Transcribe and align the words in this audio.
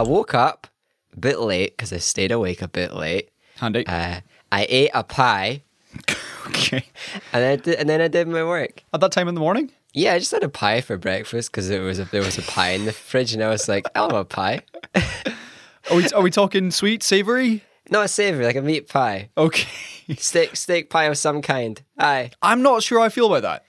I 0.00 0.02
woke 0.02 0.32
up 0.32 0.66
a 1.12 1.20
bit 1.20 1.40
late 1.40 1.76
because 1.76 1.92
I 1.92 1.98
stayed 1.98 2.32
awake 2.32 2.62
a 2.62 2.68
bit 2.68 2.94
late. 2.94 3.28
Handy. 3.58 3.86
Uh, 3.86 4.20
I 4.50 4.66
ate 4.70 4.90
a 4.94 5.04
pie 5.04 5.62
okay. 6.46 6.86
and 7.34 7.42
then 7.42 7.52
I 7.52 7.56
did, 7.56 7.74
and 7.78 7.86
then 7.86 8.00
I 8.00 8.08
did 8.08 8.26
my 8.26 8.42
work. 8.42 8.82
At 8.94 9.02
that 9.02 9.12
time 9.12 9.28
in 9.28 9.34
the 9.34 9.42
morning? 9.42 9.70
Yeah, 9.92 10.14
I 10.14 10.18
just 10.18 10.30
had 10.30 10.42
a 10.42 10.48
pie 10.48 10.80
for 10.80 10.96
breakfast 10.96 11.52
because 11.52 11.68
it 11.68 11.80
was 11.80 11.98
a, 11.98 12.06
there 12.06 12.22
was 12.22 12.38
a 12.38 12.42
pie 12.42 12.70
in 12.70 12.86
the 12.86 12.92
fridge, 12.92 13.34
and 13.34 13.42
I 13.44 13.50
was 13.50 13.68
like, 13.68 13.84
I'll 13.94 14.08
have 14.08 14.16
a 14.20 14.24
pie. 14.24 14.60
Are 15.90 15.96
we, 15.96 16.06
are 16.12 16.22
we 16.22 16.30
talking 16.30 16.70
sweet, 16.70 17.02
savoury? 17.02 17.62
Not 17.90 18.06
a 18.06 18.08
savory, 18.08 18.46
like 18.46 18.56
a 18.56 18.62
meat 18.62 18.88
pie, 18.88 19.28
Okay. 19.36 19.68
steak 20.16 20.56
steak 20.56 20.88
pie 20.88 21.04
of 21.04 21.18
some 21.18 21.42
kind. 21.42 21.82
Aye. 21.98 22.30
I'm 22.40 22.62
not 22.62 22.82
sure 22.82 23.00
I 23.00 23.10
feel 23.10 23.26
about 23.26 23.42
that. 23.42 23.64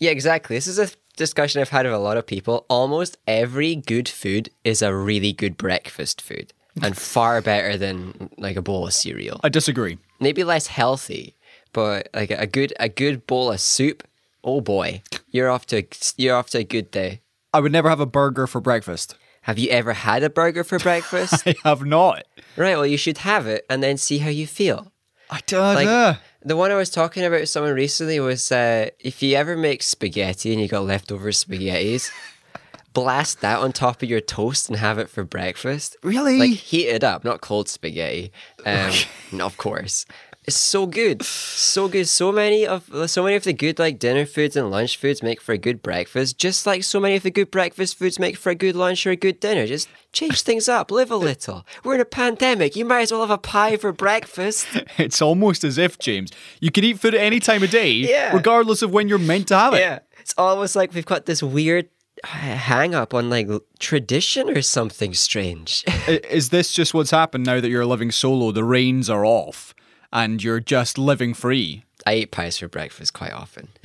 Yeah, 0.00 0.10
exactly. 0.10 0.56
This 0.56 0.66
is 0.66 0.80
a 0.80 0.88
discussion 1.16 1.60
I've 1.60 1.70
had 1.70 1.86
with 1.86 1.94
a 1.94 1.98
lot 1.98 2.16
of 2.16 2.26
people. 2.26 2.64
Almost 2.68 3.16
every 3.26 3.74
good 3.74 4.08
food 4.08 4.50
is 4.64 4.82
a 4.82 4.94
really 4.94 5.32
good 5.32 5.56
breakfast 5.56 6.20
food, 6.20 6.52
and 6.82 6.96
far 7.14 7.40
better 7.42 7.76
than 7.76 8.30
like 8.38 8.56
a 8.56 8.62
bowl 8.62 8.86
of 8.86 8.92
cereal. 8.92 9.40
I 9.42 9.48
disagree. 9.48 9.98
Maybe 10.20 10.44
less 10.44 10.66
healthy, 10.68 11.34
but 11.72 12.08
like 12.14 12.30
a 12.30 12.46
good 12.46 12.72
a 12.80 12.88
good 12.88 13.26
bowl 13.26 13.50
of 13.52 13.60
soup. 13.60 14.06
Oh 14.44 14.60
boy, 14.60 15.02
you're 15.30 15.50
off 15.50 15.66
to 15.66 15.78
a, 15.78 15.88
you're 16.16 16.36
off 16.36 16.50
to 16.50 16.58
a 16.58 16.64
good 16.64 16.90
day. 16.90 17.20
I 17.52 17.60
would 17.60 17.72
never 17.72 17.88
have 17.88 18.00
a 18.00 18.06
burger 18.06 18.46
for 18.46 18.60
breakfast. 18.60 19.16
Have 19.42 19.58
you 19.58 19.70
ever 19.70 19.92
had 19.92 20.22
a 20.22 20.30
burger 20.30 20.64
for 20.64 20.78
breakfast? 20.88 21.46
I 21.46 21.54
have 21.64 21.84
not. 21.84 22.24
right. 22.56 22.76
Well, 22.76 22.86
you 22.86 22.98
should 22.98 23.18
have 23.18 23.46
it 23.46 23.64
and 23.70 23.82
then 23.82 23.96
see 23.96 24.18
how 24.18 24.28
you 24.30 24.46
feel. 24.46 24.92
I 25.30 25.40
don't 25.46 25.74
Like 25.74 25.86
know. 25.86 26.14
The 26.46 26.56
one 26.56 26.70
I 26.70 26.76
was 26.76 26.90
talking 26.90 27.24
about 27.24 27.40
with 27.40 27.48
someone 27.48 27.74
recently 27.74 28.20
was 28.20 28.52
uh, 28.52 28.90
if 29.00 29.20
you 29.20 29.36
ever 29.36 29.56
make 29.56 29.82
spaghetti 29.82 30.52
and 30.52 30.62
you 30.62 30.68
got 30.68 30.84
leftover 30.84 31.30
spaghettis, 31.30 32.08
blast 32.92 33.40
that 33.40 33.58
on 33.58 33.72
top 33.72 34.00
of 34.00 34.08
your 34.08 34.20
toast 34.20 34.68
and 34.68 34.78
have 34.78 34.96
it 35.00 35.10
for 35.10 35.24
breakfast. 35.24 35.96
Really? 36.04 36.38
Like 36.38 36.50
heat 36.52 36.86
it 36.86 37.02
up, 37.02 37.24
not 37.24 37.40
cold 37.40 37.68
spaghetti. 37.68 38.30
Um, 38.64 38.92
no, 39.32 39.44
of 39.44 39.56
course. 39.56 40.06
It's 40.46 40.56
so 40.60 40.86
good, 40.86 41.24
so 41.24 41.88
good. 41.88 42.06
So 42.06 42.30
many 42.30 42.64
of 42.64 42.88
so 43.10 43.24
many 43.24 43.34
of 43.34 43.42
the 43.42 43.52
good 43.52 43.80
like 43.80 43.98
dinner 43.98 44.24
foods 44.24 44.54
and 44.54 44.70
lunch 44.70 44.96
foods 44.96 45.20
make 45.20 45.40
for 45.40 45.52
a 45.52 45.58
good 45.58 45.82
breakfast. 45.82 46.38
Just 46.38 46.66
like 46.66 46.84
so 46.84 47.00
many 47.00 47.16
of 47.16 47.24
the 47.24 47.32
good 47.32 47.50
breakfast 47.50 47.98
foods 47.98 48.20
make 48.20 48.36
for 48.36 48.50
a 48.50 48.54
good 48.54 48.76
lunch 48.76 49.04
or 49.06 49.10
a 49.10 49.16
good 49.16 49.40
dinner. 49.40 49.66
Just 49.66 49.88
change 50.12 50.42
things 50.42 50.68
up, 50.68 50.92
live 50.92 51.10
a 51.10 51.16
little. 51.16 51.66
We're 51.82 51.96
in 51.96 52.00
a 52.00 52.04
pandemic. 52.04 52.76
You 52.76 52.84
might 52.84 53.00
as 53.02 53.10
well 53.12 53.22
have 53.22 53.30
a 53.30 53.38
pie 53.38 53.76
for 53.76 53.92
breakfast. 53.92 54.68
It's 54.98 55.20
almost 55.20 55.64
as 55.64 55.78
if, 55.78 55.98
James, 55.98 56.30
you 56.60 56.70
can 56.70 56.84
eat 56.84 57.00
food 57.00 57.14
at 57.16 57.20
any 57.20 57.40
time 57.40 57.62
of 57.64 57.70
day, 57.70 57.90
Yeah. 58.08 58.32
regardless 58.32 58.82
of 58.82 58.92
when 58.92 59.08
you're 59.08 59.18
meant 59.18 59.48
to 59.48 59.56
have 59.58 59.74
it. 59.74 59.80
Yeah. 59.80 59.98
It's 60.20 60.34
almost 60.38 60.76
like 60.76 60.94
we've 60.94 61.04
got 61.04 61.26
this 61.26 61.42
weird 61.42 61.88
uh, 62.24 62.28
hang 62.28 62.94
up 62.94 63.12
on 63.14 63.28
like 63.28 63.48
tradition 63.80 64.48
or 64.48 64.62
something 64.62 65.12
strange. 65.12 65.84
Is 66.08 66.50
this 66.50 66.72
just 66.72 66.94
what's 66.94 67.10
happened 67.10 67.44
now 67.44 67.60
that 67.60 67.68
you're 67.68 67.84
living 67.84 68.12
solo? 68.12 68.52
The 68.52 68.64
reins 68.64 69.10
are 69.10 69.24
off 69.26 69.74
and 70.16 70.42
you're 70.42 70.60
just 70.60 70.98
living 70.98 71.34
free. 71.34 71.84
I 72.06 72.14
eat 72.14 72.30
pies 72.32 72.58
for 72.58 72.68
breakfast 72.68 73.12
quite 73.12 73.32
often. 73.32 73.68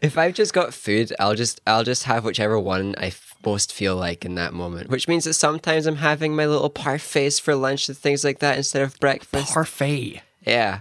if 0.00 0.16
I've 0.16 0.34
just 0.34 0.52
got 0.52 0.74
food, 0.74 1.12
I'll 1.18 1.34
just 1.34 1.60
I'll 1.66 1.84
just 1.84 2.04
have 2.04 2.24
whichever 2.24 2.58
one 2.58 2.94
I 2.98 3.06
f- 3.06 3.34
most 3.44 3.72
feel 3.72 3.96
like 3.96 4.24
in 4.24 4.34
that 4.36 4.52
moment. 4.52 4.90
Which 4.90 5.08
means 5.08 5.24
that 5.24 5.34
sometimes 5.34 5.86
I'm 5.86 5.96
having 5.96 6.36
my 6.36 6.46
little 6.46 6.70
parfaits 6.70 7.40
for 7.40 7.54
lunch 7.54 7.88
and 7.88 7.96
things 7.96 8.24
like 8.24 8.38
that 8.38 8.56
instead 8.56 8.82
of 8.82 8.98
breakfast. 9.00 9.52
Parfait. 9.52 10.22
yeah. 10.46 10.80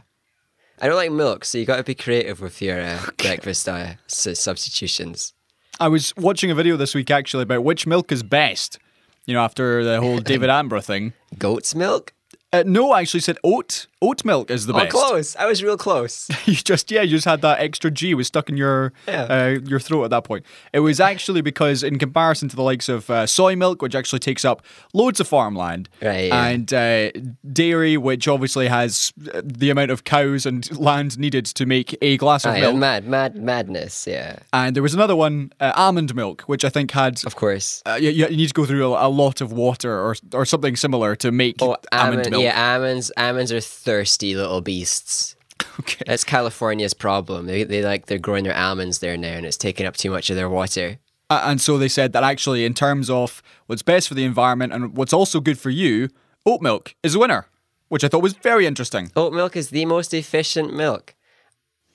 I 0.82 0.88
don't 0.88 0.96
like 0.98 1.12
milk, 1.12 1.46
so 1.46 1.58
you 1.58 1.66
got 1.66 1.78
to 1.78 1.84
be 1.84 1.96
creative 1.96 2.42
with 2.42 2.62
your 2.62 2.82
uh, 2.82 3.00
breakfast 3.18 3.70
uh, 3.70 3.94
s- 4.08 4.40
substitutions. 4.40 5.32
I 5.80 5.88
was 5.88 6.14
watching 6.18 6.52
a 6.52 6.56
video 6.56 6.76
this 6.76 6.94
week 6.94 7.10
actually 7.10 7.44
about 7.44 7.64
which 7.64 7.88
milk 7.88 8.12
is 8.12 8.22
best. 8.22 8.80
You 9.26 9.34
know, 9.36 9.42
after 9.42 9.84
the 9.86 10.02
whole 10.02 10.18
David 10.32 10.50
Attenborough 10.50 10.84
thing. 10.84 11.14
Goat's 11.38 11.74
milk? 11.74 12.12
Uh, 12.54 12.64
no, 12.66 12.92
I 12.92 13.02
actually 13.02 13.22
said 13.22 13.38
oat. 13.44 13.88
Oat 14.02 14.26
milk 14.26 14.52
is 14.52 14.66
the 14.66 14.74
Oh, 14.74 14.80
best. 14.80 14.92
close. 14.92 15.36
I 15.38 15.46
was 15.46 15.64
real 15.64 15.78
close. 15.78 16.28
you 16.46 16.56
just 16.56 16.92
yeah, 16.92 17.02
you 17.02 17.12
just 17.12 17.26
had 17.26 17.42
that 17.42 17.60
extra 17.62 17.90
G 17.90 18.14
was 18.14 18.28
stuck 18.28 18.50
in 18.50 18.58
your 18.58 18.92
Yeah. 19.08 19.24
uh, 19.24 19.60
your 19.66 19.80
throat 19.80 20.04
at 20.04 20.10
that 20.12 20.24
point. 20.26 20.46
It 20.74 20.82
was 20.82 21.00
actually 21.00 21.42
because 21.42 21.84
in 21.84 21.98
comparison 21.98 22.50
to 22.50 22.56
the 22.56 22.62
likes 22.62 22.90
of 22.90 23.10
uh, 23.10 23.26
soy 23.26 23.56
milk, 23.56 23.82
which 23.82 23.96
actually 23.96 24.20
takes 24.20 24.44
up 24.46 24.62
loads 24.94 25.20
of 25.22 25.28
farmland, 25.28 25.88
Right, 26.02 26.28
yeah. 26.28 26.46
and 26.48 26.74
uh, 26.74 27.12
dairy, 27.52 27.96
which 27.98 28.28
obviously 28.28 28.68
has 28.68 29.14
uh, 29.34 29.42
the 29.44 29.70
amount 29.70 29.92
of 29.92 30.04
cows 30.04 30.46
and 30.46 30.70
land 30.78 31.18
needed 31.18 31.46
to 31.46 31.66
make 31.66 31.98
a 32.02 32.18
glass 32.18 32.46
of 32.46 32.54
milk. 32.56 32.76
mad, 32.76 33.08
mad, 33.08 33.36
madness. 33.38 34.06
Yeah, 34.06 34.36
and 34.52 34.76
there 34.76 34.84
was 34.84 34.94
another 34.94 35.16
one, 35.16 35.54
uh, 35.62 35.72
almond 35.76 36.14
milk, 36.14 36.42
which 36.44 36.66
I 36.66 36.70
think 36.70 36.92
had. 36.92 37.26
of 37.26 37.36
course. 37.38 37.82
Uh, 37.86 37.94
you, 38.00 38.10
you 38.10 38.28
need 38.28 38.48
to 38.48 38.54
go 38.54 38.66
through 38.66 38.94
a, 38.94 39.08
a 39.08 39.10
lot 39.10 39.40
of 39.42 39.54
water 39.54 39.98
or 39.98 40.16
or 40.34 40.46
something 40.46 40.76
similar 40.76 41.16
to 41.18 41.32
make 41.32 41.56
Oh, 41.62 41.78
almond 41.92 42.14
almond, 42.18 42.32
milk. 42.32 42.43
Yeah, 42.44 42.74
almonds. 42.74 43.12
Almonds 43.18 43.52
are 43.52 43.60
thirsty 43.62 44.36
little 44.36 44.62
beasts. 44.62 45.36
Okay. 45.80 46.04
That's 46.06 46.24
California's 46.24 46.94
problem. 46.94 47.48
They, 47.48 47.64
they 47.64 47.82
like 47.84 48.06
they're 48.06 48.20
growing 48.20 48.44
their 48.44 48.56
almonds 48.56 49.00
there 49.00 49.18
now, 49.18 49.34
and 49.38 49.46
it's 49.46 49.58
taking 49.58 49.88
up 49.88 49.96
too 49.98 50.12
much 50.12 50.30
of 50.30 50.36
their 50.36 50.50
water. 50.50 51.00
Uh, 51.32 51.42
and 51.46 51.60
so 51.60 51.80
they 51.80 51.88
said 51.88 52.14
that 52.14 52.24
actually, 52.24 52.64
in 52.66 52.74
terms 52.76 53.10
of 53.10 53.42
what's 53.66 53.82
best 53.82 54.08
for 54.08 54.14
the 54.14 54.24
environment 54.24 54.72
and 54.74 54.96
what's 54.96 55.14
also 55.14 55.40
good 55.40 55.58
for 55.58 55.72
you, 55.72 56.10
oat 56.46 56.62
milk 56.62 56.94
is 57.02 57.16
a 57.16 57.20
winner, 57.20 57.48
which 57.88 58.04
I 58.04 58.08
thought 58.08 58.22
was 58.22 58.34
very 58.34 58.68
interesting. 58.68 59.12
Oat 59.16 59.34
milk 59.34 59.56
is 59.56 59.70
the 59.70 59.86
most 59.86 60.14
efficient 60.14 60.76
milk. 60.76 61.16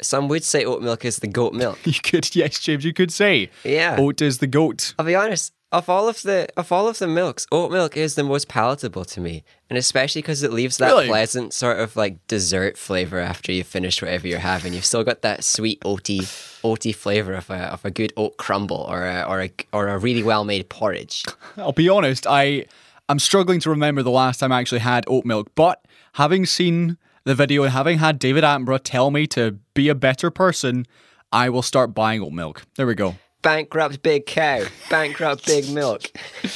Some 0.02 0.26
would 0.28 0.42
say 0.44 0.64
oat 0.64 0.82
milk 0.82 1.04
is 1.04 1.18
the 1.18 1.28
goat 1.28 1.52
milk. 1.54 1.78
You 1.84 2.00
could, 2.02 2.34
yes, 2.34 2.58
James, 2.58 2.84
you 2.84 2.92
could 2.92 3.12
say 3.12 3.50
Yeah. 3.64 3.96
oat 3.98 4.20
is 4.22 4.38
the 4.38 4.46
goat. 4.48 4.94
I'll 4.98 5.06
be 5.06 5.14
honest. 5.14 5.52
Of 5.70 5.90
all 5.90 6.08
of 6.08 6.22
the 6.22 6.48
of 6.56 6.72
all 6.72 6.88
of 6.88 6.98
the 6.98 7.06
milks, 7.06 7.46
oat 7.52 7.70
milk 7.70 7.94
is 7.94 8.14
the 8.14 8.24
most 8.24 8.48
palatable 8.48 9.04
to 9.04 9.20
me, 9.20 9.44
and 9.68 9.76
especially 9.78 10.22
because 10.22 10.42
it 10.42 10.50
leaves 10.50 10.78
that 10.78 10.88
Really? 10.88 11.08
pleasant 11.08 11.52
sort 11.52 11.78
of 11.78 11.94
like 11.94 12.26
dessert 12.26 12.78
flavor 12.78 13.18
after 13.18 13.52
you 13.52 13.64
finish 13.64 14.00
whatever 14.00 14.26
you're 14.26 14.38
having. 14.38 14.72
You've 14.72 14.86
still 14.86 15.04
got 15.04 15.20
that 15.22 15.44
sweet 15.44 15.78
oaty 15.82 16.20
oaty 16.64 16.94
flavor 16.94 17.34
of 17.34 17.50
a 17.50 17.64
of 17.70 17.84
a 17.84 17.90
good 17.90 18.14
oat 18.16 18.38
crumble 18.38 18.86
or 18.88 19.04
a 19.04 19.22
or 19.24 19.42
a 19.42 19.50
or 19.74 19.88
a 19.88 19.98
really 19.98 20.22
well 20.22 20.42
made 20.42 20.70
porridge. 20.70 21.22
I'll 21.58 21.72
be 21.72 21.90
honest, 21.90 22.26
I 22.26 22.64
I'm 23.10 23.18
struggling 23.18 23.60
to 23.60 23.68
remember 23.68 24.02
the 24.02 24.10
last 24.10 24.40
time 24.40 24.52
I 24.52 24.60
actually 24.60 24.80
had 24.80 25.04
oat 25.06 25.26
milk, 25.26 25.50
but 25.54 25.84
having 26.14 26.46
seen 26.46 26.96
the 27.24 27.34
video 27.34 27.62
and 27.64 27.72
having 27.74 27.98
had 27.98 28.18
David 28.18 28.42
Attenborough 28.42 28.80
tell 28.82 29.10
me 29.10 29.26
to 29.28 29.58
be 29.74 29.90
a 29.90 29.94
better 29.94 30.30
person, 30.30 30.86
I 31.30 31.50
will 31.50 31.60
start 31.60 31.94
buying 31.94 32.22
oat 32.22 32.32
milk. 32.32 32.62
There 32.76 32.86
we 32.86 32.94
go. 32.94 33.16
Bankrupt 33.42 34.02
big 34.02 34.26
cow, 34.26 34.64
bankrupt 34.90 35.46
big 35.46 35.70
milk. 35.70 36.10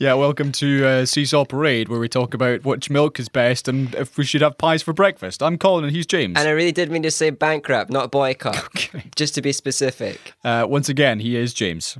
Yeah, 0.00 0.14
welcome 0.14 0.52
to 0.52 0.86
uh, 0.86 1.06
Seesaw 1.06 1.44
Parade, 1.44 1.88
where 1.88 1.98
we 1.98 2.08
talk 2.08 2.32
about 2.32 2.64
which 2.64 2.88
milk 2.88 3.18
is 3.18 3.28
best 3.28 3.66
and 3.66 3.92
if 3.96 4.16
we 4.16 4.24
should 4.24 4.42
have 4.42 4.56
pies 4.56 4.80
for 4.80 4.92
breakfast. 4.92 5.42
I'm 5.42 5.58
Colin 5.58 5.82
and 5.84 5.92
he's 5.92 6.06
James. 6.06 6.34
And 6.38 6.46
I 6.46 6.52
really 6.52 6.70
did 6.70 6.88
mean 6.92 7.02
to 7.02 7.10
say 7.10 7.30
bankrupt, 7.30 7.90
not 7.90 8.12
boycott. 8.12 8.90
Just 9.16 9.34
to 9.34 9.42
be 9.42 9.50
specific. 9.50 10.34
Uh, 10.44 10.66
once 10.68 10.88
again, 10.88 11.18
he 11.18 11.34
is 11.36 11.52
James. 11.52 11.98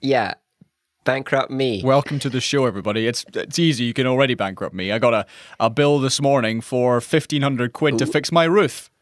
Yeah. 0.00 0.34
Bankrupt 1.02 1.50
me. 1.50 1.82
Welcome 1.82 2.20
to 2.20 2.30
the 2.30 2.40
show, 2.40 2.66
everybody. 2.66 3.08
It's 3.08 3.24
it's 3.34 3.58
easy. 3.58 3.82
You 3.82 3.94
can 3.94 4.06
already 4.06 4.34
bankrupt 4.34 4.72
me. 4.76 4.92
I 4.92 5.00
got 5.00 5.12
a, 5.12 5.26
a 5.58 5.68
bill 5.70 5.98
this 5.98 6.22
morning 6.22 6.60
for 6.60 7.00
fifteen 7.00 7.42
hundred 7.42 7.72
quid 7.72 7.98
to 7.98 8.06
fix 8.06 8.30
my 8.30 8.44
roof, 8.44 8.92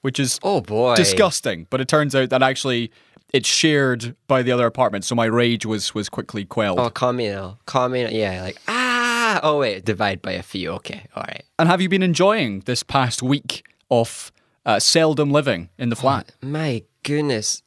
which 0.00 0.18
is 0.18 0.40
Oh 0.42 0.62
boy. 0.62 0.96
disgusting. 0.96 1.66
But 1.68 1.82
it 1.82 1.88
turns 1.88 2.14
out 2.14 2.30
that 2.30 2.42
actually 2.42 2.90
it's 3.32 3.48
shared 3.48 4.14
by 4.26 4.42
the 4.42 4.52
other 4.52 4.66
apartment, 4.66 5.04
so 5.04 5.14
my 5.14 5.26
rage 5.26 5.64
was 5.66 5.94
was 5.94 6.08
quickly 6.08 6.44
quelled. 6.44 6.78
Oh, 6.80 6.90
communal. 6.90 7.58
Communal. 7.66 8.12
Yeah, 8.12 8.42
like, 8.42 8.58
ah. 8.68 9.40
Oh, 9.42 9.58
wait. 9.60 9.84
Divide 9.84 10.20
by 10.22 10.32
a 10.32 10.42
few. 10.42 10.70
Okay. 10.72 11.06
All 11.14 11.22
right. 11.22 11.44
And 11.58 11.68
have 11.68 11.80
you 11.80 11.88
been 11.88 12.02
enjoying 12.02 12.60
this 12.66 12.82
past 12.82 13.22
week 13.22 13.64
of 13.90 14.32
uh, 14.66 14.80
seldom 14.80 15.30
living 15.30 15.68
in 15.78 15.88
the 15.88 15.96
flat? 15.96 16.32
My 16.42 16.82
goodness. 17.04 17.62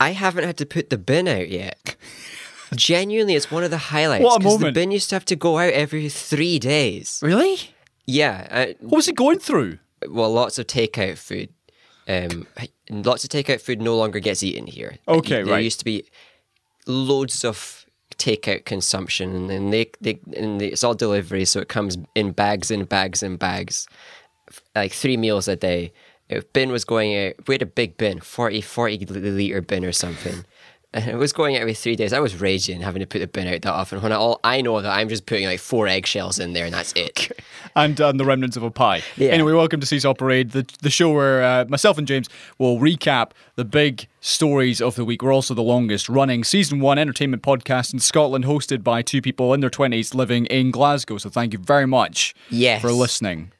I 0.00 0.10
haven't 0.12 0.44
had 0.44 0.56
to 0.58 0.66
put 0.66 0.88
the 0.90 0.98
bin 0.98 1.28
out 1.28 1.48
yet. 1.50 1.96
Genuinely, 2.74 3.34
it's 3.34 3.50
one 3.50 3.62
of 3.62 3.70
the 3.70 3.78
highlights. 3.78 4.24
What 4.24 4.40
a 4.40 4.44
moment. 4.44 4.74
The 4.74 4.80
bin 4.80 4.90
used 4.90 5.10
to 5.10 5.16
have 5.16 5.24
to 5.26 5.36
go 5.36 5.58
out 5.58 5.72
every 5.72 6.08
three 6.08 6.58
days. 6.58 7.20
Really? 7.22 7.58
Yeah. 8.06 8.46
I, 8.50 8.76
What 8.80 8.96
was 8.96 9.08
it 9.08 9.16
going 9.16 9.38
through? 9.38 9.78
well, 10.08 10.32
lots 10.32 10.58
of 10.58 10.66
takeout 10.66 11.18
food. 11.18 11.50
Um, 12.08 12.46
lots 12.90 13.24
of 13.24 13.30
takeout 13.30 13.60
food 13.60 13.80
no 13.80 13.96
longer 13.96 14.20
gets 14.20 14.42
eaten 14.42 14.66
here. 14.66 14.98
Okay, 15.08 15.36
there 15.36 15.44
right. 15.44 15.50
There 15.50 15.60
used 15.60 15.80
to 15.80 15.84
be 15.84 16.04
loads 16.86 17.44
of 17.44 17.86
takeout 18.16 18.64
consumption, 18.64 19.34
and 19.34 19.50
then 19.50 19.70
they, 19.70 19.90
they 20.00 20.20
and 20.36 20.60
they, 20.60 20.68
it's 20.68 20.84
all 20.84 20.94
delivery, 20.94 21.44
so 21.44 21.60
it 21.60 21.68
comes 21.68 21.98
in 22.14 22.32
bags 22.32 22.70
and 22.70 22.88
bags 22.88 23.22
and 23.22 23.38
bags, 23.38 23.88
like 24.74 24.92
three 24.92 25.16
meals 25.16 25.48
a 25.48 25.56
day. 25.56 25.92
If 26.28 26.52
bin 26.52 26.70
was 26.70 26.84
going 26.84 27.16
out, 27.16 27.34
we 27.46 27.54
had 27.54 27.62
a 27.62 27.66
big 27.66 27.96
bin, 27.96 28.20
40, 28.20 28.60
40 28.60 29.06
liter 29.06 29.60
bin 29.60 29.84
or 29.84 29.92
something. 29.92 30.44
And 30.94 31.10
it 31.10 31.16
was 31.16 31.32
going 31.34 31.56
out 31.56 31.60
every 31.60 31.74
three 31.74 31.94
days. 31.94 32.14
I 32.14 32.20
was 32.20 32.40
raging 32.40 32.80
having 32.80 33.00
to 33.00 33.06
put 33.06 33.18
the 33.18 33.26
bin 33.26 33.46
out 33.48 33.60
that 33.62 33.72
often. 33.72 34.00
When 34.00 34.12
I, 34.12 34.14
all 34.14 34.40
I 34.44 34.62
know 34.62 34.80
that 34.80 34.90
I'm 34.90 35.10
just 35.10 35.26
putting 35.26 35.44
like 35.46 35.60
four 35.60 35.86
eggshells 35.86 36.38
in 36.38 36.54
there 36.54 36.64
and 36.64 36.72
that's 36.72 36.94
it. 36.94 37.32
and 37.76 38.00
um, 38.00 38.16
the 38.16 38.24
remnants 38.24 38.56
of 38.56 38.62
a 38.62 38.70
pie. 38.70 39.02
Yeah. 39.16 39.30
Anyway, 39.30 39.52
welcome 39.52 39.78
to 39.80 39.86
Seesaw 39.86 40.14
Parade, 40.14 40.52
the, 40.52 40.66
the 40.80 40.88
show 40.88 41.10
where 41.12 41.42
uh, 41.44 41.64
myself 41.68 41.98
and 41.98 42.06
James 42.06 42.28
will 42.58 42.78
recap 42.78 43.32
the 43.56 43.64
big 43.64 44.06
stories 44.20 44.80
of 44.80 44.94
the 44.94 45.04
week. 45.04 45.22
We're 45.22 45.34
also 45.34 45.52
the 45.52 45.62
longest 45.62 46.08
running 46.08 46.44
season 46.44 46.80
one 46.80 46.98
entertainment 46.98 47.42
podcast 47.42 47.92
in 47.92 47.98
Scotland, 47.98 48.46
hosted 48.46 48.82
by 48.82 49.02
two 49.02 49.20
people 49.20 49.52
in 49.52 49.60
their 49.60 49.68
20s 49.70 50.14
living 50.14 50.46
in 50.46 50.70
Glasgow. 50.70 51.18
So 51.18 51.28
thank 51.28 51.52
you 51.52 51.58
very 51.58 51.86
much 51.86 52.34
Yes. 52.48 52.80
for 52.80 52.90
listening. 52.92 53.52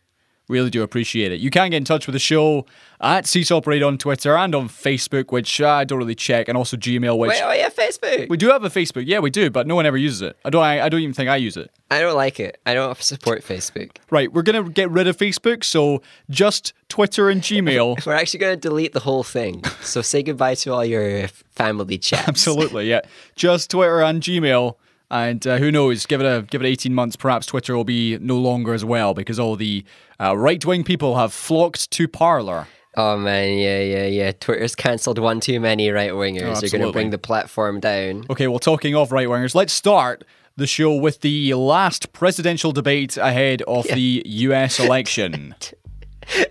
Really 0.48 0.70
do 0.70 0.82
appreciate 0.82 1.32
it. 1.32 1.40
You 1.40 1.50
can 1.50 1.70
get 1.70 1.78
in 1.78 1.84
touch 1.84 2.06
with 2.06 2.12
the 2.12 2.20
show 2.20 2.66
at 3.00 3.26
Seesaw 3.26 3.60
Parade 3.60 3.82
on 3.82 3.98
Twitter 3.98 4.36
and 4.36 4.54
on 4.54 4.68
Facebook, 4.68 5.32
which 5.32 5.60
I 5.60 5.82
don't 5.84 5.98
really 5.98 6.14
check, 6.14 6.48
and 6.48 6.56
also 6.56 6.76
Gmail, 6.76 7.18
which 7.18 7.30
Wait, 7.30 7.42
oh 7.42 7.52
yeah, 7.52 7.68
Facebook. 7.68 8.28
we 8.28 8.36
do 8.36 8.48
have 8.48 8.62
a 8.62 8.70
Facebook. 8.70 9.04
Yeah, 9.06 9.18
we 9.18 9.30
do, 9.30 9.50
but 9.50 9.66
no 9.66 9.74
one 9.74 9.86
ever 9.86 9.96
uses 9.96 10.22
it. 10.22 10.36
I 10.44 10.50
don't. 10.50 10.62
I, 10.62 10.82
I 10.82 10.88
don't 10.88 11.00
even 11.00 11.14
think 11.14 11.28
I 11.28 11.36
use 11.36 11.56
it. 11.56 11.70
I 11.90 12.00
don't 12.00 12.14
like 12.14 12.38
it. 12.38 12.60
I 12.64 12.74
don't 12.74 13.00
support 13.02 13.42
Facebook. 13.42 13.96
Right, 14.10 14.32
we're 14.32 14.42
gonna 14.42 14.68
get 14.70 14.90
rid 14.90 15.08
of 15.08 15.16
Facebook, 15.16 15.64
so 15.64 16.00
just 16.30 16.72
Twitter 16.88 17.28
and 17.28 17.42
Gmail. 17.42 18.06
We're 18.06 18.14
actually 18.14 18.40
going 18.40 18.56
to 18.56 18.68
delete 18.68 18.92
the 18.92 19.00
whole 19.00 19.24
thing. 19.24 19.64
So 19.82 20.02
say 20.02 20.22
goodbye 20.22 20.54
to 20.56 20.72
all 20.72 20.84
your 20.84 21.28
family 21.28 21.98
chats. 21.98 22.28
Absolutely, 22.28 22.88
yeah. 22.88 23.00
Just 23.34 23.70
Twitter 23.70 24.02
and 24.02 24.22
Gmail, 24.22 24.76
and 25.10 25.46
uh, 25.46 25.58
who 25.58 25.70
knows? 25.70 26.06
Give 26.06 26.20
it 26.20 26.26
a 26.26 26.42
give 26.42 26.62
it 26.62 26.66
eighteen 26.66 26.94
months. 26.94 27.16
Perhaps 27.16 27.46
Twitter 27.46 27.76
will 27.76 27.84
be 27.84 28.18
no 28.18 28.36
longer 28.38 28.74
as 28.74 28.84
well 28.84 29.14
because 29.14 29.38
all 29.38 29.56
the 29.56 29.84
uh, 30.20 30.36
right 30.36 30.64
wing 30.64 30.84
people 30.84 31.16
have 31.16 31.32
flocked 31.32 31.90
to 31.92 32.08
Parler. 32.08 32.66
Oh 32.96 33.18
man, 33.18 33.58
yeah, 33.58 33.80
yeah, 33.80 34.06
yeah. 34.06 34.32
Twitter's 34.32 34.74
cancelled 34.74 35.18
one 35.18 35.40
too 35.40 35.60
many 35.60 35.90
right 35.90 36.12
wingers. 36.12 36.60
They're 36.60 36.70
going 36.70 36.86
to 36.86 36.92
bring 36.92 37.10
the 37.10 37.18
platform 37.18 37.78
down. 37.78 38.24
Okay, 38.30 38.48
well, 38.48 38.58
talking 38.58 38.94
of 38.94 39.12
right 39.12 39.28
wingers, 39.28 39.54
let's 39.54 39.74
start 39.74 40.24
the 40.56 40.66
show 40.66 40.94
with 40.94 41.20
the 41.20 41.52
last 41.52 42.14
presidential 42.14 42.72
debate 42.72 43.18
ahead 43.18 43.60
of 43.62 43.84
the 43.86 44.22
U.S. 44.24 44.80
election. 44.84 45.54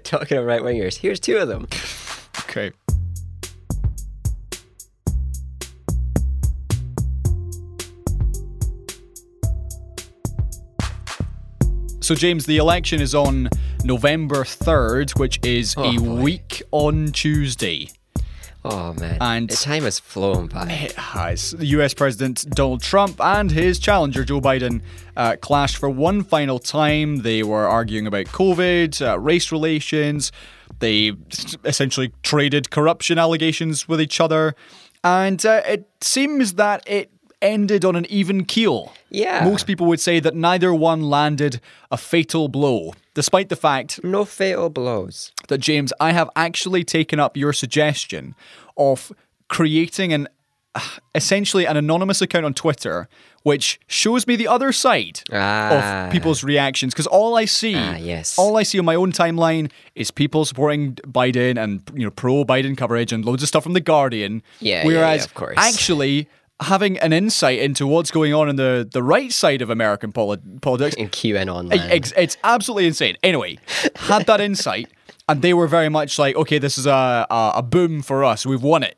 Talking 0.03 0.37
of 0.37 0.45
right 0.45 0.61
wingers, 0.61 0.97
here's 0.97 1.19
two 1.19 1.37
of 1.37 1.47
them. 1.47 1.67
okay. 2.41 2.71
So, 12.05 12.13
James, 12.13 12.45
the 12.45 12.57
election 12.57 13.01
is 13.01 13.15
on 13.15 13.49
November 13.83 14.43
3rd, 14.43 15.17
which 15.17 15.39
is 15.43 15.73
a 15.75 15.97
boy. 15.97 16.21
week 16.21 16.61
on 16.69 17.07
Tuesday. 17.07 17.89
Oh 18.63 18.93
man, 18.93 19.17
And- 19.21 19.49
the 19.49 19.55
time 19.55 19.81
has 19.85 19.97
flown 19.97 20.45
by. 20.45 20.69
It 20.69 20.91
has. 20.91 21.49
The 21.57 21.65
US 21.65 21.95
President 21.95 22.47
Donald 22.51 22.83
Trump 22.83 23.19
and 23.19 23.49
his 23.49 23.79
challenger 23.79 24.23
Joe 24.23 24.39
Biden 24.39 24.81
uh, 25.17 25.37
clashed 25.41 25.77
for 25.77 25.89
one 25.89 26.23
final 26.23 26.59
time. 26.59 27.23
They 27.23 27.41
were 27.41 27.65
arguing 27.65 28.05
about 28.05 28.25
COVID, 28.25 29.01
uh, 29.01 29.17
race 29.17 29.51
relations. 29.51 30.31
They 30.77 31.13
essentially 31.63 32.13
traded 32.21 32.69
corruption 32.69 33.17
allegations 33.17 33.87
with 33.87 33.99
each 33.99 34.21
other. 34.21 34.53
And 35.03 35.43
uh, 35.43 35.63
it 35.67 35.87
seems 36.01 36.53
that 36.53 36.83
it 36.85 37.09
ended 37.41 37.83
on 37.85 37.95
an 37.95 38.05
even 38.09 38.45
keel. 38.45 38.93
Yeah. 39.09 39.43
Most 39.45 39.65
people 39.67 39.85
would 39.87 39.99
say 39.99 40.19
that 40.19 40.35
neither 40.35 40.73
one 40.73 41.01
landed 41.09 41.59
a 41.91 41.97
fatal 41.97 42.47
blow, 42.47 42.93
despite 43.13 43.49
the 43.49 43.55
fact 43.55 43.99
No 44.03 44.25
fatal 44.25 44.69
blows. 44.69 45.31
that 45.47 45.59
James, 45.59 45.93
I 45.99 46.11
have 46.11 46.29
actually 46.35 46.83
taken 46.83 47.19
up 47.19 47.37
your 47.37 47.53
suggestion 47.53 48.35
of 48.77 49.11
creating 49.47 50.13
an 50.13 50.27
essentially 51.15 51.65
an 51.65 51.77
anonymous 51.77 52.21
account 52.21 52.45
on 52.45 52.53
Twitter 52.53 53.07
which 53.43 53.79
shows 53.85 54.25
me 54.25 54.35
the 54.35 54.47
other 54.47 54.71
side 54.71 55.21
Ah. 55.31 56.05
of 56.07 56.11
people's 56.11 56.43
reactions 56.43 56.93
because 56.93 57.05
all 57.07 57.37
I 57.37 57.45
see 57.45 57.75
Ah, 57.75 57.95
yes. 57.95 58.37
all 58.39 58.57
I 58.57 58.63
see 58.63 58.79
on 58.79 58.85
my 58.85 58.95
own 58.95 59.11
timeline 59.11 59.71
is 59.93 60.09
people 60.11 60.43
supporting 60.45 60.95
Biden 60.95 61.57
and 61.63 61.81
you 61.93 62.03
know 62.03 62.11
pro 62.11 62.43
Biden 62.43 62.75
coverage 62.75 63.13
and 63.13 63.23
loads 63.23 63.43
of 63.43 63.47
stuff 63.47 63.63
from 63.63 63.73
the 63.73 63.79
Guardian 63.81 64.41
Yeah, 64.59 64.79
yeah, 64.79 64.85
whereas 64.85 65.19
yeah, 65.19 65.25
of 65.25 65.33
course. 65.35 65.55
actually 65.57 66.27
having 66.61 66.97
an 66.99 67.11
insight 67.13 67.59
into 67.59 67.85
what's 67.85 68.11
going 68.11 68.33
on 68.33 68.49
in 68.49 68.55
the 68.55 68.87
the 68.89 69.03
right 69.03 69.31
side 69.31 69.61
of 69.61 69.69
American 69.69 70.11
poli- 70.11 70.39
politics 70.61 70.95
In 70.95 71.09
QAnon 71.09 71.73
It's, 71.73 72.13
it's 72.15 72.37
absolutely 72.43 72.87
insane. 72.87 73.17
Anyway, 73.23 73.57
had 73.95 74.25
that 74.27 74.39
insight, 74.41 74.89
and 75.27 75.41
they 75.41 75.53
were 75.53 75.67
very 75.67 75.89
much 75.89 76.17
like, 76.17 76.35
okay, 76.35 76.57
this 76.59 76.77
is 76.77 76.85
a, 76.85 77.27
a, 77.29 77.53
a 77.55 77.63
boom 77.63 78.01
for 78.01 78.23
us. 78.23 78.45
We've 78.45 78.61
won 78.63 78.83
it. 78.83 78.97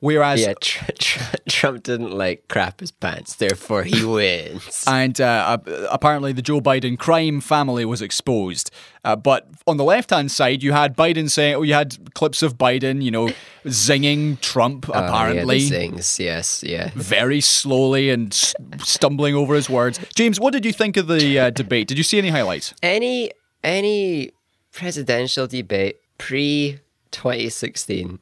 Whereas, 0.00 0.40
yeah, 0.40 0.54
tr- 0.60 0.92
tr- 0.98 1.34
Trump 1.48 1.82
didn't 1.82 2.12
like 2.12 2.48
crap 2.48 2.80
his 2.80 2.90
pants, 2.90 3.34
therefore 3.36 3.82
he 3.84 4.02
wins. 4.16 4.82
and 4.86 5.20
uh, 5.20 5.58
apparently 5.90 6.32
the 6.32 6.40
Joe 6.40 6.60
Biden 6.62 6.98
crime 6.98 7.40
family 7.42 7.84
was 7.84 8.00
exposed. 8.00 8.70
Uh, 9.04 9.14
but 9.16 9.46
on 9.66 9.76
the 9.76 9.84
left 9.84 10.08
hand 10.10 10.30
side, 10.30 10.62
you 10.62 10.72
had 10.72 10.96
Biden 10.96 11.28
saying, 11.30 11.54
oh, 11.56 11.62
you 11.62 11.74
had 11.74 12.14
clips 12.14 12.42
of 12.42 12.56
Biden, 12.56 13.02
you 13.02 13.10
know, 13.10 13.28
zinging 13.66 14.40
Trump, 14.40 14.88
Oh, 14.88 14.92
yeah, 14.94 15.06
apparently. 15.08 15.60
things, 15.68 16.18
yes, 16.18 16.62
yeah. 16.62 16.90
very 16.94 17.40
slowly 17.42 18.08
and 18.10 18.32
s- 18.32 18.54
stumbling 18.78 19.34
over 19.34 19.54
his 19.54 19.68
words. 19.68 20.00
James, 20.14 20.40
what 20.40 20.52
did 20.54 20.64
you 20.64 20.72
think 20.72 20.96
of 20.96 21.08
the 21.08 21.38
uh, 21.38 21.50
debate? 21.50 21.88
Did 21.88 21.98
you 21.98 22.04
see 22.04 22.16
any 22.18 22.28
highlights? 22.30 22.72
Any 22.82 23.32
any 23.62 24.30
presidential 24.72 25.46
debate 25.46 25.96
pre 26.16 26.80
2016, 27.10 28.18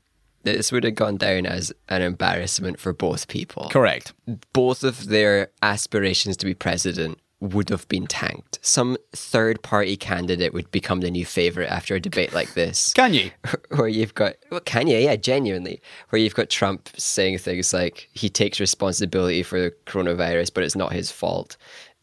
this 0.56 0.72
would 0.72 0.84
have 0.84 0.94
gone 0.94 1.16
down 1.16 1.46
as 1.46 1.72
an 1.88 2.02
embarrassment 2.02 2.78
for 2.78 2.92
both 2.92 3.28
people. 3.28 3.68
Correct. 3.70 4.12
Both 4.52 4.84
of 4.84 5.08
their 5.08 5.50
aspirations 5.62 6.36
to 6.38 6.46
be 6.46 6.54
president 6.54 7.18
would 7.40 7.68
have 7.68 7.86
been 7.88 8.06
tanked. 8.06 8.58
Some 8.62 8.96
third 9.12 9.62
party 9.62 9.96
candidate 9.96 10.52
would 10.52 10.70
become 10.70 11.00
the 11.00 11.10
new 11.10 11.24
favorite 11.24 11.70
after 11.70 11.94
a 11.94 12.00
debate 12.00 12.32
like 12.32 12.54
this. 12.54 12.92
Can 12.96 13.14
you? 13.14 13.30
where 13.76 13.88
you've 13.88 14.14
got 14.14 14.34
well, 14.50 14.60
Kanye, 14.60 15.04
yeah, 15.04 15.16
genuinely, 15.16 15.80
where 16.08 16.20
you've 16.20 16.34
got 16.34 16.50
Trump 16.50 16.88
saying 16.96 17.38
things 17.38 17.72
like 17.72 18.08
he 18.12 18.28
takes 18.28 18.58
responsibility 18.58 19.42
for 19.42 19.60
the 19.60 19.72
coronavirus, 19.86 20.52
but 20.52 20.64
it's 20.64 20.76
not 20.76 20.92
his 20.92 21.12
fault. 21.12 21.56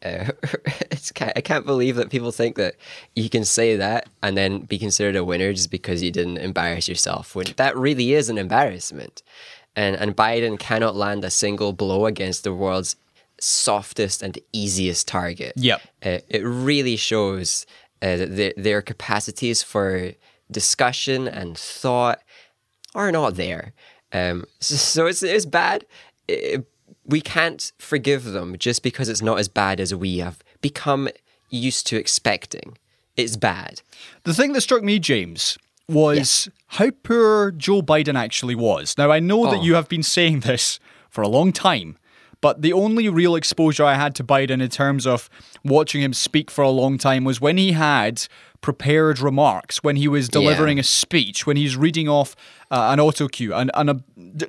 Uh, 0.06 0.32
it's 0.92 1.12
I 1.20 1.42
can't 1.42 1.66
believe 1.66 1.96
that 1.96 2.10
people 2.12 2.32
think 2.32 2.56
that 2.58 2.76
you 3.16 3.30
can 3.30 3.44
say 3.44 3.76
that 3.76 4.08
and 4.22 4.38
then 4.38 4.60
be 4.60 4.78
considered 4.78 5.16
a 5.16 5.26
winner 5.26 5.52
just 5.52 5.72
because 5.72 6.04
you 6.04 6.12
didn't 6.12 6.38
embarrass 6.38 6.88
yourself. 6.88 7.36
When 7.36 7.48
that 7.58 7.76
really 7.76 8.14
is 8.14 8.30
an 8.30 8.38
embarrassment, 8.38 9.24
and 9.76 9.96
and 9.96 10.16
Biden 10.16 10.60
cannot 10.60 10.96
land 10.96 11.26
a 11.26 11.30
single 11.32 11.74
blow 11.74 12.06
against 12.06 12.44
the 12.44 12.54
world's 12.54 12.96
softest 13.40 14.22
and 14.22 14.38
easiest 14.54 15.08
target. 15.08 15.54
Yep. 15.56 15.82
Uh, 16.06 16.20
it 16.30 16.44
really 16.44 16.96
shows 16.96 17.66
uh, 18.02 18.16
that 18.16 18.36
their, 18.36 18.54
their 18.56 18.82
capacities 18.82 19.62
for 19.62 20.14
discussion 20.50 21.28
and 21.28 21.58
thought 21.58 22.22
are 22.94 23.12
not 23.12 23.36
there. 23.36 23.74
Um, 24.14 24.46
so, 24.60 24.76
so 24.94 25.06
it's, 25.08 25.24
it's 25.24 25.46
bad. 25.46 25.86
It- 26.28 26.68
we 27.06 27.22
can't 27.22 27.72
forgive 27.78 28.24
them 28.26 28.58
just 28.58 28.82
because 28.84 29.10
it's 29.10 29.22
not 29.22 29.40
as 29.40 29.48
bad 29.48 29.80
as 29.80 29.94
we 29.94 30.18
have 30.18 30.40
become 30.62 31.08
used 31.50 31.88
to 31.88 31.98
expecting. 31.98 32.78
It's 33.16 33.38
bad. 33.38 33.82
The 34.24 34.34
thing 34.34 34.54
that 34.54 34.62
struck 34.62 34.84
me, 34.84 35.00
James, 35.00 35.58
was 35.88 36.50
how 36.68 36.90
poor 37.04 37.52
Joe 37.52 37.82
Biden 37.82 38.16
actually 38.16 38.56
was. 38.56 38.98
Now, 38.98 39.12
I 39.12 39.20
know 39.20 39.46
that 39.46 39.60
Oh. 39.60 39.64
you 39.64 39.76
have 39.76 39.88
been 39.88 40.04
saying 40.04 40.40
this 40.42 40.80
for 41.10 41.22
a 41.22 41.28
long 41.28 41.54
time, 41.54 41.98
but 42.42 42.62
the 42.62 42.74
only 42.74 43.08
real 43.08 43.36
exposure 43.36 43.86
I 43.86 43.94
had 43.94 44.16
to 44.16 44.24
Biden 44.24 44.62
in 44.62 44.70
terms 44.70 45.06
of 45.08 45.30
watching 45.64 46.02
him 46.02 46.12
speak 46.14 46.50
for 46.52 46.64
a 46.64 46.70
long 46.70 46.98
time 46.98 47.24
was 47.24 47.40
when 47.40 47.58
he 47.58 47.72
had 47.74 48.28
prepared 48.62 49.20
remarks, 49.20 49.84
when 49.84 49.96
he 49.96 50.08
was 50.08 50.28
delivering 50.28 50.80
a 50.80 50.84
speech, 50.84 51.46
when 51.46 51.56
he's 51.56 51.78
reading 51.78 52.10
off 52.10 52.36
uh, 52.72 52.90
an 52.92 53.00
auto 53.00 53.28
cue. 53.28 53.54
And, 53.54 53.70
and 53.76 53.90
a, 53.92 54.02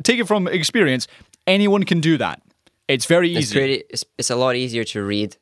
take 0.02 0.18
it 0.18 0.26
from 0.26 0.48
experience, 0.48 1.06
anyone 1.46 1.84
can 1.84 2.00
do 2.00 2.16
that. 2.16 2.40
It's 2.88 3.06
very 3.06 3.30
easy. 3.30 3.38
It's 3.40 3.52
pretty. 3.52 3.84
It's, 3.90 4.04
it's 4.18 4.30
a 4.30 4.36
lot 4.36 4.56
easier 4.56 4.84
to 4.84 5.02
read. 5.02 5.36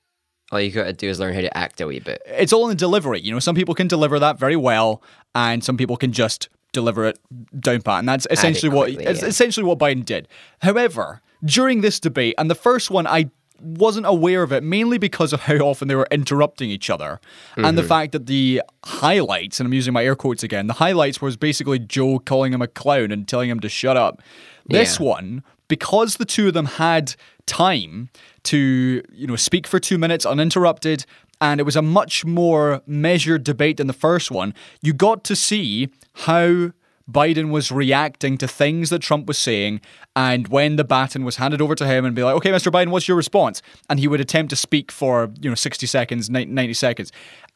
All 0.52 0.60
you 0.60 0.70
got 0.70 0.84
to 0.84 0.92
do 0.92 1.08
is 1.08 1.18
learn 1.18 1.34
how 1.34 1.40
to 1.40 1.56
act 1.56 1.80
a 1.80 1.86
wee 1.86 1.98
bit. 2.00 2.22
it's 2.26 2.52
all 2.52 2.64
in 2.64 2.68
the 2.68 2.74
delivery. 2.74 3.20
You 3.20 3.32
know, 3.32 3.38
some 3.40 3.54
people 3.54 3.74
can 3.74 3.88
deliver 3.88 4.18
that 4.18 4.38
very 4.38 4.56
well, 4.56 5.02
and 5.34 5.64
some 5.64 5.76
people 5.76 5.96
can 5.96 6.12
just 6.12 6.48
deliver 6.72 7.06
it 7.06 7.18
down 7.60 7.82
pat, 7.82 8.00
and 8.00 8.08
that's 8.08 8.26
essentially 8.30 8.70
what 8.70 8.92
yeah. 8.92 9.10
essentially 9.10 9.64
what 9.64 9.78
Biden 9.78 10.04
did. 10.04 10.28
However, 10.60 11.22
during 11.44 11.80
this 11.80 11.98
debate, 12.00 12.34
and 12.38 12.50
the 12.50 12.54
first 12.54 12.90
one, 12.90 13.06
I 13.06 13.30
wasn't 13.60 14.04
aware 14.04 14.42
of 14.42 14.52
it 14.52 14.62
mainly 14.62 14.98
because 14.98 15.32
of 15.32 15.40
how 15.42 15.54
often 15.56 15.88
they 15.88 15.94
were 15.94 16.08
interrupting 16.10 16.68
each 16.70 16.90
other 16.90 17.20
and 17.56 17.64
Mm-hmm. 17.64 17.76
the 17.76 17.82
fact 17.84 18.12
that 18.12 18.26
the 18.26 18.60
highlights 18.84 19.58
and 19.60 19.66
i'm 19.66 19.72
using 19.72 19.94
my 19.94 20.04
air 20.04 20.16
quotes 20.16 20.42
again 20.42 20.66
the 20.66 20.74
highlights 20.74 21.22
was 21.22 21.36
basically 21.36 21.78
joe 21.78 22.18
calling 22.18 22.52
him 22.52 22.60
a 22.60 22.66
clown 22.66 23.10
and 23.12 23.26
telling 23.28 23.48
him 23.48 23.60
to 23.60 23.68
shut 23.68 23.96
up 23.96 24.20
this 24.66 24.98
Yeah. 24.98 25.06
one 25.06 25.44
because 25.74 26.18
the 26.18 26.24
two 26.24 26.46
of 26.48 26.54
them 26.54 26.66
had 26.66 27.16
time 27.46 28.08
to 28.44 29.02
you 29.12 29.26
know 29.26 29.34
speak 29.36 29.66
for 29.66 29.80
two 29.80 29.98
minutes 29.98 30.24
uninterrupted 30.24 31.04
and 31.40 31.60
it 31.60 31.64
was 31.64 31.74
a 31.74 31.82
much 31.82 32.24
more 32.24 32.80
measured 32.86 33.42
debate 33.42 33.76
than 33.78 33.88
the 33.88 34.00
first 34.06 34.30
one 34.30 34.54
you 34.82 34.92
got 34.92 35.24
to 35.24 35.34
see 35.34 35.88
how 36.26 36.70
Biden 37.10 37.50
was 37.50 37.70
reacting 37.70 38.38
to 38.38 38.48
things 38.48 38.88
that 38.88 39.00
Trump 39.00 39.26
was 39.26 39.36
saying, 39.36 39.82
and 40.16 40.48
when 40.48 40.76
the 40.76 40.84
baton 40.84 41.22
was 41.22 41.36
handed 41.36 41.60
over 41.60 41.74
to 41.74 41.86
him, 41.86 42.06
and 42.06 42.16
be 42.16 42.22
like, 42.22 42.34
"Okay, 42.36 42.50
Mr. 42.50 42.72
Biden, 42.72 42.88
what's 42.88 43.06
your 43.06 43.16
response?" 43.18 43.60
and 43.90 44.00
he 44.00 44.08
would 44.08 44.22
attempt 44.22 44.48
to 44.50 44.56
speak 44.56 44.90
for 44.90 45.30
you 45.38 45.50
know 45.50 45.54
sixty 45.54 45.86
seconds, 45.86 46.30
ninety 46.30 46.72
seconds, 46.72 47.12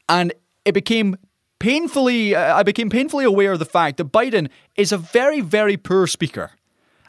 and 0.07 0.35
it 0.67 0.73
became 0.73 1.17
painfully. 1.59 2.37
I 2.37 2.63
became 2.63 2.91
painfully 2.91 3.25
aware 3.25 3.53
of 3.53 3.59
the 3.59 3.65
fact 3.79 3.97
that 3.97 4.13
Biden 4.13 4.51
is 4.77 4.93
a 4.93 4.99
very, 4.99 5.41
very 5.41 5.79
poor 5.79 6.07
speaker. 6.07 6.51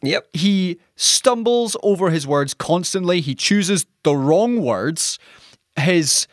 Yep. 0.02 0.28
He 0.34 0.80
stumbles 0.96 1.76
over 1.84 2.10
his 2.10 2.26
words 2.26 2.54
constantly. 2.54 3.22
He 3.22 3.36
chooses 3.36 3.86
the 4.04 4.16
wrong 4.16 4.62
words. 4.62 5.20
His 5.76 6.28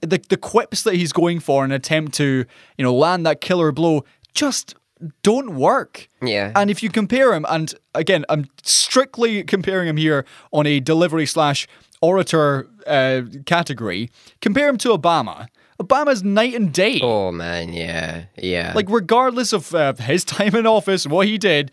the 0.00 0.20
the 0.28 0.36
quips 0.36 0.82
that 0.82 0.94
he's 0.94 1.12
going 1.12 1.40
for 1.40 1.64
in 1.64 1.70
an 1.70 1.76
attempt 1.76 2.14
to, 2.14 2.44
you 2.76 2.84
know, 2.84 2.94
land 2.94 3.26
that 3.26 3.40
killer 3.40 3.72
blow 3.72 4.04
just 4.34 4.74
don't 5.22 5.54
work. 5.56 6.08
Yeah. 6.22 6.52
And 6.56 6.70
if 6.70 6.82
you 6.82 6.90
compare 6.90 7.32
him, 7.34 7.46
and 7.48 7.72
again, 7.94 8.24
I'm 8.28 8.48
strictly 8.62 9.44
comparing 9.44 9.88
him 9.88 9.96
here 9.96 10.24
on 10.52 10.66
a 10.66 10.80
delivery 10.80 11.26
slash 11.26 11.66
orator 12.00 12.68
uh, 12.86 13.22
category, 13.46 14.10
compare 14.40 14.68
him 14.68 14.78
to 14.78 14.96
Obama. 14.96 15.48
Obama's 15.80 16.24
night 16.24 16.54
and 16.54 16.72
day. 16.72 17.00
Oh 17.02 17.30
man, 17.30 17.72
yeah, 17.72 18.24
yeah. 18.36 18.72
Like 18.74 18.86
regardless 18.88 19.52
of 19.52 19.72
uh, 19.74 19.94
his 19.94 20.24
time 20.36 20.56
in 20.56 20.66
office, 20.66 21.06
what 21.06 21.26
he 21.26 21.38
did, 21.38 21.70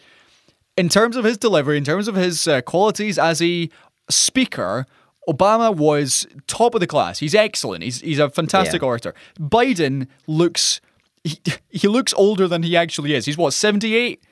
in 0.77 0.89
terms 0.89 1.15
of 1.15 1.23
his 1.23 1.37
delivery, 1.37 1.77
in 1.77 1.83
terms 1.83 2.07
of 2.07 2.15
his 2.15 2.47
uh, 2.47 2.61
qualities 2.61 3.17
as 3.17 3.41
a 3.41 3.69
speaker, 4.09 4.85
Obama 5.27 5.75
was 5.75 6.27
top 6.47 6.75
of 6.75 6.79
the 6.81 6.87
class. 6.87 7.19
He's 7.19 7.33
excellent. 7.35 7.83
He's 7.83 8.01
he's 8.01 8.19
a 8.19 8.29
fantastic 8.29 8.81
Yeah. 8.81 8.87
orator. 8.87 9.13
Biden 9.39 10.07
looks 10.27 10.81
he, 11.23 11.39
he 11.69 11.87
looks 11.87 12.13
older 12.13 12.47
than 12.47 12.61
he 12.63 12.77
actually 12.77 13.13
is. 13.15 13.25
He's 13.25 13.37
what 13.37 13.53
seventy 13.53 13.95
eight. 13.95 14.23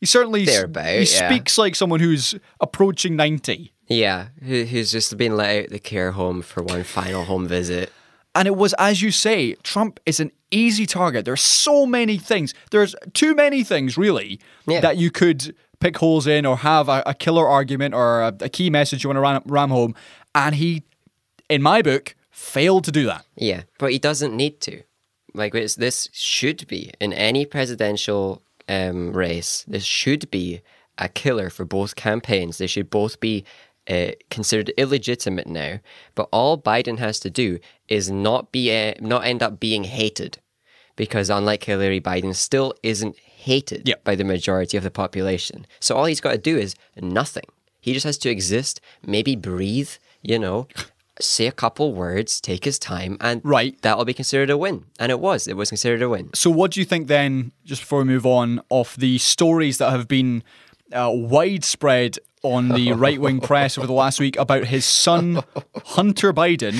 He 0.00 0.04
certainly 0.06 0.44
Thereabout, 0.44 0.84
he 0.84 0.98
yeah. 0.98 1.28
speaks 1.30 1.56
like 1.56 1.74
someone 1.74 2.00
who's 2.00 2.34
approaching 2.60 3.16
ninety. 3.16 3.72
yeah, 3.88 4.28
who, 4.44 4.64
who's 4.64 4.92
just 4.92 5.16
been 5.16 5.36
let 5.36 5.56
out 5.58 5.64
of 5.66 5.70
the 5.70 5.78
care 5.78 6.10
home 6.12 6.42
for 6.42 6.62
one 6.62 6.82
final 6.84 7.24
home 7.24 7.48
visit. 7.48 7.90
And 8.34 8.46
it 8.46 8.54
was, 8.56 8.74
as 8.78 9.00
you 9.00 9.10
say, 9.12 9.54
Trump 9.62 9.98
is 10.04 10.20
an 10.20 10.30
easy 10.50 10.84
target. 10.84 11.24
There's 11.24 11.40
so 11.40 11.86
many 11.86 12.18
things. 12.18 12.52
There's 12.70 12.94
too 13.14 13.34
many 13.34 13.64
things, 13.64 13.96
really, 13.96 14.38
Yeah. 14.68 14.80
that 14.80 14.98
you 14.98 15.10
could 15.10 15.54
pick 15.80 15.96
holes 15.98 16.26
in 16.26 16.46
or 16.46 16.58
have 16.58 16.88
a, 16.88 17.02
a 17.06 17.14
killer 17.14 17.46
argument 17.46 17.94
or 17.94 18.22
a, 18.22 18.34
a 18.40 18.48
key 18.48 18.70
message 18.70 19.04
you 19.04 19.08
want 19.08 19.16
to 19.16 19.20
ram, 19.20 19.42
ram 19.46 19.70
home. 19.70 19.94
And 20.34 20.54
he, 20.54 20.82
in 21.48 21.62
my 21.62 21.82
book, 21.82 22.14
failed 22.30 22.84
to 22.84 22.92
do 22.92 23.06
that. 23.06 23.24
Yeah, 23.36 23.62
but 23.78 23.92
he 23.92 23.98
doesn't 23.98 24.36
need 24.36 24.60
to. 24.62 24.82
Like 25.34 25.52
this 25.52 26.08
should 26.12 26.66
be 26.66 26.92
in 27.00 27.12
any 27.12 27.44
presidential 27.44 28.42
um, 28.68 29.12
race. 29.12 29.64
This 29.68 29.84
should 29.84 30.30
be 30.30 30.62
a 30.98 31.08
killer 31.08 31.50
for 31.50 31.64
both 31.64 31.94
campaigns. 31.94 32.56
They 32.56 32.66
should 32.66 32.88
both 32.88 33.20
be 33.20 33.44
uh, 33.88 34.12
considered 34.30 34.70
illegitimate 34.78 35.46
now. 35.46 35.80
But 36.14 36.28
all 36.32 36.56
Biden 36.56 36.98
has 36.98 37.20
to 37.20 37.30
do 37.30 37.58
is 37.88 38.10
not 38.10 38.50
be 38.50 38.74
uh, 38.74 38.94
not 39.00 39.26
end 39.26 39.42
up 39.42 39.60
being 39.60 39.84
hated, 39.84 40.38
because 40.96 41.28
unlike 41.28 41.64
Hillary, 41.64 42.00
Biden 42.00 42.34
still 42.34 42.74
isn't 42.82 43.16
hated 43.46 43.86
Yep. 43.88 44.02
by 44.04 44.14
the 44.16 44.24
majority 44.24 44.76
of 44.76 44.82
the 44.84 44.90
population. 44.90 45.66
So 45.80 45.94
all 45.96 46.04
he's 46.06 46.20
got 46.20 46.32
to 46.32 46.38
do 46.38 46.56
is 46.58 46.74
nothing. 47.00 47.44
He 47.80 47.92
just 47.92 48.04
has 48.04 48.18
to 48.18 48.28
exist, 48.30 48.80
maybe 49.06 49.36
breathe, 49.36 49.90
you 50.22 50.38
know, 50.38 50.66
say 51.20 51.46
a 51.46 51.52
couple 51.52 51.94
words, 51.94 52.40
take 52.40 52.64
his 52.64 52.78
time, 52.78 53.16
and 53.20 53.40
Right. 53.44 53.80
that'll 53.82 54.04
be 54.04 54.12
considered 54.14 54.50
a 54.50 54.58
win. 54.58 54.84
And 54.98 55.10
it 55.10 55.20
was. 55.20 55.46
It 55.48 55.56
was 55.56 55.68
considered 55.70 56.02
a 56.02 56.08
win. 56.08 56.30
So, 56.34 56.50
what 56.50 56.72
do 56.72 56.80
you 56.80 56.84
think 56.86 57.06
then, 57.06 57.52
just 57.64 57.82
before 57.82 58.00
we 58.00 58.04
move 58.06 58.26
on, 58.26 58.60
of 58.70 58.96
the 58.98 59.18
stories 59.18 59.78
that 59.78 59.90
have 59.92 60.08
been 60.08 60.42
uh, 60.92 61.10
widespread 61.14 62.18
on 62.42 62.68
the 62.68 62.92
right 63.04 63.20
wing 63.20 63.40
press 63.40 63.78
over 63.78 63.86
the 63.86 63.92
last 63.92 64.18
week 64.20 64.36
about 64.36 64.64
his 64.64 64.84
son, 64.84 65.42
Hunter 65.96 66.32
Biden, 66.32 66.76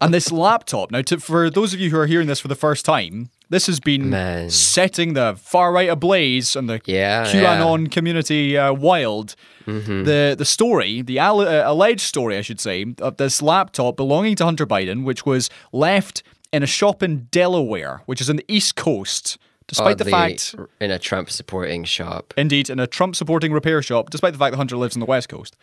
and 0.00 0.14
this 0.14 0.30
laptop? 0.30 0.90
Now, 0.92 1.02
to, 1.02 1.18
for 1.18 1.50
those 1.50 1.74
of 1.74 1.80
you 1.80 1.90
who 1.90 1.98
are 1.98 2.06
hearing 2.06 2.26
this 2.28 2.40
for 2.40 2.48
the 2.48 2.54
first 2.66 2.84
time, 2.84 3.30
this 3.50 3.66
has 3.66 3.80
been 3.80 4.10
Man. 4.10 4.50
setting 4.50 5.14
the 5.14 5.36
far 5.40 5.72
right 5.72 5.88
ablaze 5.88 6.54
and 6.56 6.68
the 6.68 6.80
Yeah, 6.84 7.24
QAnon 7.24 7.90
community 7.90 8.56
uh, 8.56 8.72
wild. 8.72 9.34
The 9.66 10.34
the 10.38 10.44
story, 10.46 11.02
the 11.02 11.18
al- 11.18 11.40
uh, 11.40 11.62
alleged 11.66 12.00
story, 12.00 12.38
I 12.38 12.40
should 12.40 12.58
say, 12.60 12.86
of 13.02 13.18
this 13.18 13.42
laptop 13.42 13.96
belonging 13.96 14.34
to 14.36 14.44
Hunter 14.46 14.66
Biden, 14.66 15.04
which 15.04 15.26
was 15.26 15.50
left 15.72 16.22
in 16.52 16.62
a 16.62 16.66
shop 16.66 17.02
in 17.02 17.28
Delaware, 17.30 18.00
which 18.06 18.22
is 18.22 18.30
on 18.30 18.36
the 18.36 18.44
East 18.48 18.76
Coast, 18.76 19.36
despite 19.66 19.98
the 19.98 20.04
Oddly, 20.04 20.12
fact, 20.12 20.54
in 20.80 20.90
a 20.90 20.98
Trump 20.98 21.28
supporting 21.28 21.84
shop. 21.84 22.32
indeed, 22.38 22.70
in 22.70 22.80
a 22.80 22.86
Trump 22.86 23.14
supporting 23.14 23.52
repair 23.52 23.82
shop, 23.82 24.08
despite 24.08 24.32
the 24.32 24.38
fact 24.38 24.52
that 24.52 24.56
Hunter 24.56 24.78
lives 24.78 24.96
on 24.96 25.00
the 25.00 25.06
West 25.06 25.28
Coast. 25.28 25.54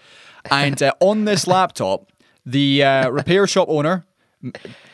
And 0.51 0.81
uh, 0.83 0.91
on 0.99 1.25
this 1.25 1.47
laptop, 1.55 2.11
the 2.45 2.83
uh, 2.83 3.09
repair 3.09 3.47
shop 3.47 3.67
owner 3.69 4.05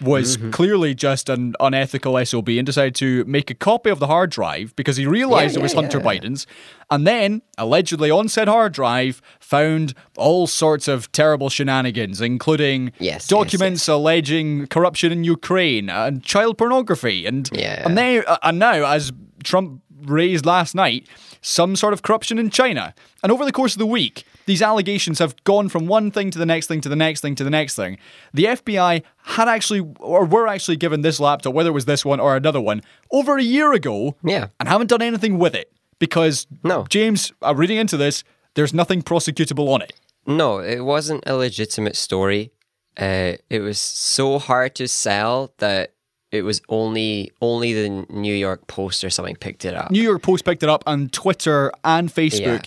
was 0.01 0.38
clearly 0.51 0.93
just 0.93 1.29
an 1.29 1.55
unethical 1.60 2.24
SOB 2.25 2.50
and 2.50 2.65
decided 2.65 2.96
to 2.96 3.24
make 3.25 3.50
a 3.50 3.53
copy 3.55 3.89
of 3.89 4.00
the 4.00 4.08
hard 4.08 4.29
drive 4.29 4.75
because 4.75 4.98
he 4.98 5.05
realized 5.05 5.55
Yeah, 5.55 5.60
it 5.60 5.63
was 5.63 5.74
yeah, 5.74 5.81
Hunter 5.81 5.98
yeah. 6.00 6.03
Biden's. 6.03 6.48
And 6.89 7.08
then, 7.08 7.41
allegedly 7.58 8.12
on 8.12 8.27
said 8.27 8.48
hard 8.48 8.74
drive, 8.74 9.22
found 9.39 9.93
all 10.17 10.48
sorts 10.48 10.88
of 10.88 11.12
terrible 11.12 11.50
shenanigans, 11.50 12.20
including 12.22 12.91
Yes, 13.00 13.00
yes, 13.00 13.27
documents 13.27 13.88
alleging 13.88 14.67
corruption 14.67 15.12
in 15.12 15.24
Ukraine 15.24 15.89
and 15.89 16.24
child 16.24 16.58
pornography. 16.58 17.25
And, 17.25 17.50
and, 17.86 17.96
now, 17.96 18.22
uh, 18.27 18.38
and 18.43 18.60
now, 18.60 18.86
as 18.86 19.12
Trump 19.43 19.81
raised 20.01 20.46
last 20.46 20.75
night, 20.75 21.08
some 21.41 21.75
sort 21.75 21.93
of 21.93 22.01
corruption 22.03 22.38
in 22.38 22.50
China. 22.50 22.93
And 23.24 23.31
over 23.31 23.45
the 23.45 23.51
course 23.51 23.74
of 23.74 23.79
the 23.79 23.86
week, 23.86 24.24
these 24.45 24.62
allegations 24.62 25.19
have 25.19 25.36
gone 25.43 25.69
from 25.69 25.88
one 25.88 26.12
thing 26.12 26.31
to 26.31 26.39
the 26.39 26.45
next 26.45 26.67
thing 26.67 26.81
to 26.81 26.89
the 26.89 26.95
next 26.95 27.21
thing 27.21 27.36
to 27.36 27.43
the 27.43 27.50
next 27.50 27.75
thing. 27.75 27.98
The 28.33 28.45
FBI 28.45 29.03
had 29.24 29.48
actually, 29.48 29.81
or 30.00 30.25
were 30.25 30.48
actually 30.48 30.77
given 30.77 31.01
this 31.01 31.19
laptop, 31.19 31.53
whether 31.53 31.69
it 31.69 31.74
was 31.74 31.86
this 31.86 32.05
one 32.05 32.19
or 32.19 32.36
another 32.36 32.62
one, 32.62 32.81
over 33.12 33.38
a 33.38 33.43
year 33.43 33.74
ago 33.74 34.15
Yeah. 34.24 34.48
and 34.60 34.69
haven't 34.69 34.88
done 34.88 35.01
anything 35.01 35.38
with 35.39 35.55
it 35.55 35.71
because, 36.00 36.48
No. 36.63 36.86
James, 36.89 37.31
uh, 37.41 37.55
reading 37.55 37.77
into 37.77 37.98
this, 37.98 38.24
there's 38.55 38.74
nothing 38.74 39.01
prosecutable 39.01 39.69
on 39.69 39.81
it. 39.81 39.93
No, 40.27 40.60
it 40.60 40.81
wasn't 40.81 41.24
a 41.25 41.36
legitimate 41.36 41.95
story. 41.95 42.51
Uh, 42.98 43.33
it 43.50 43.62
was 43.62 43.79
so 43.79 44.38
hard 44.38 44.75
to 44.75 44.88
sell 44.88 45.53
that 45.57 45.93
it 46.31 46.43
was 46.43 46.61
only 46.69 47.31
only 47.41 47.73
the 47.73 48.05
New 48.09 48.33
York 48.33 48.67
Post 48.67 49.03
or 49.03 49.09
something 49.09 49.35
picked 49.35 49.65
it 49.65 49.75
up. 49.75 49.91
New 49.91 50.01
York 50.01 50.21
Post 50.21 50.45
picked 50.45 50.63
it 50.63 50.69
up, 50.69 50.83
and 50.88 51.11
Twitter 51.11 51.71
and 51.83 52.09
Facebook 52.09 52.65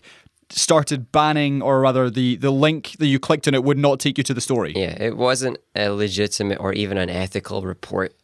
started 0.51 1.11
banning, 1.11 1.63
or 1.63 1.81
rather, 1.81 2.11
the, 2.11 2.37
the 2.37 2.51
link 2.51 2.93
that 2.99 3.07
you 3.07 3.19
clicked 3.19 3.49
on 3.49 3.55
it 3.55 3.65
would 3.65 3.79
not 3.79 3.99
take 3.99 4.19
you 4.19 4.25
to 4.25 4.35
the 4.35 4.41
story. 4.41 4.73
Yeah, 4.77 4.97
it 5.03 5.17
wasn't 5.17 5.59
a 5.75 5.89
legitimate 5.89 6.61
or 6.61 6.73
even 6.73 6.99
an 6.99 7.11
ethical 7.11 7.63
report. 7.63 8.15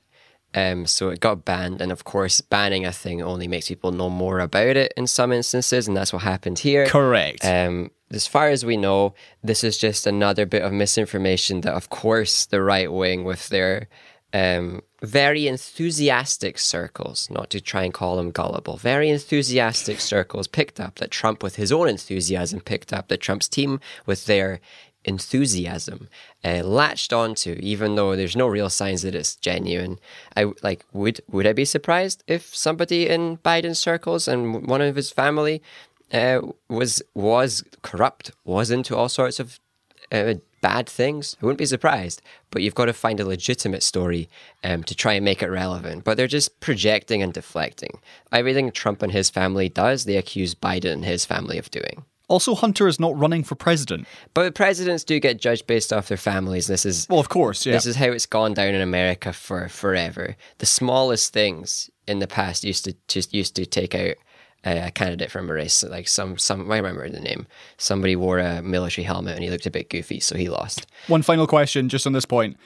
Um, 0.53 0.85
so 0.87 1.11
it 1.11 1.21
got 1.21 1.45
banned, 1.45 1.81
and 1.81 1.93
of 1.93 2.05
course, 2.05 2.41
banning 2.41 2.85
a 2.85 2.93
thing 2.93 3.23
only 3.23 3.47
makes 3.47 3.69
people 3.69 3.93
know 3.93 4.11
more 4.11 4.41
about 4.41 4.77
it 4.77 4.93
in 4.97 5.07
some 5.07 5.33
instances, 5.33 5.87
and 5.87 5.97
that's 5.97 6.13
what 6.13 6.23
happened 6.23 6.59
here. 6.59 6.87
Correct. 6.87 7.45
Um, 7.45 7.93
as 8.11 8.27
far 8.27 8.49
as 8.49 8.65
we 8.65 8.77
know, 8.77 9.15
this 9.45 9.63
is 9.63 9.79
just 9.79 10.09
another 10.09 10.47
bit 10.47 10.63
of 10.63 10.73
misinformation 10.73 11.61
that, 11.61 11.75
of 11.75 11.89
course, 11.89 12.47
the 12.47 12.61
right 12.61 12.93
wing, 12.93 13.23
with 13.23 13.49
their 13.49 13.87
um, 14.33 14.83
very 15.03 15.47
enthusiastic 15.47 16.59
circles, 16.59 17.29
not 17.31 17.51
to 17.51 17.61
try 17.61 17.85
and 17.85 17.95
call 17.95 18.17
them 18.17 18.31
gullible, 18.31 18.77
very 18.77 19.09
enthusiastic 19.09 20.01
circles 20.01 20.47
picked 20.47 20.79
up 20.79 20.97
that 20.97 21.11
Trump, 21.11 21.43
with 21.43 21.57
his 21.57 21.73
own 21.73 21.89
enthusiasm, 21.89 22.61
picked 22.61 22.93
up 22.93 23.09
that 23.09 23.21
Trump's 23.21 23.49
team, 23.49 23.81
with 24.07 24.27
their 24.27 24.61
enthusiasm, 25.05 26.09
uh, 26.45 26.63
latched 26.63 27.13
onto, 27.13 27.57
even 27.61 27.95
though 27.95 28.15
there's 28.15 28.37
no 28.37 28.47
real 28.47 28.69
signs 28.69 29.03
that 29.03 29.15
it's 29.15 29.37
genuine. 29.37 29.99
I 30.37 30.53
like 30.63 30.85
would 30.93 31.21
would 31.31 31.47
I 31.47 31.53
be 31.53 31.65
surprised 31.65 32.23
if 32.27 32.55
somebody 32.55 33.09
in 33.09 33.39
Biden's 33.39 33.79
circles 33.79 34.29
and 34.29 34.67
one 34.67 34.83
of 34.83 34.97
his 34.97 35.11
family 35.11 35.63
uh, 36.13 36.41
was 36.69 37.03
was 37.15 37.65
corrupt, 37.83 38.33
was 38.45 38.71
into 38.71 38.97
all 38.97 39.09
sorts 39.09 39.41
of 39.41 39.59
uh, 40.13 40.35
bad 40.61 40.89
things. 40.89 41.37
I 41.41 41.47
wouldn't 41.47 41.59
be 41.59 41.67
surprised. 41.67 42.23
But 42.51 42.63
you've 42.63 42.75
got 42.75 42.87
to 42.87 42.93
find 42.93 43.21
a 43.21 43.27
legitimate 43.27 43.83
story 43.83 44.29
um, 44.65 44.83
to 44.85 44.95
try 44.95 45.15
and 45.15 45.25
make 45.25 45.43
it 45.43 45.51
relevant. 45.51 46.05
But 46.05 46.17
they're 46.17 46.27
just 46.27 46.61
projecting 46.61 47.23
and 47.23 47.33
deflecting. 47.33 48.01
Everything 48.33 48.71
Trump 48.71 49.03
and 49.03 49.13
his 49.13 49.31
family 49.31 49.69
does, 49.69 50.05
they 50.05 50.17
accuse 50.17 50.55
Biden 50.55 50.93
and 50.93 51.05
his 51.05 51.25
family 51.25 51.59
of 51.59 51.71
doing. 51.71 52.05
also, 52.29 52.55
Hunter 52.55 52.87
is 52.87 53.01
not 53.01 53.19
running 53.19 53.43
for 53.43 53.57
president. 53.57 54.07
But 54.35 54.55
presidents 54.55 55.03
do 55.03 55.19
get 55.19 55.41
judged 55.41 55.67
based 55.67 55.93
off 55.93 56.09
their 56.09 56.17
families. 56.17 56.69
This 56.69 56.87
is 56.87 57.09
Well, 57.11 57.19
of 57.19 57.29
course, 57.29 57.67
yeah. 57.67 57.73
this 57.73 57.87
is 57.87 57.97
how 57.97 58.07
it's 58.07 58.27
gone 58.27 58.55
down 58.55 58.75
in 58.75 58.81
America 58.81 59.33
for 59.33 59.69
forever. 59.69 60.37
The 60.59 60.67
smallest 60.67 61.33
things 61.33 61.91
in 62.07 62.21
the 62.21 62.29
past 62.29 62.63
used 62.65 62.85
to 62.85 62.95
just 63.09 63.35
used 63.35 63.57
to 63.57 63.67
take 63.67 63.95
out 63.95 64.15
a 64.65 64.91
candidate 64.91 65.31
from 65.31 65.49
a 65.49 65.53
race. 65.53 65.83
Like 65.83 66.09
some 66.09 66.39
some 66.39 66.71
I 66.71 66.77
remember 66.77 67.09
the 67.09 67.21
name. 67.21 67.47
Somebody 67.79 68.17
wore 68.17 68.39
a 68.39 68.63
military 68.63 69.05
helmet 69.05 69.35
and 69.35 69.45
he 69.45 69.51
looked 69.51 69.67
a 69.67 69.71
bit 69.71 69.91
goofy, 69.91 70.21
so 70.21 70.37
he 70.37 70.49
lost. 70.49 70.87
One 71.09 71.23
final 71.23 71.47
question, 71.47 71.89
just 71.89 72.07
on 72.07 72.13
this 72.13 72.27
point: 72.27 72.57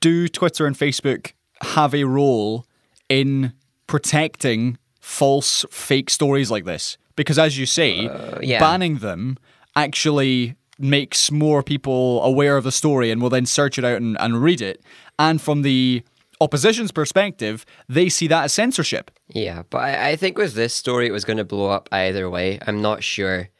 Do 0.00 0.28
Twitter 0.28 0.66
and 0.66 0.76
Facebook 0.76 1.32
have 1.62 1.94
a 1.94 2.04
role 2.04 2.66
in 3.08 3.52
protecting 3.86 4.78
false, 5.00 5.64
fake 5.70 6.10
stories 6.10 6.50
like 6.50 6.64
this? 6.64 6.98
Because 7.16 7.38
as 7.38 7.58
you 7.58 7.66
say, 7.66 8.06
uh, 8.06 8.38
yeah. 8.40 8.60
banning 8.60 8.98
them 8.98 9.38
actually 9.74 10.54
makes 10.78 11.32
more 11.32 11.62
people 11.62 12.22
aware 12.22 12.56
of 12.56 12.62
the 12.62 12.70
story 12.70 13.10
and 13.10 13.20
will 13.20 13.30
then 13.30 13.46
search 13.46 13.78
it 13.78 13.84
out 13.84 13.96
and, 13.96 14.16
and 14.20 14.40
read 14.40 14.60
it. 14.60 14.80
And 15.18 15.40
from 15.42 15.62
the 15.62 16.04
opposition's 16.40 16.92
perspective, 16.92 17.64
they 17.88 18.08
see 18.08 18.26
that 18.28 18.44
as 18.44 18.52
censorship. 18.52 19.10
Yeah, 19.28 19.62
but 19.70 19.78
I, 19.78 20.10
I 20.10 20.16
think 20.16 20.38
with 20.38 20.54
this 20.54 20.74
story, 20.74 21.06
it 21.06 21.12
was 21.12 21.24
going 21.24 21.36
to 21.36 21.44
blow 21.44 21.70
up 21.70 21.88
either 21.92 22.28
way. 22.30 22.58
I'm 22.66 22.80
not 22.80 23.02
sure 23.02 23.50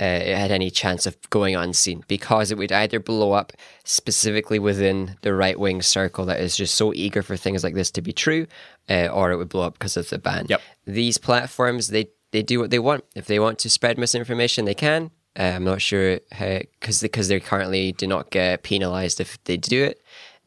uh, 0.00 0.04
it 0.04 0.36
had 0.36 0.50
any 0.50 0.70
chance 0.70 1.04
of 1.04 1.18
going 1.28 1.54
unseen 1.54 2.02
because 2.08 2.50
it 2.50 2.56
would 2.56 2.72
either 2.72 2.98
blow 2.98 3.32
up 3.32 3.52
specifically 3.84 4.58
within 4.58 5.16
the 5.22 5.34
right 5.34 5.58
wing 5.58 5.82
circle 5.82 6.24
that 6.24 6.40
is 6.40 6.56
just 6.56 6.74
so 6.74 6.94
eager 6.94 7.22
for 7.22 7.36
things 7.36 7.62
like 7.62 7.74
this 7.74 7.90
to 7.90 8.00
be 8.00 8.12
true, 8.12 8.46
uh, 8.88 9.08
or 9.08 9.30
it 9.30 9.36
would 9.36 9.50
blow 9.50 9.62
up 9.62 9.74
because 9.74 9.96
of 9.96 10.08
the 10.08 10.18
ban. 10.18 10.46
Yep. 10.48 10.62
These 10.86 11.18
platforms, 11.18 11.88
they 11.88 12.08
they 12.32 12.42
do 12.42 12.60
what 12.60 12.70
they 12.70 12.78
want. 12.78 13.04
If 13.14 13.26
they 13.26 13.38
want 13.38 13.58
to 13.60 13.70
spread 13.70 13.98
misinformation, 13.98 14.64
they 14.64 14.74
can. 14.74 15.10
Uh, 15.38 15.52
I'm 15.54 15.64
not 15.64 15.82
sure 15.82 16.20
because 16.30 17.02
because 17.02 17.28
they 17.28 17.38
currently 17.38 17.92
do 17.92 18.06
not 18.06 18.30
get 18.30 18.62
penalized 18.62 19.20
if 19.20 19.42
they 19.44 19.56
do 19.56 19.84
it. 19.84 20.00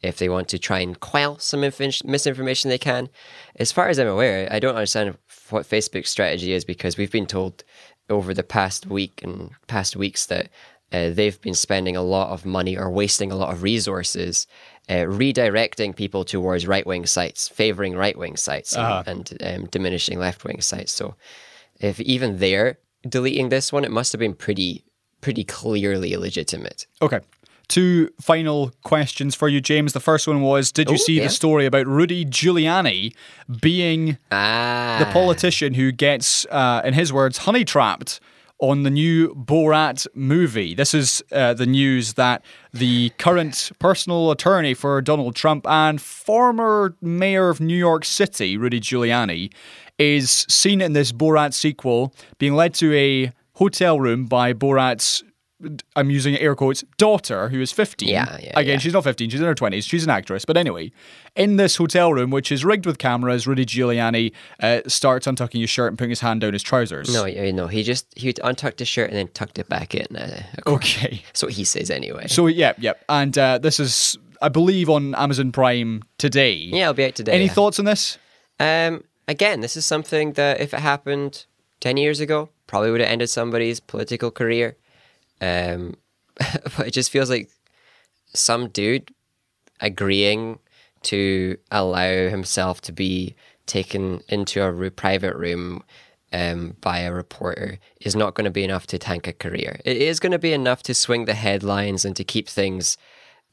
If 0.03 0.17
they 0.17 0.29
want 0.29 0.47
to 0.49 0.59
try 0.59 0.79
and 0.79 0.99
quell 0.99 1.39
some 1.39 1.63
inf- 1.63 2.03
misinformation, 2.03 2.69
they 2.69 2.77
can. 2.77 3.09
As 3.55 3.71
far 3.71 3.87
as 3.89 3.97
I'm 3.99 4.07
aware, 4.07 4.47
I 4.51 4.59
don't 4.59 4.75
understand 4.75 5.17
what 5.49 5.65
Facebook's 5.69 6.09
strategy 6.09 6.51
is 6.53 6.65
because 6.65 6.97
we've 6.97 7.11
been 7.11 7.25
told 7.25 7.63
over 8.09 8.33
the 8.33 8.43
past 8.43 8.85
week 8.85 9.21
and 9.23 9.51
past 9.67 9.95
weeks 9.95 10.25
that 10.25 10.49
uh, 10.91 11.09
they've 11.09 11.39
been 11.41 11.55
spending 11.55 11.95
a 11.95 12.03
lot 12.03 12.29
of 12.31 12.45
money 12.45 12.77
or 12.77 12.91
wasting 12.91 13.31
a 13.31 13.35
lot 13.35 13.53
of 13.53 13.63
resources 13.63 14.45
uh, 14.89 15.05
redirecting 15.07 15.95
people 15.95 16.25
towards 16.25 16.67
right 16.67 16.85
wing 16.85 17.05
sites, 17.05 17.47
favoring 17.47 17.95
right 17.95 18.17
wing 18.17 18.35
sites, 18.35 18.75
Uh-huh. 18.75 19.03
and, 19.07 19.31
and 19.39 19.61
um, 19.63 19.69
diminishing 19.69 20.19
left 20.19 20.43
wing 20.43 20.59
sites. 20.61 20.91
So, 20.91 21.15
if 21.79 21.99
even 22.01 22.37
they're 22.39 22.77
deleting 23.07 23.49
this 23.49 23.71
one, 23.71 23.85
it 23.85 23.91
must 23.91 24.11
have 24.11 24.19
been 24.19 24.35
pretty 24.35 24.83
pretty 25.21 25.45
clearly 25.45 26.11
illegitimate. 26.13 26.85
Okay. 27.01 27.21
Two 27.69 28.09
final 28.21 28.71
questions 28.83 29.35
for 29.35 29.47
you, 29.47 29.61
James. 29.61 29.93
The 29.93 29.99
first 29.99 30.27
one 30.27 30.41
was 30.41 30.71
Did 30.71 30.89
you 30.89 30.95
Oh, 30.95 30.97
see 30.97 31.13
yeah. 31.17 31.23
the 31.23 31.29
story 31.29 31.65
about 31.65 31.87
Rudy 31.87 32.25
Giuliani 32.25 33.13
being 33.61 34.17
Ah, 34.31 34.97
the 34.99 35.05
politician 35.11 35.73
who 35.73 35.91
gets, 35.91 36.45
uh, 36.51 36.81
in 36.83 36.93
his 36.93 37.11
words, 37.13 37.39
honey 37.39 37.63
trapped 37.65 38.19
on 38.59 38.83
the 38.83 38.89
new 38.89 39.33
Borat 39.33 40.05
movie. 40.13 40.73
This 40.75 40.93
is 40.93 41.23
uh, 41.31 41.53
the 41.53 41.65
news 41.65 42.13
that 42.13 42.43
the 42.73 43.09
current 43.17 43.71
personal 43.79 44.29
attorney 44.31 44.73
for 44.73 45.01
Donald 45.01 45.35
Trump 45.35 45.65
and 45.67 45.99
former 46.01 46.95
mayor 47.01 47.49
of 47.49 47.59
New 47.59 47.75
York 47.75 48.05
City, 48.05 48.55
Rudy 48.55 48.79
Giuliani, 48.79 49.51
is 49.97 50.45
seen 50.49 50.81
in 50.81 50.93
this 50.93 51.11
Borat 51.11 51.53
sequel 51.53 52.13
being 52.37 52.53
led 52.55 52.73
to 52.75 52.93
a 52.93 53.31
hotel 53.53 53.99
room 53.99 54.25
by 54.25 54.53
Borat's. 54.53 55.23
I'm 55.95 56.09
using 56.09 56.37
air 56.37 56.55
quotes, 56.55 56.83
daughter, 56.97 57.49
who 57.49 57.61
is 57.61 57.71
15. 57.71 58.09
Yeah, 58.09 58.37
yeah, 58.41 58.51
Again, 58.55 58.73
yeah. 58.73 58.77
she's 58.79 58.93
not 58.93 59.03
15, 59.03 59.29
she's 59.29 59.39
in 59.39 59.45
her 59.45 59.55
20s. 59.55 59.87
She's 59.87 60.03
an 60.03 60.09
actress. 60.09 60.45
But 60.45 60.57
anyway, 60.57 60.91
in 61.35 61.57
this 61.57 61.75
hotel 61.77 62.13
room, 62.13 62.29
which 62.29 62.51
is 62.51 62.63
rigged 62.65 62.85
with 62.85 62.97
cameras, 62.97 63.47
Rudy 63.47 63.65
Giuliani 63.65 64.31
uh, 64.61 64.81
starts 64.87 65.27
untucking 65.27 65.61
his 65.61 65.69
shirt 65.69 65.89
and 65.89 65.97
putting 65.97 66.09
his 66.09 66.19
hand 66.19 66.41
down 66.41 66.53
his 66.53 66.63
trousers. 66.63 67.13
no, 67.13 67.25
no, 67.51 67.67
he 67.67 67.83
just 67.83 68.07
he 68.17 68.33
untucked 68.43 68.79
his 68.79 68.87
shirt 68.87 69.09
and 69.09 69.17
then 69.17 69.27
tucked 69.29 69.59
it 69.59 69.69
back 69.69 69.95
in. 69.95 70.15
Uh. 70.15 70.43
Okay. 70.67 71.21
That's 71.27 71.43
what 71.43 71.53
he 71.53 71.63
says 71.63 71.89
anyway. 71.89 72.27
So, 72.27 72.47
yeah, 72.47 72.73
yeah. 72.77 72.93
And 73.09 73.37
uh, 73.37 73.57
this 73.57 73.79
is, 73.79 74.17
I 74.41 74.49
believe, 74.49 74.89
on 74.89 75.15
Amazon 75.15 75.51
Prime 75.51 76.03
today. 76.17 76.53
yeah, 76.53 76.85
I'll 76.85 76.93
be 76.93 77.05
out 77.05 77.15
today. 77.15 77.33
Any 77.33 77.45
yeah. 77.45 77.53
thoughts 77.53 77.79
on 77.79 77.85
this? 77.85 78.17
Um, 78.59 79.03
again, 79.27 79.61
this 79.61 79.75
is 79.77 79.85
something 79.85 80.33
that 80.33 80.61
if 80.61 80.73
it 80.73 80.79
happened 80.79 81.45
10 81.81 81.97
years 81.97 82.19
ago, 82.19 82.49
probably 82.67 82.91
would 82.91 83.01
have 83.01 83.09
ended 83.09 83.29
somebody's 83.29 83.79
political 83.79 84.31
career. 84.31 84.77
Um, 85.43 85.95
but 86.77 86.87
it 86.87 86.91
just 86.91 87.11
feels 87.11 87.29
like 87.29 87.49
some 88.33 88.69
dude 88.69 89.13
agreeing 89.79 90.59
to 91.03 91.57
allow 91.69 92.29
himself 92.29 92.81
to 92.81 92.91
be 92.91 93.35
taken 93.65 94.21
into 94.29 94.63
a 94.63 94.71
ru- 94.71 94.89
private 94.89 95.35
room 95.35 95.83
um, 96.31 96.75
by 96.81 96.99
a 96.99 97.13
reporter 97.13 97.77
is 98.01 98.15
not 98.15 98.33
going 98.33 98.45
to 98.45 98.51
be 98.51 98.63
enough 98.63 98.87
to 98.87 98.97
tank 98.97 99.27
a 99.27 99.33
career. 99.33 99.79
It 99.85 99.97
is 99.97 100.19
going 100.19 100.31
to 100.31 100.39
be 100.39 100.53
enough 100.53 100.81
to 100.83 100.93
swing 100.93 101.25
the 101.25 101.35
headlines 101.35 102.05
and 102.05 102.15
to 102.15 102.23
keep 102.23 102.49
things 102.49 102.97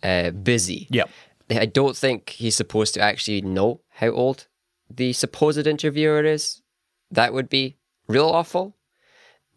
uh, 0.02 0.30
busy. 0.30 0.86
Yep. 0.90 1.10
I 1.50 1.66
don't 1.66 1.96
think 1.96 2.30
he's 2.30 2.54
supposed 2.54 2.94
to 2.94 3.00
actually 3.00 3.42
know 3.42 3.80
how 3.88 4.10
old 4.10 4.46
the 4.88 5.12
supposed 5.12 5.66
interviewer 5.66 6.24
is. 6.24 6.62
That 7.10 7.34
would 7.34 7.48
be 7.48 7.76
real 8.06 8.28
awful. 8.28 8.76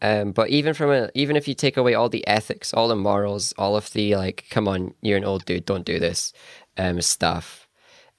Um, 0.04 0.34
but 0.34 0.50
even 0.50 0.74
from 0.74 0.92
a, 0.92 1.10
even 1.16 1.38
if 1.38 1.48
you 1.48 1.54
take 1.54 1.78
away 1.78 1.94
all 1.94 2.10
the 2.10 2.28
ethics, 2.28 2.74
all 2.74 2.89
the 2.89 2.96
morals, 2.96 3.54
all 3.58 3.78
of 3.78 3.92
the 3.94 4.16
like, 4.18 4.46
come 4.50 4.68
on, 4.68 4.94
you're 5.02 5.18
an 5.18 5.24
old 5.24 5.46
dude, 5.46 5.66
don't 5.66 5.86
do 5.86 5.98
this, 5.98 6.34
um, 6.78 7.02
stuff. 7.02 7.70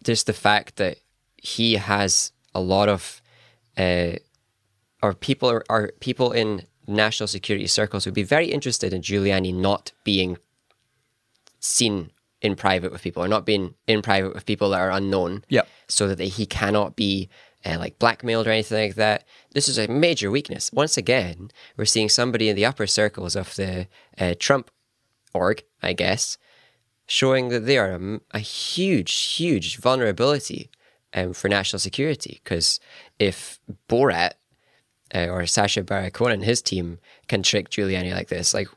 Just 0.03 0.27
the 0.27 0.33
fact 0.33 0.77
that 0.77 0.97
he 1.37 1.75
has 1.75 2.33
a 2.55 2.61
lot 2.61 2.89
of, 2.89 3.21
uh, 3.77 4.13
or 5.03 5.13
people 5.13 5.51
are, 5.51 5.63
are 5.69 5.91
people 6.01 6.33
in 6.33 6.63
national 6.87 7.27
security 7.27 7.67
circles 7.67 8.07
would 8.07 8.15
be 8.15 8.23
very 8.23 8.47
interested 8.47 8.95
in 8.95 9.03
Giuliani 9.03 9.55
not 9.55 9.93
being 10.05 10.39
seen 11.61 12.11
in 12.41 12.57
private 12.57 12.93
with 12.93 13.03
people 13.03 13.23
or 13.23 13.29
not 13.29 13.45
being 13.45 13.75
in 13.87 14.01
private 14.03 14.35
with 14.35 14.47
people 14.47 14.71
that 14.71 14.81
are 14.81 14.91
unknown 14.91 15.45
Yep. 15.49 15.69
so 15.89 16.15
that 16.15 16.21
he 16.21 16.47
cannot 16.47 16.97
be 16.97 17.29
uh, 17.65 17.79
like 17.79 17.99
blackmailed 17.99 18.47
or 18.47 18.51
anything 18.51 18.89
like 18.89 18.97
that. 18.97 19.25
This 19.53 19.69
is 19.69 19.79
a 19.79 19.89
major 19.89 20.31
weakness. 20.31 20.73
Once 20.73 20.97
again, 20.97 21.51
we're 21.77 21.85
seeing 21.85 22.09
somebody 22.09 22.49
in 22.49 22.57
the 22.57 22.67
upper 22.67 22.87
circles 22.87 23.37
of 23.37 23.55
the 23.57 23.89
uh, 24.19 24.35
Trump 24.39 24.71
org, 25.33 25.65
I 25.83 25.93
guess, 25.93 26.39
showing 27.07 27.49
that 27.49 27.67
they 27.67 27.79
are 27.79 28.21
a 28.33 28.39
huge, 28.39 29.13
huge 29.13 29.79
vulnerability 29.79 30.71
um, 31.13 31.33
for 31.33 31.49
national 31.49 31.81
security. 31.81 32.41
Because 32.43 32.81
if 33.19 33.61
Borat 33.89 34.33
uh, 35.15 35.29
or 35.29 35.47
Sacha 35.47 35.83
Baron 35.83 36.11
Cohen 36.11 36.33
and 36.33 36.45
his 36.45 36.63
team 36.63 36.99
can 37.29 37.43
trick 37.43 37.71
Giuliani 37.71 38.13
like 38.13 38.29
this, 38.29 38.55
like 38.55 38.69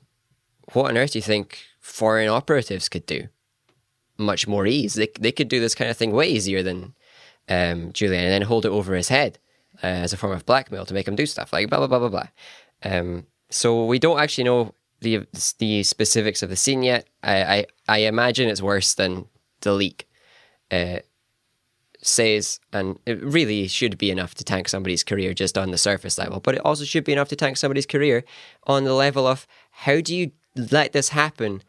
what 0.74 0.90
on 0.90 0.98
earth 0.98 1.14
do 1.14 1.20
you 1.20 1.24
think 1.24 1.60
foreign 1.80 2.30
operatives 2.30 2.90
could 2.90 3.06
do? 3.06 3.28
Much 4.18 4.48
more 4.48 4.66
ease. 4.66 4.96
They, 4.96 5.10
they 5.20 5.32
could 5.32 5.48
do 5.48 5.60
this 5.60 5.76
kind 5.76 5.92
of 5.92 5.98
thing 5.98 6.12
way 6.12 6.28
easier 6.28 6.64
than 6.64 6.96
um, 7.50 7.92
Giuliani 7.92 8.24
and 8.24 8.32
then 8.32 8.42
hold 8.44 8.66
it 8.66 8.70
over 8.72 8.96
his 8.96 9.10
head 9.10 9.40
uh, 9.84 9.88
as 9.88 10.14
a 10.14 10.18
form 10.18 10.34
of 10.34 10.46
blackmail 10.46 10.86
to 10.86 10.94
make 10.94 11.08
him 11.08 11.16
do 11.16 11.26
stuff 11.26 11.54
like 11.54 11.70
blah, 11.70 11.80
blah, 11.80 11.88
blah, 11.88 12.00
blah, 12.00 12.10
blah. 12.10 12.28
Um, 12.84 13.28
so 13.50 13.86
we 13.86 14.00
don't 14.00 14.20
actually 14.20 14.44
know 14.44 14.74
the 15.02 15.26
the 15.60 15.84
specifics 15.84 16.44
of 16.44 16.50
the 16.50 16.56
scene 16.56 16.84
yet. 16.84 17.08
I, 17.24 17.44
I, 17.44 17.66
I 17.88 17.98
imagine 18.00 18.50
it's 18.50 18.62
worse 18.62 18.94
than 18.94 19.26
the 19.62 19.74
leak 19.74 20.08
uh, 20.72 21.00
says, 22.02 22.60
and 22.74 23.00
it 23.06 23.22
really 23.22 23.68
should 23.68 23.98
be 23.98 24.12
enough 24.12 24.36
to 24.36 24.44
tank 24.44 24.68
somebody's 24.68 25.04
career 25.04 25.34
just 25.34 25.58
on 25.58 25.72
the 25.72 25.78
surface 25.78 26.18
level, 26.18 26.40
but 26.40 26.56
it 26.56 26.62
also 26.66 26.84
should 26.84 27.04
be 27.04 27.14
enough 27.14 27.30
to 27.30 27.36
tank 27.36 27.58
somebody's 27.58 27.86
career 27.86 28.24
on 28.64 28.84
the 28.84 28.94
level 28.94 29.28
of 29.28 29.48
how 29.72 30.02
do 30.02 30.16
you 30.16 30.32
let 30.56 30.94
this 30.94 31.10
happen 31.10 31.62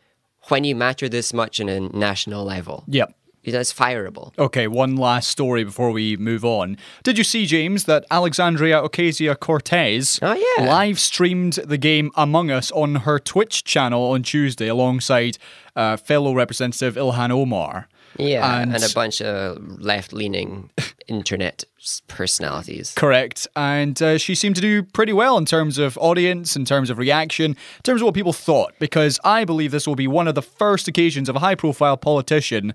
when 0.48 0.64
you 0.64 0.74
matter 0.74 1.08
this 1.08 1.32
much 1.32 1.60
on 1.60 1.68
a 1.68 1.80
national 1.80 2.44
level? 2.44 2.84
Yep. 2.88 3.14
That's 3.44 3.72
fireable. 3.72 4.33
Okay, 4.38 4.66
one 4.66 4.96
last 4.96 5.29
story 5.29 5.64
before 5.64 5.90
we 5.90 6.16
move 6.18 6.44
on. 6.44 6.77
Did 7.03 7.16
you 7.16 7.24
see, 7.24 7.46
James, 7.46 7.85
that 7.85 8.05
Alexandria 8.11 8.83
Ocasio 8.83 9.38
Cortez 9.40 10.18
Oh, 10.20 10.35
yeah. 10.59 10.66
live 10.66 10.98
streamed 11.01 11.55
the 11.64 11.79
game 11.79 12.11
Among 12.14 12.51
Us 12.51 12.70
on 12.72 12.96
her 12.96 13.18
Twitch 13.18 13.64
channel 13.64 14.11
on 14.11 14.22
Tuesday 14.22 14.68
alongside 14.68 15.38
uh, 15.74 15.96
fellow 15.96 16.35
Representative 16.35 16.96
Ilhan 16.96 17.31
Omar? 17.31 17.88
Yeah, 18.18 18.61
And- 18.62 18.74
and, 18.74 18.83
a 18.85 18.92
bunch 18.94 19.22
of 19.22 19.59
left-leaning 19.81 20.70
internet 21.09 21.64
personalities. 22.09 22.92
Correct. 22.96 23.46
And 23.55 24.01
uh, 24.03 24.18
she 24.18 24.35
seemed 24.35 24.57
to 24.57 24.61
do 24.61 24.83
pretty 24.83 25.12
well 25.12 25.38
in 25.38 25.44
terms 25.44 25.79
of 25.79 25.96
audience, 25.98 26.57
in 26.57 26.64
terms 26.64 26.90
of 26.90 26.98
reaction, 26.98 27.53
in 27.53 27.83
terms 27.85 28.01
of 28.01 28.07
what 28.07 28.14
people 28.14 28.33
thought, 28.33 28.74
because 28.79 29.20
I 29.24 29.44
believe 29.44 29.70
this 29.70 29.87
will 29.87 29.94
be 29.94 30.09
one 30.09 30.27
of 30.27 30.35
the 30.35 30.42
first 30.42 30.88
occasions 30.88 31.29
of 31.29 31.37
a 31.37 31.38
high 31.38 31.55
profile 31.55 31.96
politician 31.96 32.74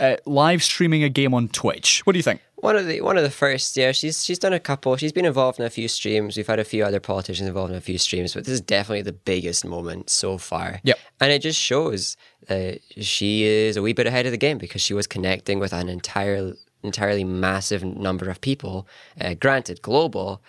uh, 0.00 0.16
live 0.26 0.62
streaming 0.62 1.04
a 1.04 1.08
game 1.08 1.34
on 1.34 1.48
Twitch. 1.48 2.00
What 2.04 2.14
do 2.14 2.18
you 2.18 2.22
think? 2.22 2.40
One 2.56 2.76
of 2.76 2.86
the 2.86 3.00
one 3.00 3.16
of 3.16 3.22
the 3.22 3.30
first, 3.30 3.76
yeah. 3.76 3.92
She's 3.92 4.24
she's 4.24 4.38
done 4.38 4.52
a 4.52 4.60
couple. 4.60 4.94
She's 4.96 5.12
been 5.12 5.24
involved 5.24 5.58
in 5.58 5.64
a 5.64 5.70
few 5.70 5.88
streams. 5.88 6.36
We've 6.36 6.46
had 6.46 6.58
a 6.58 6.64
few 6.64 6.84
other 6.84 7.00
politicians 7.00 7.48
involved 7.48 7.70
in 7.70 7.78
a 7.78 7.80
few 7.80 7.96
streams, 7.96 8.34
but 8.34 8.44
this 8.44 8.52
is 8.52 8.60
definitely 8.60 9.02
the 9.02 9.12
biggest 9.12 9.64
moment 9.64 10.10
so 10.10 10.36
far. 10.36 10.80
Yep. 10.82 10.98
and 11.20 11.32
it 11.32 11.40
just 11.40 11.58
shows 11.58 12.16
that 12.48 12.80
she 12.98 13.44
is 13.44 13.76
a 13.76 13.82
wee 13.82 13.94
bit 13.94 14.06
ahead 14.06 14.26
of 14.26 14.32
the 14.32 14.38
game 14.38 14.58
because 14.58 14.82
she 14.82 14.92
was 14.92 15.06
connecting 15.06 15.58
with 15.58 15.72
an 15.72 15.88
entire 15.88 16.54
entirely 16.82 17.24
massive 17.24 17.84
number 17.84 18.28
of 18.28 18.40
people. 18.40 18.86
Uh, 19.20 19.34
granted, 19.34 19.80
global, 19.82 20.42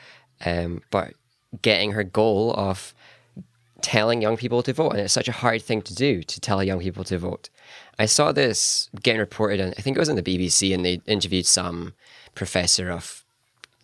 um, 0.46 0.82
but 0.90 1.14
getting 1.62 1.92
her 1.92 2.04
goal 2.04 2.54
of 2.58 2.94
telling 3.82 4.22
young 4.22 4.38
people 4.38 4.64
to 4.64 4.74
vote. 4.74 4.92
And 4.92 5.02
it's 5.02 5.14
such 5.14 5.28
a 5.28 5.34
hard 5.34 5.62
thing 5.62 5.82
to 5.84 5.94
do 5.94 6.24
to 6.24 6.40
tell 6.40 6.64
young 6.64 6.80
people 6.80 7.04
to 7.06 7.18
vote. 7.18 7.50
I 8.00 8.06
saw 8.06 8.32
this 8.32 8.90
getting 9.02 9.20
reported 9.20 9.60
and 9.60 9.74
I 9.78 9.82
think 9.82 9.96
it 9.96 10.00
was 10.00 10.10
on 10.10 10.16
the 10.16 10.24
BBC, 10.24 10.74
and 10.74 10.84
they 10.84 11.02
interviewed 11.06 11.46
some 11.46 11.94
professor 12.36 12.90
of 12.90 13.24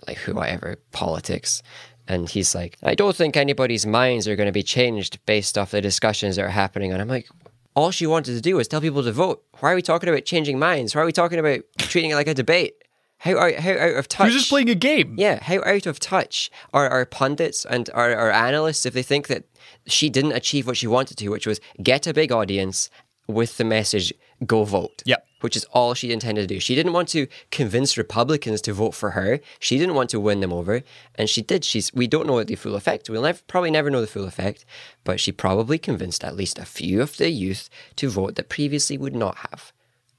like 0.07 0.17
whoever 0.17 0.77
politics. 0.91 1.61
And 2.07 2.29
he's 2.29 2.55
like, 2.55 2.77
I 2.83 2.95
don't 2.95 3.15
think 3.15 3.35
anybody's 3.35 3.85
minds 3.85 4.27
are 4.27 4.35
going 4.35 4.47
to 4.47 4.53
be 4.53 4.63
changed 4.63 5.19
based 5.25 5.57
off 5.57 5.71
the 5.71 5.81
discussions 5.81 6.37
that 6.37 6.45
are 6.45 6.49
happening. 6.49 6.93
And 6.93 7.01
I'm 7.01 7.09
like, 7.09 7.27
all 7.75 7.91
she 7.91 8.07
wanted 8.07 8.33
to 8.33 8.41
do 8.41 8.55
was 8.55 8.67
tell 8.67 8.81
people 8.81 9.03
to 9.03 9.11
vote. 9.11 9.43
Why 9.59 9.73
are 9.73 9.75
we 9.75 9.81
talking 9.81 10.09
about 10.09 10.25
changing 10.25 10.57
minds? 10.57 10.95
Why 10.95 11.01
are 11.01 11.05
we 11.05 11.11
talking 11.11 11.37
about 11.37 11.59
treating 11.77 12.11
it 12.11 12.15
like 12.15 12.27
a 12.27 12.33
debate? 12.33 12.75
How, 13.19 13.35
are, 13.35 13.53
how 13.59 13.71
out 13.71 13.95
of 13.95 14.07
touch? 14.07 14.27
You're 14.27 14.37
just 14.37 14.49
playing 14.49 14.69
a 14.69 14.75
game. 14.75 15.15
Yeah, 15.17 15.43
how 15.43 15.63
out 15.63 15.85
of 15.85 15.99
touch 15.99 16.51
are 16.73 16.87
our 16.87 17.05
pundits 17.05 17.65
and 17.65 17.89
our, 17.93 18.15
our 18.15 18.31
analysts 18.31 18.85
if 18.85 18.93
they 18.93 19.03
think 19.03 19.27
that 19.27 19.45
she 19.87 20.09
didn't 20.09 20.33
achieve 20.33 20.67
what 20.67 20.77
she 20.77 20.87
wanted 20.87 21.17
to, 21.17 21.29
which 21.29 21.47
was 21.47 21.59
get 21.81 22.05
a 22.05 22.13
big 22.13 22.31
audience 22.31 22.89
with 23.27 23.57
the 23.57 23.63
message 23.63 24.13
go 24.45 24.63
vote. 24.63 25.01
Yep. 25.05 25.25
Which 25.41 25.55
is 25.55 25.65
all 25.65 25.93
she 25.93 26.11
intended 26.11 26.47
to 26.47 26.55
do. 26.55 26.59
She 26.59 26.73
didn't 26.73 26.93
want 26.93 27.09
to 27.09 27.27
convince 27.51 27.97
Republicans 27.97 28.61
to 28.61 28.73
vote 28.73 28.95
for 28.95 29.11
her. 29.11 29.39
She 29.59 29.77
didn't 29.77 29.95
want 29.95 30.09
to 30.11 30.19
win 30.19 30.39
them 30.39 30.53
over, 30.53 30.81
and 31.15 31.29
she 31.29 31.41
did. 31.41 31.63
She's 31.63 31.93
we 31.93 32.07
don't 32.07 32.25
know 32.25 32.43
the 32.43 32.55
full 32.55 32.75
effect. 32.75 33.09
We'll 33.09 33.21
never, 33.21 33.39
probably 33.47 33.69
never 33.69 33.91
know 33.91 34.01
the 34.01 34.07
full 34.07 34.25
effect, 34.25 34.65
but 35.03 35.19
she 35.19 35.31
probably 35.31 35.77
convinced 35.77 36.23
at 36.23 36.35
least 36.35 36.57
a 36.57 36.65
few 36.65 37.01
of 37.01 37.17
the 37.17 37.29
youth 37.29 37.69
to 37.97 38.09
vote 38.09 38.35
that 38.35 38.49
previously 38.49 38.97
would 38.97 39.15
not 39.15 39.37
have. 39.51 39.71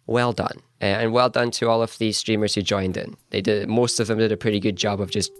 Well 0.08 0.32
done, 0.32 0.58
Uh, 0.80 0.86
and 0.86 1.12
well 1.12 1.28
done 1.28 1.50
to 1.52 1.68
all 1.68 1.82
of 1.82 1.98
these 1.98 2.16
streamers 2.16 2.54
who 2.54 2.62
joined 2.62 2.96
in. 2.96 3.16
They 3.30 3.40
did. 3.42 3.68
Most 3.68 4.00
of 4.00 4.06
them 4.06 4.18
did 4.18 4.32
a 4.32 4.36
pretty 4.36 4.58
good 4.58 4.76
job 4.76 5.00
of 5.00 5.10
just 5.10 5.30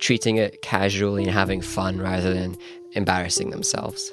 treating 0.00 0.36
it 0.36 0.62
casually 0.62 1.22
and 1.22 1.32
having 1.32 1.60
fun 1.62 1.98
rather 1.98 2.34
than 2.34 2.56
embarrassing 2.92 3.50
themselves. 3.50 4.10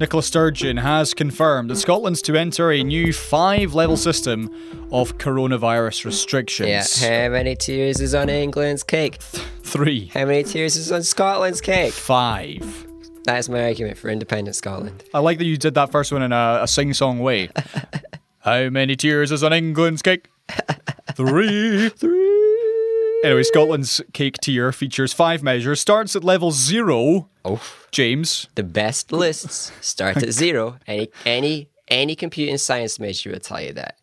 Nicola 0.00 0.22
Sturgeon 0.22 0.78
has 0.78 1.12
confirmed 1.12 1.68
that 1.68 1.76
Scotland's 1.76 2.22
to 2.22 2.34
enter 2.34 2.72
a 2.72 2.82
new 2.82 3.12
five 3.12 3.74
level 3.74 3.98
system 3.98 4.50
of 4.90 5.18
coronavirus 5.18 6.06
restrictions. 6.06 7.02
Yeah. 7.02 7.24
How 7.24 7.32
many 7.32 7.54
tiers 7.54 8.00
is 8.00 8.14
on 8.14 8.30
England's 8.30 8.82
cake? 8.82 9.20
Three. 9.20 10.06
How 10.06 10.24
many 10.24 10.42
tiers 10.42 10.76
is 10.76 10.90
on 10.90 11.02
Scotland's 11.02 11.60
cake? 11.60 11.92
Five. 11.92 12.86
That's 13.24 13.50
my 13.50 13.62
argument 13.64 13.98
for 13.98 14.08
independent 14.08 14.56
Scotland. 14.56 15.04
I 15.12 15.18
like 15.18 15.36
that 15.36 15.44
you 15.44 15.58
did 15.58 15.74
that 15.74 15.92
first 15.92 16.12
one 16.12 16.22
in 16.22 16.32
a, 16.32 16.60
a 16.62 16.66
sing 16.66 16.94
song 16.94 17.18
way. 17.18 17.50
How 18.38 18.70
many 18.70 18.96
tiers 18.96 19.30
is 19.30 19.44
on 19.44 19.52
England's 19.52 20.00
cake? 20.00 20.30
Three. 21.14 21.90
Three. 21.90 22.39
Anyway, 23.22 23.42
Scotland's 23.42 24.00
cake 24.14 24.38
tier 24.42 24.72
features 24.72 25.12
five 25.12 25.42
measures, 25.42 25.78
starts 25.80 26.16
at 26.16 26.24
level 26.24 26.50
zero. 26.52 27.28
Oh, 27.44 27.62
James. 27.90 28.48
the 28.54 28.62
best 28.62 29.12
lists 29.12 29.72
start 29.82 30.16
at 30.22 30.30
zero. 30.30 30.78
Any 30.86 31.08
any 31.26 31.68
any 31.88 32.14
computing 32.14 32.56
science 32.56 32.98
major 32.98 33.30
will 33.32 33.40
tell 33.40 33.60
you 33.60 33.72
that. 33.74 33.96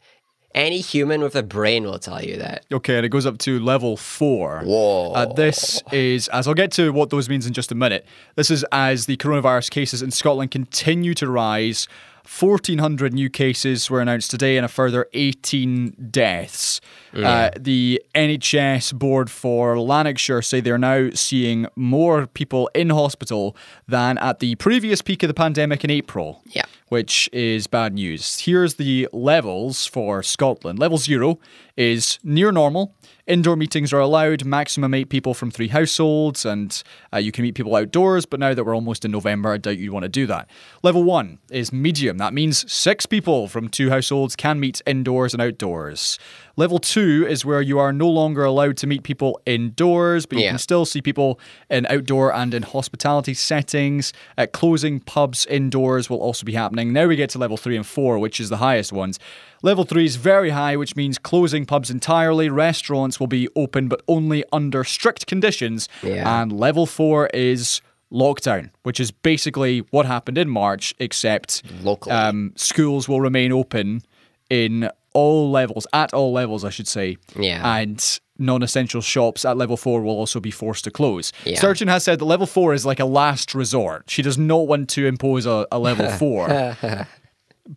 Any 0.53 0.79
human 0.79 1.21
with 1.21 1.35
a 1.35 1.43
brain 1.43 1.83
will 1.83 1.99
tell 1.99 2.23
you 2.23 2.37
that. 2.37 2.65
Okay, 2.71 2.97
and 2.97 3.05
it 3.05 3.09
goes 3.09 3.25
up 3.25 3.37
to 3.39 3.59
level 3.59 3.95
four. 3.97 4.61
Whoa. 4.63 5.11
Uh, 5.11 5.33
this 5.33 5.83
is, 5.91 6.27
as 6.29 6.47
I'll 6.47 6.55
get 6.55 6.71
to 6.73 6.91
what 6.91 7.09
those 7.11 7.29
means 7.29 7.45
in 7.45 7.53
just 7.53 7.71
a 7.71 7.75
minute, 7.75 8.05
this 8.35 8.49
is 8.49 8.65
as 8.71 9.05
the 9.05 9.17
coronavirus 9.17 9.69
cases 9.69 10.01
in 10.01 10.09
Scotland 10.09 10.49
continue 10.51 11.13
to 11.15 11.29
rise. 11.29 11.87
1,400 12.27 13.13
new 13.13 13.29
cases 13.29 13.89
were 13.89 14.01
announced 14.01 14.29
today 14.29 14.57
and 14.57 14.65
a 14.65 14.69
further 14.69 15.07
18 15.13 16.09
deaths. 16.11 16.81
Uh, 17.15 17.49
the 17.57 18.01
NHS 18.13 18.93
board 18.93 19.31
for 19.31 19.79
Lanarkshire 19.79 20.41
say 20.41 20.59
they're 20.59 20.77
now 20.77 21.09
seeing 21.13 21.67
more 21.75 22.27
people 22.27 22.69
in 22.75 22.89
hospital 22.89 23.55
than 23.87 24.17
at 24.17 24.39
the 24.39 24.55
previous 24.55 25.01
peak 25.01 25.23
of 25.23 25.29
the 25.29 25.33
pandemic 25.33 25.83
in 25.83 25.89
April 25.89 26.41
Yeah. 26.47 26.65
Which 26.89 27.29
is 27.33 27.67
bad 27.67 27.93
news. 27.93 28.39
Here's 28.39 28.75
the 28.75 29.07
levels 29.11 29.85
for 29.85 30.23
Scotland. 30.23 30.79
Level 30.79 30.97
zero 30.97 31.39
is 31.75 32.19
near 32.23 32.51
normal. 32.51 32.95
Indoor 33.27 33.57
meetings 33.57 33.91
are 33.91 33.99
allowed, 33.99 34.45
maximum 34.45 34.93
eight 34.93 35.09
people 35.09 35.33
from 35.33 35.51
three 35.51 35.67
households, 35.67 36.45
and 36.45 36.81
uh, 37.13 37.17
you 37.17 37.33
can 37.33 37.43
meet 37.43 37.55
people 37.55 37.75
outdoors. 37.75 38.25
But 38.25 38.39
now 38.39 38.53
that 38.53 38.63
we're 38.63 38.75
almost 38.75 39.03
in 39.03 39.11
November, 39.11 39.51
I 39.51 39.57
doubt 39.57 39.77
you'd 39.77 39.91
want 39.91 40.03
to 40.03 40.09
do 40.09 40.25
that. 40.27 40.49
Level 40.81 41.03
one 41.03 41.39
is 41.51 41.73
medium. 41.73 42.17
That 42.19 42.33
means 42.33 42.71
six 42.71 43.05
people 43.05 43.49
from 43.49 43.67
two 43.67 43.89
households 43.89 44.35
can 44.37 44.59
meet 44.59 44.81
indoors 44.85 45.33
and 45.33 45.41
outdoors. 45.41 46.17
Level 46.57 46.79
two 46.79 47.25
is 47.29 47.45
where 47.45 47.61
you 47.61 47.77
are 47.77 47.93
no 47.93 48.09
longer 48.09 48.43
allowed 48.43 48.77
to 48.77 48.87
meet 48.87 49.03
people 49.03 49.39
indoors, 49.45 50.25
but 50.25 50.39
you 50.39 50.45
Yeah. 50.45 50.49
can 50.51 50.57
still 50.59 50.85
see 50.85 51.01
people 51.03 51.39
in 51.69 51.85
outdoor 51.85 52.33
and 52.33 52.51
in 52.53 52.63
hospitality 52.63 53.35
settings. 53.35 54.11
Uh, 54.39 54.47
closing 54.51 54.99
pubs 54.99 55.45
indoors 55.45 56.09
will 56.09 56.17
also 56.17 56.43
be 56.45 56.53
happening. 56.53 56.91
Now 56.91 57.05
we 57.05 57.15
get 57.15 57.29
to 57.31 57.37
level 57.37 57.57
three 57.57 57.75
and 57.77 57.85
four, 57.85 58.17
which 58.17 58.39
is 58.39 58.49
the 58.49 58.57
highest 58.57 58.91
ones. 58.91 59.19
Level 59.61 59.83
three 59.85 60.05
is 60.05 60.15
very 60.15 60.49
high, 60.49 60.75
which 60.75 60.95
means 60.95 61.19
closing 61.19 61.65
pubs 61.67 61.91
entirely. 61.91 62.49
Restaurants 62.49 63.19
will 63.19 63.27
be 63.27 63.47
open, 63.55 63.87
but 63.87 64.01
only 64.07 64.43
under 64.51 64.83
strict 64.83 65.27
conditions. 65.27 65.87
Yeah. 66.01 66.41
And 66.41 66.51
level 66.51 66.87
four 66.87 67.27
is 67.35 67.81
lockdown, 68.11 68.71
which 68.81 68.99
is 68.99 69.11
basically 69.11 69.79
what 69.91 70.07
happened 70.07 70.39
in 70.39 70.49
March, 70.49 70.95
except 70.97 71.61
um, 72.09 72.53
schools 72.55 73.07
will 73.07 73.21
remain 73.21 73.51
open 73.51 74.01
in 74.49 74.89
all 75.17 75.49
levels, 75.49 75.87
at 75.93 76.13
all 76.13 76.31
levels, 76.31 76.63
I 76.63 76.69
should 76.69 76.87
say. 76.87 77.17
Yeah. 77.35 77.77
And 77.77 78.19
non 78.37 78.61
essential 78.61 79.01
shops 79.01 79.45
at 79.45 79.57
level 79.57 79.77
four 79.77 80.01
will 80.01 80.13
also 80.13 80.39
be 80.39 80.51
forced 80.51 80.83
to 80.83 80.91
close. 80.91 81.33
Yeah. 81.43 81.57
Sturgeon 81.57 81.87
has 81.87 82.03
said 82.03 82.19
that 82.19 82.25
level 82.25 82.45
four 82.45 82.75
is 82.75 82.85
like 82.85 82.99
a 82.99 83.05
last 83.05 83.55
resort. 83.55 84.03
She 84.07 84.21
does 84.21 84.37
not 84.37 84.67
want 84.67 84.89
to 84.89 85.07
impose 85.07 85.47
a, 85.47 85.65
a 85.71 85.79
level 85.79 86.07
four. 86.21 86.47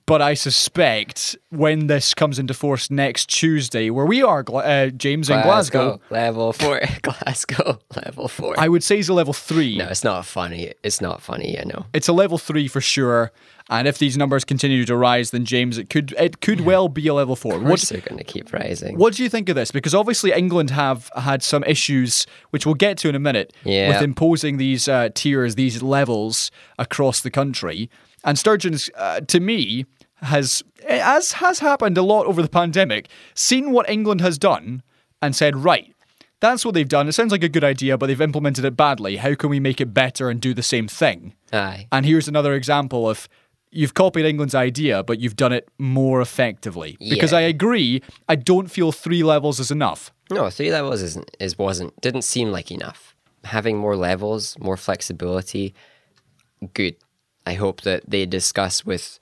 But 0.07 0.23
I 0.23 0.35
suspect 0.35 1.37
when 1.51 1.89
this 1.89 2.15
comes 2.15 2.39
into 2.39 2.55
force 2.55 2.91
next 2.91 3.27
Tuesday, 3.29 3.91
where 3.91 4.07
we 4.07 4.23
are, 4.23 4.45
uh, 4.53 4.87
James, 4.91 5.29
in 5.29 5.43
Glasgow, 5.43 6.01
Level 6.11 6.53
four. 6.53 6.81
Glasgow. 7.03 7.81
Level 8.05 8.29
four. 8.29 8.55
I 8.59 8.69
would 8.69 8.85
say 8.85 8.99
is 9.01 9.09
a 9.09 9.15
level 9.15 9.33
three. 9.33 9.77
no, 9.79 9.89
it's 9.89 10.05
not 10.05 10.27
funny. 10.27 10.73
It's 10.85 11.01
not 11.01 11.21
funny, 11.23 11.59
I 11.59 11.65
know. 11.65 11.87
It's 11.93 12.07
a 12.09 12.13
level 12.13 12.39
three 12.39 12.69
for 12.69 12.81
sure. 12.81 13.33
And 13.69 13.87
if 13.87 13.99
these 13.99 14.17
numbers 14.17 14.45
continue 14.45 14.85
to 14.85 14.97
rise, 14.97 15.31
then 15.31 15.45
James, 15.45 15.79
it 15.79 15.91
could 15.91 16.13
it 16.19 16.41
could 16.41 16.61
well 16.63 16.89
be 16.89 17.07
a 17.07 17.15
level 17.15 17.37
four. 17.37 17.55
Of 17.55 17.63
What 17.63 17.69
course 17.69 17.89
they're 17.89 18.01
going 18.01 18.19
to 18.19 18.25
keep 18.25 18.53
rising. 18.53 18.97
What 18.99 19.15
do 19.15 19.23
you 19.23 19.29
think 19.29 19.49
of 19.49 19.55
this? 19.55 19.71
Because 19.71 19.95
obviously 19.95 20.33
England 20.33 20.71
have 20.71 21.09
had 21.17 21.43
some 21.43 21.63
issues, 21.65 22.27
which 22.51 22.67
we'll 22.67 22.75
get 22.75 22.99
to 22.99 23.09
in 23.09 23.15
a 23.15 23.21
minute, 23.21 23.53
Yeah. 23.65 23.89
with 23.91 24.03
imposing 24.03 24.57
these 24.57 24.89
uh, 24.89 25.11
tiers, 25.15 25.55
these 25.55 25.83
levels 25.83 26.51
across 26.79 27.21
the 27.21 27.31
country. 27.31 27.89
And 28.25 28.39
Sturgeon's, 28.39 28.91
uh, 28.97 29.21
to 29.21 29.41
me, 29.41 29.87
has 30.17 30.63
as 30.89 31.33
has 31.33 31.61
happened 31.61 31.97
a 31.97 32.03
lot 32.03 32.27
over 32.27 32.43
the 32.43 32.49
pandemic, 32.49 33.09
seen 33.35 33.71
what 33.71 33.89
England 33.89 34.21
has 34.21 34.39
done 34.39 34.83
and 35.23 35.35
said, 35.35 35.57
right. 35.57 35.95
That's 36.41 36.65
what 36.65 36.73
they've 36.73 36.89
done. 36.89 37.07
It 37.07 37.13
sounds 37.13 37.33
like 37.33 37.45
a 37.45 37.51
good 37.51 37.65
idea, 37.65 37.99
but 37.99 38.07
they've 38.07 38.21
implemented 38.21 38.65
it 38.65 38.75
badly. 38.75 39.17
How 39.17 39.35
can 39.35 39.51
we 39.51 39.61
make 39.61 39.79
it 39.79 39.93
better 39.93 40.31
and 40.31 40.41
do 40.41 40.55
the 40.55 40.63
same 40.63 40.89
thing? 40.89 41.35
Aye. 41.53 41.87
And 41.93 42.07
here's 42.07 42.29
another 42.29 42.55
example 42.55 43.11
of 43.11 43.29
you've 43.71 43.93
copied 43.93 44.25
England's 44.25 44.55
idea, 44.55 45.03
but 45.03 45.19
you've 45.19 45.37
done 45.37 45.53
it 45.53 45.69
more 45.79 46.23
effectively. 46.23 46.97
Yeah. 46.99 47.15
Because 47.15 47.35
I 47.35 47.43
agree, 47.43 48.03
I 48.27 48.37
don't 48.37 48.71
feel 48.71 48.91
three 48.91 49.23
levels 49.23 49.61
is 49.61 49.71
enough. 49.71 50.13
No, 50.31 50.49
three 50.49 50.73
levels 50.73 51.03
isn't 51.03 51.31
is 51.39 51.59
wasn't 51.59 52.01
didn't 52.01 52.23
seem 52.23 52.51
like 52.51 52.71
enough. 52.71 53.15
Having 53.45 53.77
more 53.77 53.97
levels, 53.97 54.57
more 54.59 54.79
flexibility, 54.79 55.75
good. 56.73 56.97
I 57.47 57.55
hope 57.55 57.83
that 57.83 58.09
they 58.09 58.27
discuss 58.27 58.85
with 58.85 59.19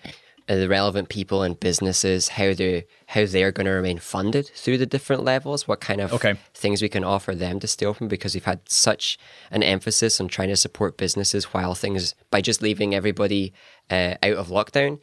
uh, 0.49 0.57
the 0.57 0.69
relevant 0.69 1.09
people 1.09 1.43
and 1.43 1.59
businesses 1.61 2.29
how 2.31 2.55
they 2.55 2.87
how 3.07 3.27
they're 3.27 3.53
going 3.53 3.67
to 3.67 3.73
remain 3.73 3.99
funded 3.99 4.51
through 4.55 4.79
the 4.79 4.87
different 4.87 5.23
levels. 5.25 5.69
What 5.69 5.81
kind 5.81 6.01
of 6.01 6.13
Okay. 6.13 6.35
things 6.55 6.83
we 6.83 6.89
can 6.89 7.05
offer 7.05 7.35
them 7.35 7.61
to 7.61 7.67
stay 7.67 7.87
open 7.87 8.09
because 8.09 8.35
we've 8.35 8.45
had 8.45 8.61
such 8.69 9.19
an 9.51 9.63
emphasis 9.63 10.21
on 10.21 10.29
trying 10.29 10.49
to 10.49 10.57
support 10.57 10.97
businesses 10.97 11.45
while 11.53 11.75
things 11.75 12.15
by 12.31 12.41
just 12.41 12.63
leaving 12.63 12.95
everybody 12.95 13.53
uh, 13.91 14.15
out 14.23 14.35
of 14.37 14.49
lockdown. 14.49 14.99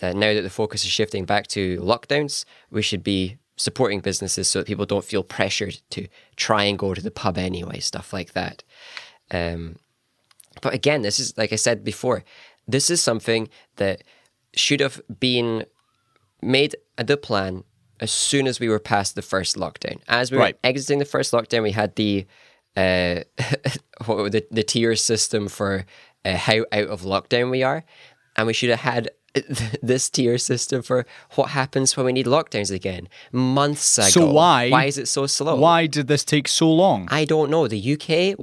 That 0.00 0.16
now 0.16 0.32
that 0.32 0.42
the 0.42 0.50
focus 0.50 0.84
is 0.84 0.90
shifting 0.90 1.24
back 1.26 1.46
to 1.48 1.78
lockdowns, 1.80 2.44
we 2.70 2.80
should 2.82 3.02
be 3.02 3.36
supporting 3.56 4.00
businesses 4.00 4.48
so 4.48 4.60
that 4.60 4.66
people 4.66 4.86
don't 4.86 5.04
feel 5.04 5.22
pressured 5.22 5.80
to 5.90 6.06
try 6.36 6.64
and 6.64 6.78
go 6.78 6.94
to 6.94 7.02
the 7.02 7.10
pub 7.10 7.36
anyway, 7.36 7.80
stuff 7.80 8.10
like 8.12 8.32
that. 8.32 8.62
Um, 9.30 9.76
but 10.62 10.72
again, 10.74 11.02
this 11.02 11.20
is 11.20 11.36
like 11.36 11.52
I 11.52 11.56
said 11.56 11.84
before, 11.84 12.24
this 12.72 12.90
is 12.90 13.02
something 13.02 13.48
that 13.76 14.02
should 14.54 14.80
have 14.80 15.00
been 15.20 15.64
made 16.42 16.74
a 16.98 17.04
the 17.04 17.16
plan 17.16 17.64
as 18.00 18.10
soon 18.10 18.46
as 18.46 18.58
we 18.60 18.68
were 18.68 18.78
past 18.78 19.14
the 19.14 19.22
first 19.22 19.56
lockdown. 19.56 20.00
As 20.08 20.30
we 20.30 20.38
were 20.38 20.44
exiting 20.64 20.98
the 20.98 21.04
first 21.04 21.32
lockdown, 21.32 21.62
we 21.62 21.72
had 21.72 21.96
the 21.96 22.26
uh, 22.76 23.20
the 24.06 24.46
the 24.50 24.62
tier 24.62 24.96
system 24.96 25.48
for 25.48 25.84
uh, 26.24 26.36
how 26.36 26.64
out 26.72 26.88
of 26.88 27.02
lockdown 27.02 27.50
we 27.50 27.62
are, 27.62 27.84
and 28.36 28.46
we 28.46 28.52
should 28.52 28.70
have 28.70 28.80
had 28.80 29.10
this 29.82 30.10
tier 30.10 30.38
system 30.38 30.82
for 30.82 31.06
what 31.36 31.50
happens 31.50 31.96
when 31.96 32.06
we 32.06 32.12
need 32.12 32.26
lockdowns 32.26 32.70
again 32.74 33.08
months 33.32 33.98
ago. 33.98 34.08
So 34.08 34.32
why- 34.32 34.70
Why 34.70 34.84
is 34.86 34.98
it 34.98 35.06
so 35.08 35.26
slow? 35.26 35.56
Why 35.56 35.86
did 35.86 36.06
this 36.08 36.24
take 36.24 36.48
so 36.48 36.70
long? 36.72 37.06
I 37.10 37.24
don't 37.24 37.50
know. 37.50 37.68
The 37.68 37.78
UK 37.94 38.36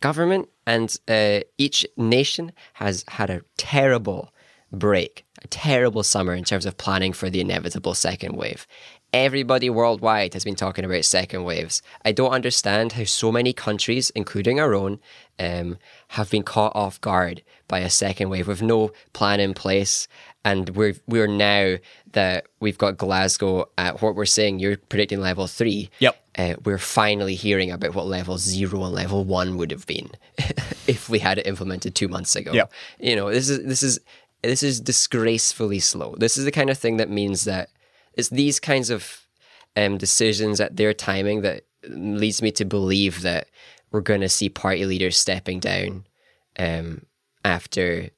government 0.00 0.48
And 0.66 0.96
uh, 1.08 1.40
each 1.58 1.86
nation 1.96 2.52
has 2.74 3.04
had 3.08 3.30
a 3.30 3.42
terrible 3.56 4.32
break, 4.72 5.24
a 5.42 5.48
terrible 5.48 6.02
summer 6.02 6.34
in 6.34 6.44
terms 6.44 6.66
of 6.66 6.76
planning 6.76 7.12
for 7.12 7.30
the 7.30 7.40
inevitable 7.40 7.94
second 7.94 8.36
wave. 8.36 8.66
Everybody 9.12 9.70
worldwide 9.70 10.34
has 10.34 10.44
been 10.44 10.56
talking 10.56 10.84
about 10.84 11.04
second 11.04 11.44
waves. 11.44 11.80
I 12.04 12.12
don't 12.12 12.32
understand 12.32 12.92
how 12.92 13.04
so 13.04 13.30
many 13.30 13.52
countries, 13.52 14.10
including 14.10 14.60
our 14.60 14.74
own, 14.74 14.98
um, 15.38 15.78
have 16.08 16.30
been 16.30 16.42
caught 16.42 16.74
off 16.74 17.00
guard 17.00 17.42
by 17.68 17.78
a 17.78 17.88
second 17.88 18.28
wave 18.28 18.48
with 18.48 18.62
no 18.62 18.90
plan 19.12 19.40
in 19.40 19.54
place. 19.54 20.08
And 20.44 20.70
we're 20.70 20.94
we're 21.06 21.28
now 21.28 21.76
that 22.12 22.46
we've 22.60 22.78
got 22.78 22.98
Glasgow 22.98 23.68
at 23.78 24.02
what 24.02 24.16
we're 24.16 24.26
saying. 24.26 24.58
You're 24.58 24.76
predicting 24.76 25.20
level 25.20 25.46
three. 25.46 25.88
Yep. 26.00 26.16
Uh, 26.36 26.54
we're 26.64 26.78
finally 26.78 27.34
hearing 27.34 27.70
about 27.70 27.94
what 27.94 28.06
level 28.06 28.36
zero 28.36 28.84
and 28.84 28.94
level 28.94 29.24
one 29.24 29.56
would 29.56 29.70
have 29.70 29.86
been 29.86 30.10
if 30.86 31.08
we 31.08 31.18
had 31.18 31.38
it 31.38 31.46
implemented 31.46 31.94
two 31.94 32.08
months 32.08 32.36
ago. 32.36 32.52
Yep. 32.52 32.72
You 33.00 33.16
know, 33.16 33.30
this 33.30 33.48
is 33.48 33.64
this 33.64 33.82
is 33.82 34.00
this 34.42 34.62
is 34.62 34.80
disgracefully 34.80 35.78
slow. 35.78 36.14
This 36.18 36.36
is 36.36 36.44
the 36.44 36.52
kind 36.52 36.68
of 36.68 36.78
thing 36.78 36.98
that 36.98 37.10
means 37.10 37.44
that 37.44 37.70
it's 38.14 38.28
these 38.28 38.60
kinds 38.60 38.90
of 38.90 39.26
um, 39.76 39.98
decisions 39.98 40.60
at 40.60 40.76
their 40.76 40.92
timing 40.92 41.42
that 41.42 41.64
leads 41.88 42.42
me 42.42 42.50
to 42.52 42.64
believe 42.64 43.22
that 43.22 43.48
we're 43.90 44.00
going 44.00 44.20
to 44.20 44.28
see 44.28 44.48
party 44.48 44.84
leaders 44.84 45.16
stepping 45.16 45.60
down 45.60 46.04
um, 46.58 47.06
after 47.44 48.10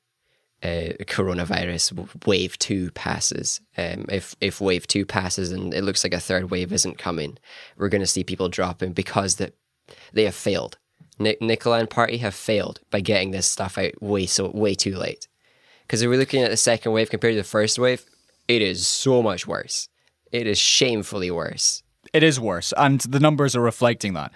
uh, 0.63 0.93
coronavirus 1.05 2.27
wave 2.27 2.59
two 2.59 2.91
passes. 2.93 3.61
Um, 3.77 4.07
if 4.09 4.35
if 4.41 4.61
wave 4.61 4.87
two 4.87 5.07
passes 5.07 5.53
and 5.53 5.73
it 5.73 5.85
looks 5.85 6.03
like 6.03 6.15
a 6.15 6.21
third 6.21 6.51
wave 6.51 6.73
isn't 6.73 6.99
coming, 6.99 7.39
we're 7.77 7.89
going 7.89 8.01
to 8.01 8.07
see 8.07 8.25
people 8.25 8.49
dropping 8.49 8.93
because 8.93 9.37
that 9.37 9.55
they 10.13 10.25
have 10.25 10.35
failed. 10.35 10.79
Nic- 11.19 11.41
Nicola 11.41 11.79
and 11.79 11.91
Party 11.91 12.19
have 12.19 12.35
failed 12.35 12.81
by 12.91 13.01
getting 13.01 13.31
this 13.31 13.47
stuff 13.47 13.79
out 13.79 14.01
way 14.03 14.27
so 14.27 14.51
way 14.51 14.75
too 14.75 14.97
late. 14.97 15.29
Because 15.83 16.03
if 16.03 16.09
we're 16.09 16.19
looking 16.19 16.43
at 16.43 16.51
the 16.51 16.57
second 16.57 16.93
wave 16.93 17.11
compared 17.11 17.33
to 17.33 17.39
the 17.39 17.45
first 17.45 17.79
wave, 17.79 18.05
it 18.47 18.63
is 18.63 18.87
so 18.87 19.23
much 19.23 19.47
worse. 19.47 19.89
It 20.33 20.47
is 20.47 20.59
shamefully 20.59 21.31
worse. 21.31 21.83
It 22.13 22.23
is 22.23 22.41
worse, 22.41 22.73
and 22.77 23.01
the 23.01 23.21
numbers 23.21 23.55
are 23.55 23.61
reflecting 23.61 24.15
that. 24.15 24.33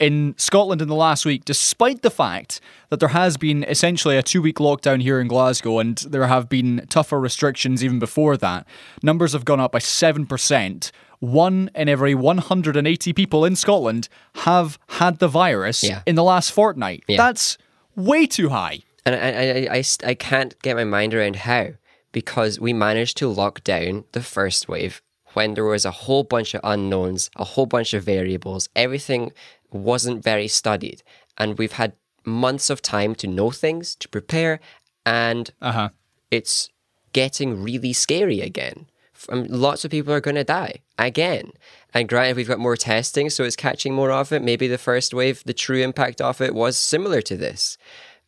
In 0.00 0.34
Scotland 0.38 0.80
in 0.80 0.88
the 0.88 0.94
last 0.94 1.26
week, 1.26 1.44
despite 1.44 2.00
the 2.00 2.10
fact 2.10 2.60
that 2.88 3.00
there 3.00 3.10
has 3.10 3.36
been 3.36 3.64
essentially 3.64 4.16
a 4.16 4.22
two 4.22 4.40
week 4.40 4.56
lockdown 4.56 5.02
here 5.02 5.20
in 5.20 5.28
Glasgow 5.28 5.78
and 5.78 5.98
there 5.98 6.26
have 6.26 6.48
been 6.48 6.86
tougher 6.88 7.20
restrictions 7.20 7.84
even 7.84 7.98
before 7.98 8.38
that, 8.38 8.66
numbers 9.02 9.34
have 9.34 9.44
gone 9.44 9.60
up 9.60 9.72
by 9.72 9.78
7%. 9.78 10.90
One 11.18 11.70
in 11.74 11.88
every 11.90 12.14
180 12.14 13.12
people 13.12 13.44
in 13.44 13.54
Scotland 13.56 14.08
have 14.36 14.78
had 14.88 15.18
the 15.18 15.28
virus 15.28 15.84
Yeah. 15.84 16.00
in 16.06 16.14
the 16.14 16.24
last 16.24 16.50
fortnight. 16.50 17.04
Yeah. 17.06 17.18
That's 17.18 17.58
way 17.94 18.26
too 18.26 18.48
high. 18.48 18.80
And 19.04 19.14
I, 19.14 19.18
I, 19.18 19.74
I, 19.74 19.76
I, 19.78 19.84
I 20.10 20.14
can't 20.14 20.60
get 20.62 20.76
my 20.76 20.84
mind 20.84 21.12
around 21.12 21.36
how, 21.36 21.72
because 22.12 22.58
we 22.58 22.72
managed 22.72 23.18
to 23.18 23.28
lock 23.28 23.62
down 23.64 24.04
the 24.12 24.22
first 24.22 24.66
wave 24.66 25.02
when 25.34 25.54
there 25.54 25.64
was 25.64 25.84
a 25.84 25.90
whole 25.90 26.24
bunch 26.24 26.54
of 26.54 26.60
unknowns, 26.64 27.30
a 27.36 27.44
whole 27.44 27.66
bunch 27.66 27.94
of 27.94 28.02
variables. 28.02 28.68
Everything 28.74 29.30
wasn't 29.72 30.22
very 30.22 30.48
studied. 30.48 31.02
And 31.38 31.58
we've 31.58 31.72
had 31.72 31.92
months 32.24 32.70
of 32.70 32.82
time 32.82 33.14
to 33.16 33.26
know 33.26 33.50
things, 33.50 33.94
to 33.96 34.08
prepare, 34.08 34.60
and 35.06 35.50
Uh 35.60 35.72
huh. 35.72 35.88
it's 36.30 36.70
getting 37.12 37.62
really 37.62 37.92
scary 37.92 38.40
again. 38.40 38.86
Um, 39.28 39.46
lots 39.48 39.84
of 39.84 39.90
people 39.90 40.12
are 40.14 40.20
going 40.20 40.36
to 40.36 40.44
die 40.44 40.76
again. 40.98 41.52
And 41.92 42.08
granted, 42.08 42.36
we've 42.36 42.48
got 42.48 42.58
more 42.58 42.76
testing, 42.76 43.28
so 43.30 43.44
it's 43.44 43.56
catching 43.56 43.92
more 43.94 44.10
of 44.10 44.32
it. 44.32 44.42
Maybe 44.42 44.66
the 44.68 44.78
first 44.78 45.12
wave, 45.12 45.42
the 45.44 45.52
true 45.52 45.82
impact 45.82 46.20
of 46.20 46.40
it 46.40 46.54
was 46.54 46.78
similar 46.78 47.20
to 47.22 47.36
this. 47.36 47.76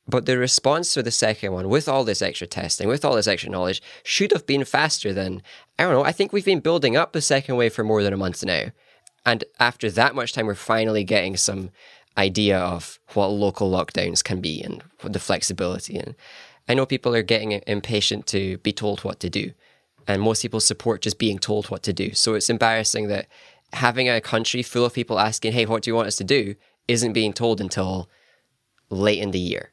But 0.07 0.26
the 0.26 0.37
response 0.37 0.92
to 0.94 1.02
the 1.02 1.12
second 1.12 1.52
one, 1.52 1.68
with 1.68 1.88
all 1.88 2.05
this 2.05 2.22
extra 2.22 2.46
testing, 2.46 2.88
with 2.88 3.05
all 3.05 3.14
this 3.14 3.28
extra 3.28 3.50
knowledge, 3.50 3.81
should 4.02 4.33
have 4.33 4.46
been 4.46 4.64
faster 4.64 5.12
than, 5.12 5.42
I 5.78 5.85
don't 5.85 5.92
know, 5.92 6.05
I 6.05 6.12
think 6.12 6.33
we've 6.33 6.44
been 6.44 6.61
building 6.61 6.96
up 6.96 7.12
the 7.12 7.22
second 7.22 7.57
wave 7.57 7.72
for 7.72 7.85
more 7.85 8.02
than 8.02 8.12
a 8.12 8.16
month 8.16 8.44
now. 8.44 8.72
And 9.24 9.44
after 9.58 9.90
that 9.90 10.14
much 10.14 10.32
time, 10.32 10.46
we're 10.46 10.54
finally 10.54 11.04
getting 11.04 11.37
some 11.37 11.70
idea 12.16 12.58
of 12.58 12.98
what 13.14 13.28
local 13.28 13.70
lockdowns 13.70 14.22
can 14.22 14.40
be 14.40 14.62
and 14.62 14.82
the 15.02 15.18
flexibility. 15.18 15.96
And 15.96 16.14
I 16.68 16.74
know 16.74 16.87
people 16.87 17.14
are 17.14 17.22
getting 17.22 17.52
impatient 17.66 18.26
to 18.28 18.58
be 18.58 18.72
told 18.72 19.00
what 19.00 19.20
to 19.20 19.30
do. 19.30 19.52
And 20.06 20.20
most 20.20 20.42
people 20.42 20.61
support 20.61 21.02
just 21.02 21.18
being 21.18 21.38
told 21.38 21.70
what 21.70 21.82
to 21.85 21.92
do. 21.92 22.12
So 22.12 22.35
it's 22.35 22.50
embarrassing 22.50 23.08
that 23.08 23.28
having 23.72 24.08
a 24.08 24.20
country 24.20 24.62
full 24.62 24.85
of 24.85 24.92
people 24.92 25.18
asking, 25.18 25.52
hey, 25.52 25.64
what 25.64 25.82
do 25.82 25.90
you 25.90 25.94
want 25.94 26.08
us 26.08 26.16
to 26.16 26.24
do? 26.24 26.56
isn't 26.88 27.12
being 27.12 27.32
told 27.32 27.61
until 27.61 28.08
late 28.90 29.20
in 29.20 29.30
the 29.30 29.38
year. 29.38 29.70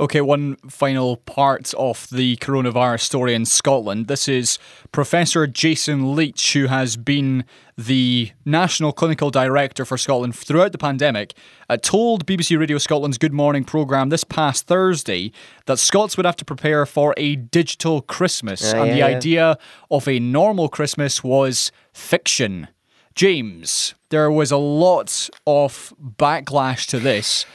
Okay, 0.00 0.20
one 0.20 0.54
final 0.68 1.16
part 1.16 1.74
of 1.74 2.08
the 2.10 2.36
coronavirus 2.36 3.00
story 3.00 3.34
in 3.34 3.44
Scotland. 3.44 4.06
This 4.06 4.28
is 4.28 4.56
Professor 4.92 5.48
Jason 5.48 6.14
Leitch, 6.14 6.52
who 6.52 6.68
has 6.68 6.96
been 6.96 7.44
the 7.76 8.30
National 8.44 8.92
Clinical 8.92 9.32
Director 9.32 9.84
for 9.84 9.98
Scotland 9.98 10.36
throughout 10.36 10.70
the 10.70 10.78
pandemic, 10.78 11.34
uh, 11.68 11.76
told 11.76 12.26
BBC 12.26 12.56
Radio 12.56 12.78
Scotland's 12.78 13.18
Good 13.18 13.32
Morning 13.32 13.64
programme 13.64 14.10
this 14.10 14.22
past 14.22 14.68
Thursday 14.68 15.32
that 15.66 15.80
Scots 15.80 16.16
would 16.16 16.26
have 16.26 16.36
to 16.36 16.44
prepare 16.44 16.86
for 16.86 17.12
a 17.16 17.34
digital 17.34 18.00
Christmas. 18.00 18.72
Ah, 18.72 18.82
and 18.82 18.86
yeah, 18.86 18.92
the 18.92 18.98
yeah. 18.98 19.16
idea 19.16 19.58
of 19.90 20.06
a 20.06 20.20
normal 20.20 20.68
Christmas 20.68 21.24
was 21.24 21.72
fiction. 21.92 22.68
James, 23.16 23.96
there 24.10 24.30
was 24.30 24.52
a 24.52 24.58
lot 24.58 25.28
of 25.44 25.92
backlash 26.00 26.86
to 26.86 27.00
this 27.00 27.46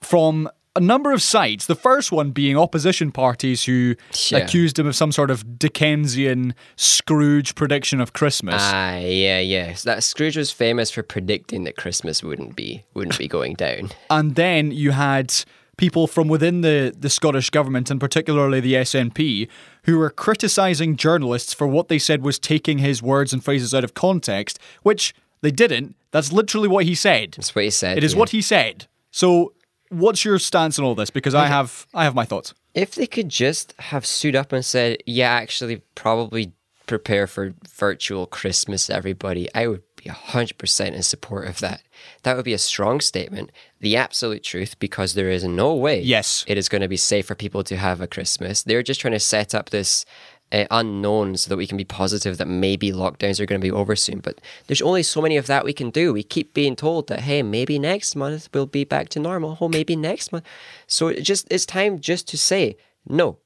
from 0.00 0.50
a 0.76 0.80
number 0.80 1.12
of 1.12 1.20
sides. 1.20 1.66
The 1.66 1.74
first 1.74 2.12
one 2.12 2.30
being 2.30 2.56
opposition 2.56 3.10
parties 3.10 3.64
who 3.64 3.96
Yeah. 4.28 4.38
accused 4.38 4.78
him 4.78 4.86
of 4.86 4.94
some 4.94 5.10
sort 5.10 5.30
of 5.30 5.58
Dickensian 5.58 6.54
Scrooge 6.76 7.54
prediction 7.54 8.00
of 8.00 8.12
Christmas. 8.12 8.56
Ah, 8.58 8.98
yeah, 8.98 9.40
yeah. 9.40 9.74
So 9.74 9.90
that 9.90 10.04
Scrooge 10.04 10.36
was 10.36 10.52
famous 10.52 10.90
for 10.90 11.02
predicting 11.02 11.64
that 11.64 11.76
Christmas 11.76 12.22
wouldn't 12.22 12.54
be 12.54 12.84
wouldn't 12.94 13.18
be 13.18 13.26
going 13.26 13.54
down. 13.54 13.90
and 14.10 14.36
then 14.36 14.70
you 14.70 14.92
had 14.92 15.34
people 15.76 16.06
from 16.06 16.28
within 16.28 16.60
the, 16.60 16.94
the 16.96 17.08
Scottish 17.08 17.48
government 17.50 17.90
and 17.90 17.98
particularly 17.98 18.60
the 18.60 18.74
SNP 18.74 19.48
who 19.84 19.98
were 19.98 20.10
criticising 20.10 20.94
journalists 20.94 21.54
for 21.54 21.66
what 21.66 21.88
they 21.88 21.98
said 21.98 22.22
was 22.22 22.38
taking 22.38 22.78
his 22.78 23.02
words 23.02 23.32
and 23.32 23.42
phrases 23.42 23.74
out 23.74 23.82
of 23.82 23.94
context, 23.94 24.58
which 24.82 25.14
they 25.40 25.50
didn't. 25.50 25.96
That's 26.10 26.32
literally 26.32 26.68
what 26.68 26.84
he 26.84 26.94
said. 26.94 27.32
That's 27.32 27.54
what 27.54 27.64
he 27.64 27.70
said. 27.70 27.96
It 27.96 28.04
is 28.04 28.12
yeah. 28.12 28.18
what 28.18 28.28
he 28.28 28.42
said. 28.42 28.86
So 29.10 29.54
what's 29.90 30.24
your 30.24 30.38
stance 30.38 30.78
on 30.78 30.84
all 30.84 30.94
this? 30.94 31.10
Because 31.10 31.34
I 31.34 31.46
have 31.46 31.86
I 31.94 32.04
have 32.04 32.14
my 32.14 32.24
thoughts. 32.24 32.54
If 32.74 32.94
they 32.94 33.06
could 33.06 33.28
just 33.28 33.74
have 33.78 34.06
stood 34.06 34.34
up 34.36 34.52
and 34.52 34.64
said, 34.64 34.98
"Yeah, 35.06 35.30
actually, 35.30 35.82
probably 35.94 36.52
prepare 36.86 37.26
for 37.26 37.54
virtual 37.76 38.26
Christmas, 38.26 38.88
everybody," 38.90 39.48
I 39.54 39.66
would 39.66 39.82
be 39.96 40.08
hundred 40.10 40.56
percent 40.58 40.94
in 40.96 41.02
support 41.02 41.46
of 41.48 41.58
that. 41.60 41.82
That 42.22 42.36
would 42.36 42.44
be 42.44 42.52
a 42.54 42.58
strong 42.58 43.00
statement, 43.00 43.50
the 43.80 43.96
absolute 43.96 44.42
truth, 44.42 44.78
because 44.78 45.14
there 45.14 45.28
is 45.30 45.44
no 45.44 45.74
way, 45.74 46.00
Yes. 46.00 46.44
it 46.48 46.56
is 46.56 46.68
going 46.70 46.80
to 46.82 46.88
be 46.88 46.96
safe 46.96 47.26
for 47.26 47.34
people 47.34 47.62
to 47.64 47.76
have 47.76 48.00
a 48.00 48.06
Christmas. 48.06 48.62
They're 48.62 48.82
just 48.82 49.00
trying 49.00 49.12
to 49.12 49.20
set 49.20 49.54
up 49.54 49.70
this. 49.70 50.04
Uh, 50.52 50.64
unknown 50.72 51.36
so 51.36 51.48
that 51.48 51.56
we 51.56 51.66
can 51.66 51.76
be 51.76 51.84
positive 51.84 52.36
that 52.36 52.48
maybe 52.48 52.90
lockdowns 52.90 53.38
are 53.38 53.46
going 53.46 53.60
to 53.60 53.64
be 53.64 53.70
over 53.70 53.94
soon 53.94 54.18
but 54.18 54.40
there's 54.66 54.82
only 54.82 55.00
so 55.02 55.22
many 55.22 55.36
of 55.36 55.46
that 55.46 55.64
we 55.64 55.72
can 55.72 55.90
do. 55.90 56.12
We 56.12 56.24
keep 56.24 56.54
being 56.54 56.74
told 56.74 57.06
that 57.06 57.20
hey 57.20 57.42
maybe 57.42 57.78
next 57.78 58.16
month 58.16 58.48
we'll 58.52 58.66
be 58.66 58.82
back 58.82 59.08
to 59.10 59.20
normal. 59.20 59.56
Oh 59.60 59.68
maybe 59.68 59.94
next 59.94 60.32
month. 60.32 60.44
So 60.88 61.06
it 61.06 61.22
just 61.22 61.46
it's 61.52 61.64
time 61.64 62.00
just 62.00 62.26
to 62.28 62.36
say 62.36 62.76
no 63.08 63.38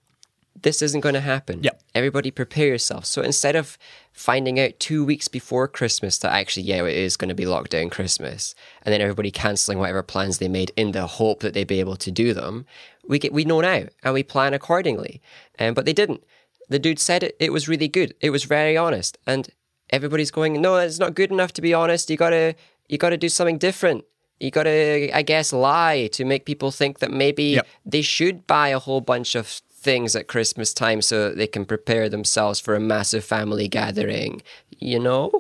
this 0.63 0.81
isn't 0.81 1.03
going 1.03 1.15
to 1.15 1.21
happen. 1.21 1.63
Yep. 1.63 1.83
everybody 1.95 2.31
prepare 2.31 2.69
yourself. 2.69 3.05
So 3.05 3.21
instead 3.21 3.55
of 3.55 3.77
finding 4.13 4.59
out 4.59 4.79
two 4.79 5.05
weeks 5.05 5.27
before 5.29 5.67
christmas 5.67 6.19
that 6.19 6.33
actually 6.33 6.63
yeah 6.63 6.85
it 6.85 6.97
is 6.97 7.17
going 7.17 7.29
to 7.29 7.35
be 7.35 7.45
lockdown 7.45 7.91
christmas 7.91 8.55
and 8.83 8.93
then 8.93 9.01
everybody 9.01 9.29
cancelling 9.29 9.77
whatever 9.77 10.05
plans 10.05 10.39
they 10.39 10.47
made 10.47 10.71
in 10.77 10.93
the 10.93 11.05
hope 11.05 11.41
that 11.41 11.53
they'd 11.53 11.67
be 11.67 11.81
able 11.81 11.97
to 11.97 12.13
do 12.13 12.33
them 12.33 12.65
we 13.09 13.19
get 13.19 13.33
we 13.33 13.45
know 13.45 13.61
now 13.61 13.85
and 14.03 14.15
we 14.15 14.23
plan 14.23 14.55
accordingly. 14.55 15.21
Um, 15.59 15.75
but 15.75 15.85
they 15.85 15.93
didn't 15.93 16.25
the 16.69 16.79
dude 16.79 16.99
said 16.99 17.23
it 17.23 17.37
it 17.41 17.53
was 17.53 17.69
really 17.69 17.89
good. 17.89 18.15
It 18.21 18.31
was 18.31 18.45
very 18.45 18.77
honest. 18.77 19.19
And 19.27 19.49
everybody's 19.91 20.31
going 20.31 20.61
no 20.61 20.77
it's 20.77 20.99
not 20.99 21.15
good 21.15 21.31
enough 21.31 21.53
to 21.55 21.63
be 21.63 21.75
honest. 21.75 22.11
You 22.11 22.17
gotta 22.17 22.55
you 22.89 22.99
gotta 22.99 23.17
do 23.17 23.29
something 23.29 23.59
different. 23.59 24.05
You 24.41 24.51
gotta 24.51 25.11
i 25.17 25.23
guess 25.23 25.53
lie 25.53 26.09
to 26.13 26.25
make 26.25 26.45
people 26.45 26.71
think 26.71 26.99
that 26.99 27.11
maybe 27.11 27.45
Yep. 27.45 27.67
they 27.87 28.03
should 28.03 28.47
buy 28.47 28.69
a 28.69 28.79
whole 28.79 29.01
bunch 29.01 29.35
of 29.35 29.47
things 29.87 30.17
at 30.17 30.29
christmas 30.29 30.75
time 30.75 31.01
so 31.03 31.29
that 31.29 31.37
they 31.37 31.47
can 31.47 31.65
prepare 31.65 32.09
themselves 32.09 32.59
for 32.59 32.75
a 32.75 32.81
massive 32.81 33.25
family 33.25 33.69
gathering 33.69 34.43
you 34.81 34.99
know? 34.99 35.31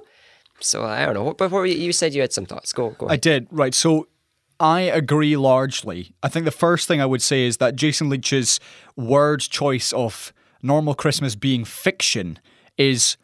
So 0.60 0.84
i 0.84 1.04
don't 1.04 1.14
know. 1.14 1.34
Before 1.34 1.66
you 1.66 1.92
said 1.92 2.14
you 2.14 2.20
had 2.20 2.32
some 2.32 2.46
thoughts. 2.46 2.72
Go 2.72 2.90
go 2.90 3.08
I 3.08 3.16
did, 3.16 3.48
right. 3.50 3.74
So 3.74 4.06
I 4.60 4.82
agree 4.82 5.36
largely. 5.36 6.14
I 6.22 6.28
think 6.28 6.44
the 6.44 6.52
first 6.66 6.86
thing 6.88 7.00
I 7.00 7.06
would 7.06 7.20
say 7.22 7.44
is 7.44 7.56
that 7.56 7.74
Jason 7.74 8.08
Leitch's 8.08 8.60
word 8.96 9.40
choice 9.40 9.92
of 9.92 10.32
normal 10.64 10.94
Christmas 10.94 11.34
being 11.36 11.64
fiction 11.64 12.38
is 12.76 13.16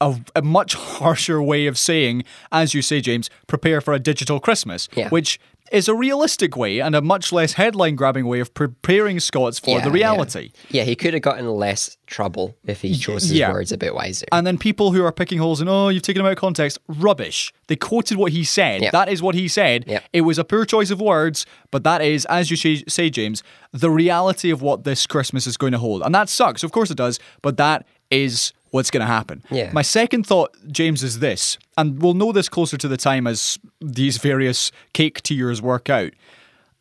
a, 0.00 0.20
a 0.34 0.42
much 0.42 0.74
harsher 0.74 1.40
way 1.42 1.66
of 1.66 1.78
saying, 1.78 2.24
as 2.50 2.74
you 2.74 2.82
say, 2.82 3.00
James, 3.00 3.30
prepare 3.46 3.80
for 3.80 3.94
a 3.94 3.98
digital 4.00 4.40
Christmas, 4.40 4.88
Yeah. 4.96 5.08
which 5.10 5.38
is 5.72 5.88
a 5.88 5.94
realistic 5.94 6.56
way 6.56 6.80
and 6.80 6.94
a 6.94 7.00
much 7.02 7.32
less 7.32 7.54
headline 7.54 7.96
grabbing 7.96 8.26
way 8.26 8.40
of 8.40 8.54
preparing 8.54 9.20
Scots 9.20 9.58
for 9.58 9.78
Yeah, 9.78 9.84
the 9.84 9.90
reality. 9.90 10.52
Yeah, 10.68 10.84
he 10.84 10.96
could 10.96 11.14
have 11.14 11.22
gotten 11.22 11.46
less 11.48 11.96
trouble 12.06 12.56
if 12.64 12.82
he 12.82 12.94
chose 12.94 13.22
his 13.22 13.32
yeah. 13.32 13.52
words 13.52 13.72
a 13.72 13.78
bit 13.78 13.94
wiser. 13.94 14.26
And 14.32 14.46
then 14.46 14.58
people 14.58 14.92
who 14.92 15.04
are 15.04 15.12
picking 15.12 15.38
holes 15.38 15.60
in, 15.60 15.68
oh, 15.68 15.88
you've 15.88 16.02
taken 16.02 16.20
him 16.20 16.26
out 16.26 16.32
of 16.32 16.38
context, 16.38 16.78
rubbish. 16.88 17.52
They 17.68 17.76
quoted 17.76 18.16
what 18.16 18.32
he 18.32 18.44
said. 18.44 18.82
Yep. 18.82 18.92
That 18.92 19.08
is 19.08 19.22
what 19.22 19.34
he 19.34 19.48
said. 19.48 19.84
Yep. 19.86 20.04
It 20.12 20.20
was 20.22 20.38
a 20.38 20.44
poor 20.44 20.64
choice 20.64 20.90
of 20.90 21.00
words, 21.00 21.46
but 21.70 21.84
that 21.84 22.02
is, 22.02 22.24
as 22.26 22.50
you 22.50 22.56
say, 22.56 23.10
James, 23.10 23.42
the 23.72 23.90
reality 23.90 24.50
of 24.50 24.62
what 24.62 24.84
this 24.84 25.06
Christmas 25.06 25.46
is 25.46 25.56
going 25.56 25.72
to 25.72 25.78
hold. 25.78 26.02
And 26.02 26.14
that 26.14 26.28
sucks. 26.28 26.62
Of 26.62 26.72
course 26.72 26.90
it 26.90 26.96
does. 26.96 27.18
But 27.42 27.56
that 27.56 27.86
is 28.10 28.52
what's 28.70 28.90
going 28.90 29.00
to 29.00 29.06
happen. 29.06 29.42
Yeah. 29.50 29.70
My 29.72 29.82
second 29.82 30.26
thought, 30.26 30.56
James, 30.70 31.02
is 31.02 31.18
this, 31.20 31.58
and 31.76 32.00
we'll 32.00 32.14
know 32.14 32.32
this 32.32 32.48
closer 32.48 32.76
to 32.76 32.88
the 32.88 32.96
time 32.96 33.26
as 33.26 33.58
these 33.80 34.18
various 34.18 34.72
cake 34.92 35.22
tiers 35.22 35.62
work 35.62 35.88
out. 35.88 36.12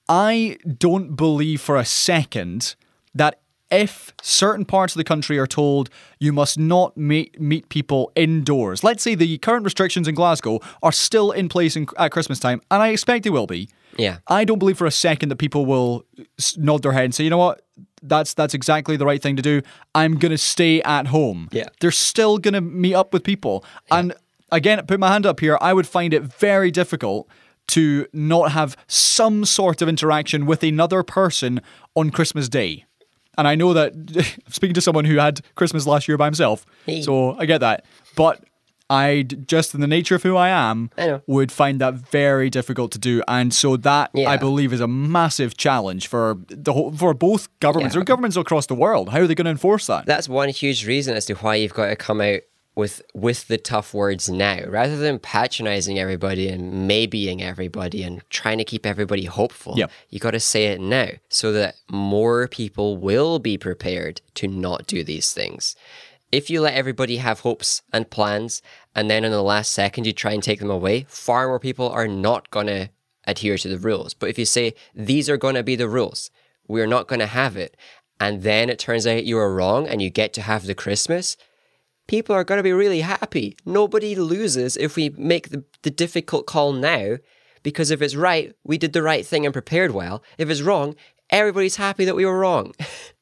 I 0.07 0.57
don't 0.77 1.15
believe 1.15 1.61
for 1.61 1.77
a 1.77 1.85
second 1.85 2.75
that 3.13 3.39
if 3.71 4.13
certain 4.21 4.63
parts 4.63 4.93
of 4.93 4.97
the 4.97 5.03
country 5.03 5.39
are 5.39 5.47
told 5.47 5.89
you 6.19 6.31
must 6.31 6.59
not 6.59 6.95
meet, 6.95 7.39
meet 7.41 7.67
people 7.69 8.11
indoors, 8.15 8.83
let's 8.83 9.01
say 9.01 9.15
the 9.15 9.37
current 9.39 9.65
restrictions 9.65 10.07
in 10.07 10.15
Glasgow 10.15 10.59
are 10.83 10.91
still 10.91 11.31
in 11.31 11.49
place 11.49 11.75
in, 11.75 11.87
at 11.97 12.11
Christmas 12.11 12.39
time, 12.39 12.61
and 12.69 12.83
I 12.83 12.89
expect 12.89 13.23
they 13.23 13.29
will 13.29 13.47
be. 13.47 13.69
Yeah. 13.97 14.17
I 14.27 14.45
don't 14.45 14.59
believe 14.59 14.77
for 14.77 14.85
a 14.85 14.91
second 14.91 15.29
that 15.29 15.37
people 15.37 15.65
will 15.65 16.05
nod 16.57 16.83
their 16.83 16.91
head 16.91 17.05
and 17.05 17.15
say, 17.15 17.23
you 17.23 17.29
know 17.29 17.37
what, 17.37 17.61
that's 18.07 18.33
that's 18.33 18.53
exactly 18.53 18.97
the 18.97 19.05
right 19.05 19.21
thing 19.21 19.35
to 19.35 19.41
do. 19.41 19.61
I'm 19.93 20.17
gonna 20.17 20.37
stay 20.37 20.81
at 20.81 21.07
home. 21.07 21.49
Yeah. 21.51 21.67
they're 21.79 21.91
still 21.91 22.37
gonna 22.37 22.61
meet 22.61 22.93
up 22.93 23.13
with 23.13 23.23
people, 23.23 23.63
and 23.91 24.13
again, 24.51 24.85
put 24.85 24.99
my 24.99 25.09
hand 25.11 25.25
up 25.25 25.39
here. 25.39 25.57
I 25.61 25.73
would 25.73 25.87
find 25.87 26.13
it 26.13 26.23
very 26.23 26.71
difficult 26.71 27.27
to 27.67 28.05
not 28.13 28.51
have 28.51 28.77
some 28.87 29.43
sort 29.43 29.81
of 29.81 29.89
interaction 29.89 30.45
with 30.45 30.63
another 30.63 31.01
person 31.03 31.61
on 31.95 32.11
Christmas 32.11 32.47
Day. 32.47 32.85
And 33.37 33.47
I 33.47 33.55
know 33.55 33.73
that 33.73 33.93
speaking 34.49 34.75
to 34.75 34.81
someone 34.81 35.05
who 35.05 35.17
had 35.17 35.41
Christmas 35.55 35.85
last 35.87 36.07
year 36.07 36.17
by 36.17 36.25
himself, 36.25 36.65
so 37.01 37.35
I 37.37 37.45
get 37.45 37.59
that. 37.59 37.83
But 38.15 38.43
I 38.89 39.23
just 39.23 39.73
in 39.73 39.81
the 39.81 39.87
nature 39.87 40.15
of 40.15 40.23
who 40.23 40.35
I 40.35 40.49
am 40.49 40.91
I 40.97 41.21
would 41.27 41.51
find 41.51 41.81
that 41.81 41.95
very 41.95 42.49
difficult 42.49 42.91
to 42.91 42.99
do, 42.99 43.23
and 43.27 43.53
so 43.53 43.77
that 43.77 44.11
I 44.15 44.37
believe 44.37 44.71
is 44.73 44.81
a 44.81 44.87
massive 44.87 45.57
challenge 45.57 46.07
for 46.07 46.37
the 46.49 46.73
whole, 46.73 46.91
for 46.91 47.13
both 47.13 47.47
governments 47.59 47.95
Yeah. 47.95 48.01
or 48.01 48.03
governments 48.03 48.37
across 48.37 48.67
the 48.67 48.75
world. 48.75 49.09
How 49.09 49.21
are 49.21 49.27
they 49.27 49.35
going 49.35 49.45
to 49.45 49.51
enforce 49.51 49.87
that? 49.87 50.05
That's 50.05 50.29
one 50.29 50.49
huge 50.49 50.85
reason 50.85 51.15
as 51.15 51.25
to 51.25 51.33
why 51.35 51.55
you've 51.55 51.73
got 51.73 51.87
to 51.87 51.95
come 51.95 52.21
out 52.21 52.41
with 52.75 53.01
with 53.13 53.47
the 53.47 53.57
tough 53.57 53.93
words 53.93 54.29
now, 54.29 54.59
rather 54.67 54.97
than 54.97 55.17
patronizing 55.17 55.97
everybody 55.97 56.49
and 56.49 56.87
maybeing 56.89 57.41
everybody 57.41 58.03
and 58.03 58.21
trying 58.29 58.57
to 58.57 58.65
keep 58.65 58.85
everybody 58.85 59.25
hopeful. 59.25 59.73
Yep. 59.77 59.91
You 60.09 60.19
got 60.19 60.31
to 60.31 60.39
say 60.41 60.65
it 60.65 60.81
now 60.81 61.07
so 61.29 61.51
that 61.53 61.75
more 61.89 62.47
people 62.49 62.97
will 62.97 63.39
be 63.39 63.57
prepared 63.57 64.19
to 64.35 64.47
not 64.49 64.87
do 64.87 65.03
these 65.05 65.31
things. 65.33 65.75
If 66.31 66.49
you 66.49 66.61
let 66.61 66.73
everybody 66.73 67.17
have 67.17 67.41
hopes 67.41 67.81
and 67.93 68.09
plans, 68.09 68.61
and 68.93 69.09
then 69.09 69.23
in 69.23 69.31
the 69.31 69.43
last 69.43 69.71
second 69.71 70.05
you 70.05 70.13
try 70.13 70.31
and 70.33 70.43
take 70.43 70.59
them 70.59 70.71
away, 70.71 71.05
far 71.07 71.47
more 71.47 71.59
people 71.59 71.89
are 71.89 72.07
not 72.07 72.49
going 72.49 72.67
to 72.67 72.89
adhere 73.25 73.57
to 73.57 73.69
the 73.69 73.77
rules. 73.77 74.13
But 74.13 74.29
if 74.29 74.37
you 74.37 74.45
say, 74.45 74.73
these 74.93 75.29
are 75.29 75.37
going 75.37 75.55
to 75.55 75.63
be 75.63 75.75
the 75.75 75.89
rules, 75.89 76.31
we're 76.67 76.87
not 76.87 77.07
going 77.07 77.19
to 77.19 77.27
have 77.27 77.55
it, 77.55 77.77
and 78.19 78.43
then 78.43 78.69
it 78.69 78.79
turns 78.79 79.05
out 79.05 79.25
you 79.25 79.35
were 79.35 79.53
wrong 79.53 79.87
and 79.87 80.01
you 80.01 80.09
get 80.09 80.33
to 80.33 80.41
have 80.41 80.65
the 80.65 80.75
Christmas, 80.75 81.37
people 82.07 82.35
are 82.35 82.43
going 82.43 82.57
to 82.57 82.63
be 82.63 82.73
really 82.73 83.01
happy. 83.01 83.57
Nobody 83.65 84.15
loses 84.15 84.77
if 84.77 84.95
we 84.95 85.09
make 85.09 85.49
the, 85.49 85.63
the 85.81 85.91
difficult 85.91 86.45
call 86.45 86.71
now, 86.73 87.17
because 87.63 87.91
if 87.91 88.01
it's 88.01 88.15
right, 88.15 88.53
we 88.63 88.77
did 88.77 88.93
the 88.93 89.01
right 89.01 89.25
thing 89.25 89.45
and 89.45 89.53
prepared 89.53 89.91
well. 89.91 90.23
If 90.37 90.49
it's 90.49 90.61
wrong, 90.61 90.95
everybody's 91.29 91.75
happy 91.77 92.05
that 92.05 92.15
we 92.15 92.25
were 92.25 92.39
wrong. 92.39 92.73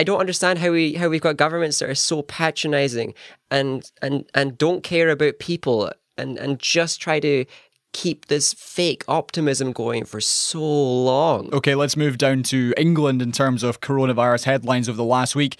I 0.00 0.02
don't 0.02 0.18
understand 0.18 0.58
how 0.60 0.70
we 0.70 0.94
how 0.94 1.10
we've 1.10 1.20
got 1.20 1.36
governments 1.36 1.78
that 1.78 1.90
are 1.90 1.94
so 1.94 2.22
patronizing 2.22 3.12
and 3.50 3.84
and 4.00 4.24
and 4.34 4.56
don't 4.56 4.82
care 4.82 5.10
about 5.10 5.40
people 5.40 5.92
and 6.16 6.38
and 6.38 6.58
just 6.58 7.02
try 7.02 7.20
to 7.20 7.44
keep 7.92 8.26
this 8.26 8.54
fake 8.54 9.04
optimism 9.08 9.72
going 9.72 10.06
for 10.06 10.18
so 10.22 10.62
long. 10.62 11.52
Okay, 11.52 11.74
let's 11.74 11.98
move 11.98 12.16
down 12.16 12.42
to 12.44 12.72
England 12.78 13.20
in 13.20 13.30
terms 13.30 13.62
of 13.62 13.82
coronavirus 13.82 14.44
headlines 14.44 14.88
of 14.88 14.96
the 14.96 15.04
last 15.04 15.36
week. 15.36 15.58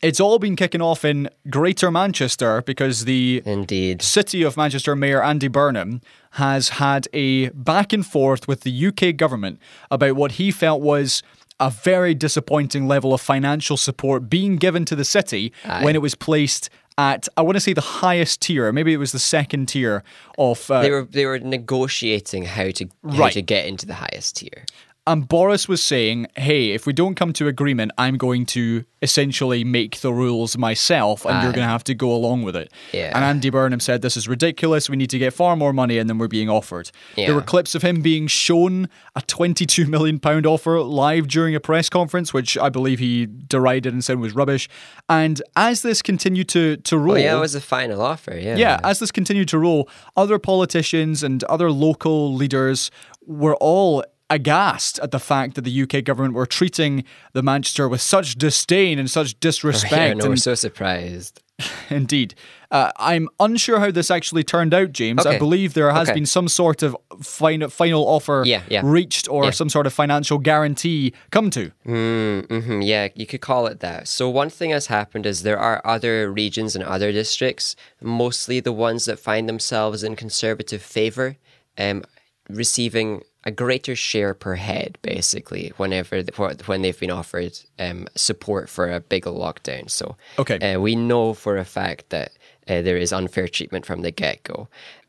It's 0.00 0.20
all 0.20 0.38
been 0.38 0.54
kicking 0.54 0.82
off 0.82 1.04
in 1.04 1.28
Greater 1.50 1.90
Manchester 1.90 2.62
because 2.62 3.04
the 3.04 3.42
Indeed. 3.44 4.00
City 4.02 4.44
of 4.44 4.56
Manchester 4.56 4.94
Mayor 4.94 5.24
Andy 5.24 5.48
Burnham 5.48 6.02
has 6.32 6.70
had 6.70 7.08
a 7.12 7.48
back 7.50 7.92
and 7.92 8.06
forth 8.06 8.46
with 8.46 8.60
the 8.60 8.86
UK 8.86 9.16
government 9.16 9.58
about 9.90 10.14
what 10.14 10.32
he 10.32 10.52
felt 10.52 10.82
was 10.82 11.22
a 11.66 11.70
very 11.70 12.14
disappointing 12.14 12.88
level 12.88 13.10
of 13.14 13.20
financial 13.20 13.76
support 13.76 14.28
being 14.28 14.56
given 14.56 14.84
to 14.84 14.96
the 14.96 15.04
city 15.04 15.52
when 15.84 15.94
it 15.94 16.02
was 16.02 16.14
placed 16.14 16.68
at 16.98 17.26
I 17.38 17.42
want 17.42 17.56
to 17.56 17.60
say 17.60 17.72
the 17.72 17.80
highest 18.02 18.42
tier, 18.42 18.70
maybe 18.72 18.92
it 18.92 18.98
was 18.98 19.12
the 19.12 19.18
second 19.36 19.66
tier 19.72 20.02
of 20.36 20.70
uh, 20.70 20.82
They 20.82 20.90
were 20.90 21.04
they 21.18 21.24
were 21.24 21.38
negotiating 21.38 22.44
how 22.44 22.70
to 22.78 22.84
how 23.10 23.18
Right. 23.24 23.32
to 23.32 23.42
get 23.42 23.64
into 23.66 23.86
the 23.86 23.94
highest 23.94 24.36
tier. 24.36 24.66
And 25.04 25.26
Boris 25.26 25.66
was 25.66 25.82
saying, 25.82 26.28
hey, 26.36 26.70
if 26.70 26.86
we 26.86 26.92
don't 26.92 27.16
come 27.16 27.32
to 27.32 27.48
agreement, 27.48 27.90
I'm 27.98 28.16
going 28.16 28.46
to 28.46 28.84
essentially 29.02 29.64
make 29.64 29.98
the 29.98 30.12
rules 30.12 30.56
myself 30.56 31.26
and 31.26 31.42
you're 31.42 31.52
going 31.52 31.66
to 31.66 31.70
have 31.72 31.82
to 31.82 31.94
go 31.94 32.14
along 32.14 32.44
with 32.44 32.54
it. 32.54 32.72
Yeah. 32.92 33.10
And 33.12 33.24
Andy 33.24 33.50
Burnham 33.50 33.80
said, 33.80 34.00
this 34.00 34.16
is 34.16 34.28
ridiculous. 34.28 34.88
We 34.88 34.94
need 34.94 35.10
to 35.10 35.18
get 35.18 35.32
far 35.32 35.56
more 35.56 35.72
money 35.72 35.98
in 35.98 36.06
than 36.06 36.18
we're 36.18 36.28
being 36.28 36.48
offered. 36.48 36.92
There 37.16 37.34
were 37.34 37.42
clips 37.42 37.74
of 37.74 37.82
him 37.82 38.00
being 38.00 38.28
shown 38.28 38.88
a 39.16 39.22
£22 39.22 39.88
million 39.88 40.20
offer 40.46 40.80
live 40.80 41.26
during 41.26 41.56
a 41.56 41.60
press 41.60 41.88
conference, 41.88 42.32
which 42.32 42.56
I 42.56 42.68
believe 42.68 43.00
he 43.00 43.26
derided 43.26 43.92
and 43.92 44.04
said 44.04 44.20
was 44.20 44.36
rubbish. 44.36 44.68
And 45.08 45.42
as 45.56 45.82
this 45.82 46.00
continued 46.00 46.48
to, 46.50 46.76
to 46.76 46.96
roll. 46.96 47.16
Oh 47.16 47.18
yeah, 47.18 47.36
it 47.36 47.40
was 47.40 47.54
the 47.54 47.60
final 47.60 48.00
offer. 48.02 48.38
Yeah. 48.38 48.54
Yeah, 48.54 48.78
as 48.84 49.00
this 49.00 49.10
continued 49.10 49.48
to 49.48 49.58
roll, 49.58 49.88
other 50.16 50.38
politicians 50.38 51.24
and 51.24 51.42
other 51.44 51.72
local 51.72 52.32
leaders 52.32 52.92
were 53.26 53.56
all 53.56 54.04
aghast 54.34 54.98
at 55.00 55.10
the 55.10 55.18
fact 55.20 55.54
that 55.54 55.62
the 55.62 55.82
UK 55.82 56.04
government 56.04 56.34
were 56.34 56.46
treating 56.46 57.04
the 57.32 57.42
Manchester 57.42 57.88
with 57.88 58.00
such 58.00 58.36
disdain 58.36 58.98
and 58.98 59.10
such 59.10 59.38
disrespect. 59.46 59.92
Yeah, 59.92 60.14
no, 60.14 60.24
we're 60.26 60.32
and 60.32 60.42
so 60.42 60.54
surprised. 60.54 61.40
indeed, 61.90 62.34
uh, 62.72 62.90
I'm 62.96 63.28
unsure 63.38 63.78
how 63.78 63.90
this 63.92 64.10
actually 64.10 64.42
turned 64.42 64.72
out, 64.74 64.90
James. 64.92 65.24
I 65.26 65.38
believe 65.38 65.74
there 65.74 65.92
has 65.92 66.08
Okay. 66.08 66.14
been 66.18 66.26
some 66.26 66.48
sort 66.48 66.82
of 66.82 66.96
final 67.22 67.68
final 67.68 68.02
offer 68.08 68.42
Yeah, 68.44 68.62
yeah. 68.68 68.80
reached 68.82 69.28
or 69.28 69.44
Yeah. 69.44 69.50
some 69.50 69.68
sort 69.68 69.86
of 69.86 69.92
financial 69.92 70.38
guarantee 70.38 71.12
come 71.30 71.50
to. 71.50 71.70
hmm 71.84 72.80
yeah, 72.82 73.08
you 73.14 73.26
could 73.26 73.42
call 73.42 73.66
it 73.66 73.78
that. 73.80 74.08
So 74.08 74.28
one 74.30 74.50
thing 74.50 74.70
has 74.70 74.86
happened 74.86 75.26
is 75.26 75.42
there 75.42 75.58
are 75.58 75.80
other 75.84 76.32
regions 76.32 76.74
and 76.74 76.82
other 76.84 77.12
districts, 77.12 77.76
mostly 78.00 78.58
the 78.60 78.72
ones 78.72 79.04
that 79.04 79.18
find 79.20 79.48
themselves 79.48 80.02
in 80.02 80.16
conservative 80.16 80.82
favor, 80.82 81.36
um, 81.78 82.02
receiving 82.48 83.22
a 83.44 83.50
greater 83.50 83.96
share 83.96 84.34
per 84.34 84.54
head, 84.54 84.98
basically, 85.02 85.72
whenever 85.76 86.22
when 86.66 86.82
they've 86.82 86.98
been 87.00 87.10
offered 87.10 87.58
um, 87.78 88.06
support 88.14 88.68
for 88.68 88.90
a 88.90 89.00
bigger 89.00 89.30
lockdown. 89.30 89.90
So 89.90 90.16
Okay. 90.38 90.58
uh, 90.74 90.80
we 90.80 90.94
know 90.94 91.34
for 91.34 91.56
a 91.56 91.64
fact 91.64 92.10
that 92.10 92.32
uh, 92.68 92.82
there 92.82 92.96
is 92.96 93.12
unfair 93.12 93.48
treatment 93.48 93.84
from 93.84 94.02
the 94.02 94.10
get 94.10 94.44
go. 94.44 94.68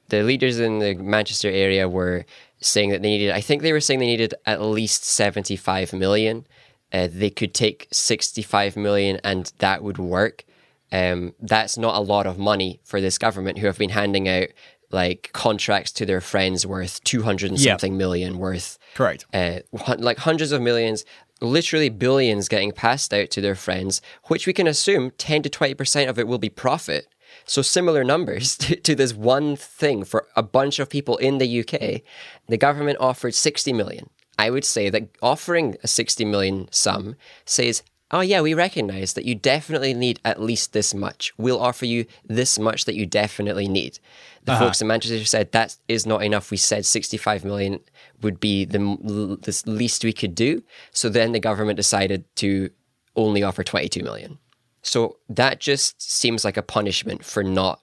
The 0.10 0.24
leaders 0.24 0.60
in 0.60 0.80
the 0.80 0.96
Manchester 0.96 1.50
area 1.50 1.88
were 1.88 2.26
saying 2.60 2.90
that 2.90 3.02
they 3.02 3.10
needed, 3.10 3.32
I 3.32 3.42
think 3.42 3.62
they 3.62 3.72
were 3.74 3.80
saying 3.80 4.00
they 4.00 4.06
needed 4.08 4.34
at 4.46 4.62
least 4.62 5.04
75 5.06 5.94
million. 5.94 6.46
Uh, 6.92 7.08
they 7.12 7.30
could 7.30 7.54
take 7.54 7.88
65 7.92 8.76
million 8.78 9.20
and 9.24 9.52
that 9.60 9.84
would 9.84 9.98
work. 9.98 10.44
Um, 10.92 11.34
that's 11.40 11.78
not 11.78 11.96
a 11.96 12.00
lot 12.00 12.28
of 12.28 12.38
money 12.38 12.80
for 12.84 13.02
this 13.02 13.18
government 13.18 13.58
who 13.58 13.66
have 13.66 13.80
been 13.80 13.90
handing 13.90 14.30
out 14.30 14.50
like 14.94 15.32
contracts 15.34 15.92
to 15.94 16.06
their 16.06 16.22
friends 16.22 16.66
worth 16.66 17.04
200 17.04 17.52
and 17.52 17.60
Yeah. 17.60 17.74
something 17.74 17.98
million 17.98 18.38
worth 18.38 18.78
Correct. 18.96 19.26
uh, 19.34 19.60
like 19.98 20.20
hundreds 20.20 20.52
of 20.52 20.62
millions, 20.62 21.04
literally 21.42 21.90
billions 21.90 22.48
getting 22.48 22.72
passed 22.72 23.14
out 23.14 23.30
to 23.32 23.42
their 23.42 23.56
friends, 23.56 24.02
which 24.26 24.48
we 24.48 24.54
can 24.54 24.68
assume 24.68 25.12
10 25.18 25.42
to 25.44 25.50
20% 25.50 26.08
of 26.10 26.18
it 26.20 26.28
will 26.28 26.38
be 26.38 26.50
profit. 26.50 27.08
So 27.46 27.62
similar 27.62 28.04
numbers 28.04 28.56
to, 28.64 28.76
to 28.76 28.96
this 28.96 29.14
one 29.14 29.56
thing 29.56 30.04
for 30.06 30.28
a 30.36 30.44
bunch 30.44 30.80
of 30.80 30.90
people 30.90 31.18
in 31.18 31.40
the 31.40 31.60
UK. 31.62 32.02
The 32.48 32.58
government 32.58 32.98
offered 33.02 33.34
60 33.34 33.74
million. 33.74 34.10
I 34.38 34.50
would 34.50 34.66
say 34.66 34.90
that 34.90 35.10
offering 35.22 35.76
a 35.84 35.88
60 35.88 36.26
million 36.26 36.68
sum 36.72 37.16
says, 37.46 37.84
oh 38.14 38.22
yeah, 38.22 38.42
we 38.42 38.54
recognize 38.54 39.14
that 39.14 39.26
you 39.26 39.34
definitely 39.34 39.94
need 39.94 40.20
at 40.24 40.40
least 40.40 40.72
this 40.72 40.94
much. 40.94 41.34
We'll 41.38 41.60
offer 41.60 41.86
you 41.86 42.06
this 42.24 42.60
much 42.60 42.86
that 42.86 42.96
you 42.96 43.06
definitely 43.06 43.68
need. 43.68 44.00
The 44.44 44.54
uh-huh. 44.54 44.66
folks 44.66 44.82
in 44.82 44.88
Manchester 44.88 45.26
said 45.26 45.52
that 45.52 45.76
is 45.88 46.06
not 46.06 46.24
enough. 46.24 46.52
We 46.52 46.58
said 46.58 46.86
65 46.86 47.44
million 47.44 47.80
would 48.22 48.40
be 48.40 48.66
the, 48.66 48.78
the 48.78 49.64
least 49.66 50.04
we 50.04 50.14
could 50.14 50.36
do. 50.36 50.64
So 50.92 51.10
then 51.10 51.32
the 51.32 51.40
government 51.40 51.78
decided 51.78 52.24
to 52.38 52.70
only 53.16 53.42
offer 53.42 53.64
22 53.64 54.04
million. 54.04 54.38
So 54.84 55.18
that 55.28 55.60
just 55.60 56.02
seems 56.02 56.46
like 56.46 56.58
a 56.58 56.62
punishment 56.62 57.26
for 57.26 57.44
not 57.44 57.80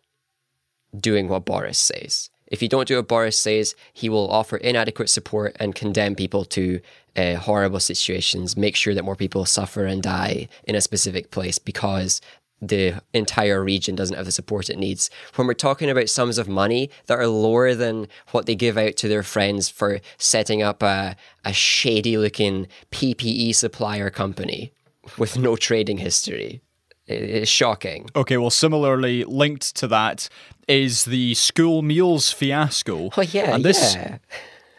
doing 0.96 1.28
what 1.28 1.44
Boris 1.44 1.78
says. 1.78 2.30
If 2.46 2.62
you 2.62 2.68
don't 2.68 2.88
do 2.88 2.96
what 2.96 3.08
Boris 3.08 3.38
says, 3.38 3.74
he 3.92 4.08
will 4.08 4.30
offer 4.30 4.56
inadequate 4.56 5.08
support 5.08 5.56
and 5.60 5.74
condemn 5.74 6.14
people 6.14 6.44
to 6.46 6.80
uh, 7.16 7.34
horrible 7.36 7.80
situations, 7.80 8.56
make 8.56 8.76
sure 8.76 8.94
that 8.94 9.04
more 9.04 9.16
people 9.16 9.44
suffer 9.44 9.84
and 9.84 10.02
die 10.02 10.48
in 10.64 10.74
a 10.74 10.80
specific 10.80 11.30
place 11.30 11.58
because 11.58 12.20
the 12.62 13.00
entire 13.14 13.62
region 13.64 13.96
doesn't 13.96 14.16
have 14.16 14.26
the 14.26 14.32
support 14.32 14.68
it 14.68 14.78
needs. 14.78 15.10
When 15.34 15.46
we're 15.46 15.54
talking 15.54 15.88
about 15.88 16.08
sums 16.08 16.38
of 16.38 16.48
money 16.48 16.90
that 17.06 17.18
are 17.18 17.26
lower 17.26 17.74
than 17.74 18.06
what 18.32 18.46
they 18.46 18.54
give 18.54 18.76
out 18.76 18.96
to 18.98 19.08
their 19.08 19.22
friends 19.22 19.68
for 19.68 20.00
setting 20.18 20.62
up 20.62 20.82
a, 20.82 21.16
a 21.44 21.52
shady 21.52 22.18
looking 22.18 22.68
PPE 22.90 23.54
supplier 23.54 24.10
company 24.10 24.72
with 25.16 25.38
no 25.38 25.56
trading 25.56 25.98
history, 25.98 26.60
it's 27.06 27.50
shocking. 27.50 28.08
Okay, 28.14 28.36
well, 28.36 28.50
similarly 28.50 29.24
linked 29.24 29.74
to 29.76 29.88
that 29.88 30.28
is 30.68 31.06
the 31.06 31.34
school 31.34 31.82
meals 31.82 32.30
fiasco. 32.30 33.10
Oh, 33.16 33.22
yeah, 33.22 33.54
and 33.54 33.64
this 33.64 33.94
yeah. 33.94 34.18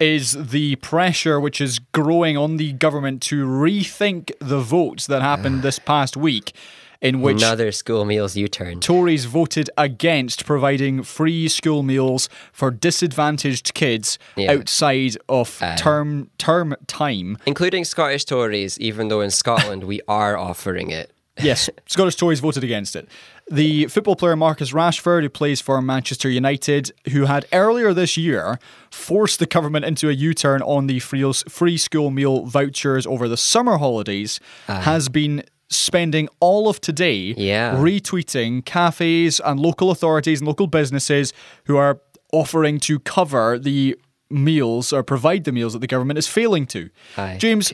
Is 0.01 0.31
the 0.49 0.75
pressure 0.77 1.39
which 1.39 1.61
is 1.61 1.79
growing 1.93 2.35
on 2.37 2.57
the 2.57 2.73
government 2.73 3.21
to 3.23 3.45
rethink 3.45 4.31
the 4.39 4.59
votes 4.59 5.07
that 5.07 5.21
happened 5.21 5.61
this 5.67 5.79
past 5.79 6.17
week, 6.17 6.53
in 7.01 7.21
which 7.21 7.37
Another 7.41 7.71
school 7.71 8.03
meals 8.05 8.35
U 8.35 8.47
turn. 8.47 8.79
Tories 8.79 9.25
voted 9.25 9.69
against 9.77 10.45
providing 10.45 11.03
free 11.03 11.47
school 11.47 11.83
meals 11.83 12.29
for 12.51 12.71
disadvantaged 12.71 13.73
kids 13.73 14.17
Yeah. 14.35 14.51
outside 14.53 15.17
of 15.29 15.57
uh, 15.61 15.75
term 15.77 16.29
term 16.37 16.75
time. 16.87 17.37
Including 17.45 17.85
Scottish 17.85 18.25
Tories, 18.25 18.79
even 18.79 19.07
though 19.07 19.21
in 19.21 19.31
Scotland 19.31 19.83
we 19.85 20.01
are 20.07 20.37
offering 20.37 20.89
it. 20.91 21.11
Yes, 21.43 21.69
Scottish 21.87 22.15
Tories 22.15 22.39
voted 22.39 22.63
against 22.63 22.95
it. 22.95 23.07
The 23.49 23.87
football 23.87 24.15
player 24.15 24.35
Marcus 24.35 24.71
Rashford, 24.71 25.23
who 25.23 25.29
plays 25.29 25.59
for 25.61 25.81
Manchester 25.81 26.29
United, 26.29 26.91
who 27.11 27.25
had 27.25 27.45
earlier 27.51 27.93
this 27.93 28.15
year 28.17 28.59
forced 28.91 29.39
the 29.39 29.45
government 29.45 29.85
into 29.85 30.09
a 30.09 30.13
U 30.13 30.33
turn 30.33 30.61
on 30.61 30.87
the 30.87 30.99
free, 30.99 31.77
school 31.77 32.11
meal 32.11 32.45
vouchers 32.45 33.05
over 33.07 33.27
the 33.27 33.37
summer 33.37 33.77
holidays, 33.77 34.39
ah. 34.69 34.81
has 34.81 35.09
been 35.09 35.43
spending 35.69 36.27
all 36.39 36.67
of 36.67 36.81
today 36.81 37.33
Yeah. 37.37 37.75
retweeting 37.75 38.63
cafes 38.65 39.39
and 39.43 39.59
local 39.59 39.89
authorities 39.89 40.41
and 40.41 40.47
local 40.47 40.67
businesses 40.67 41.33
who 41.65 41.77
are 41.77 41.99
offering 42.33 42.79
to 42.81 42.99
cover 42.99 43.57
the 43.57 43.97
meals 44.29 44.93
or 44.93 45.03
provide 45.03 45.43
the 45.43 45.51
meals 45.51 45.73
that 45.73 45.79
the 45.79 45.87
government 45.87 46.17
is 46.19 46.27
failing 46.27 46.65
to. 46.67 46.89
Aye. 47.17 47.37
James, 47.39 47.73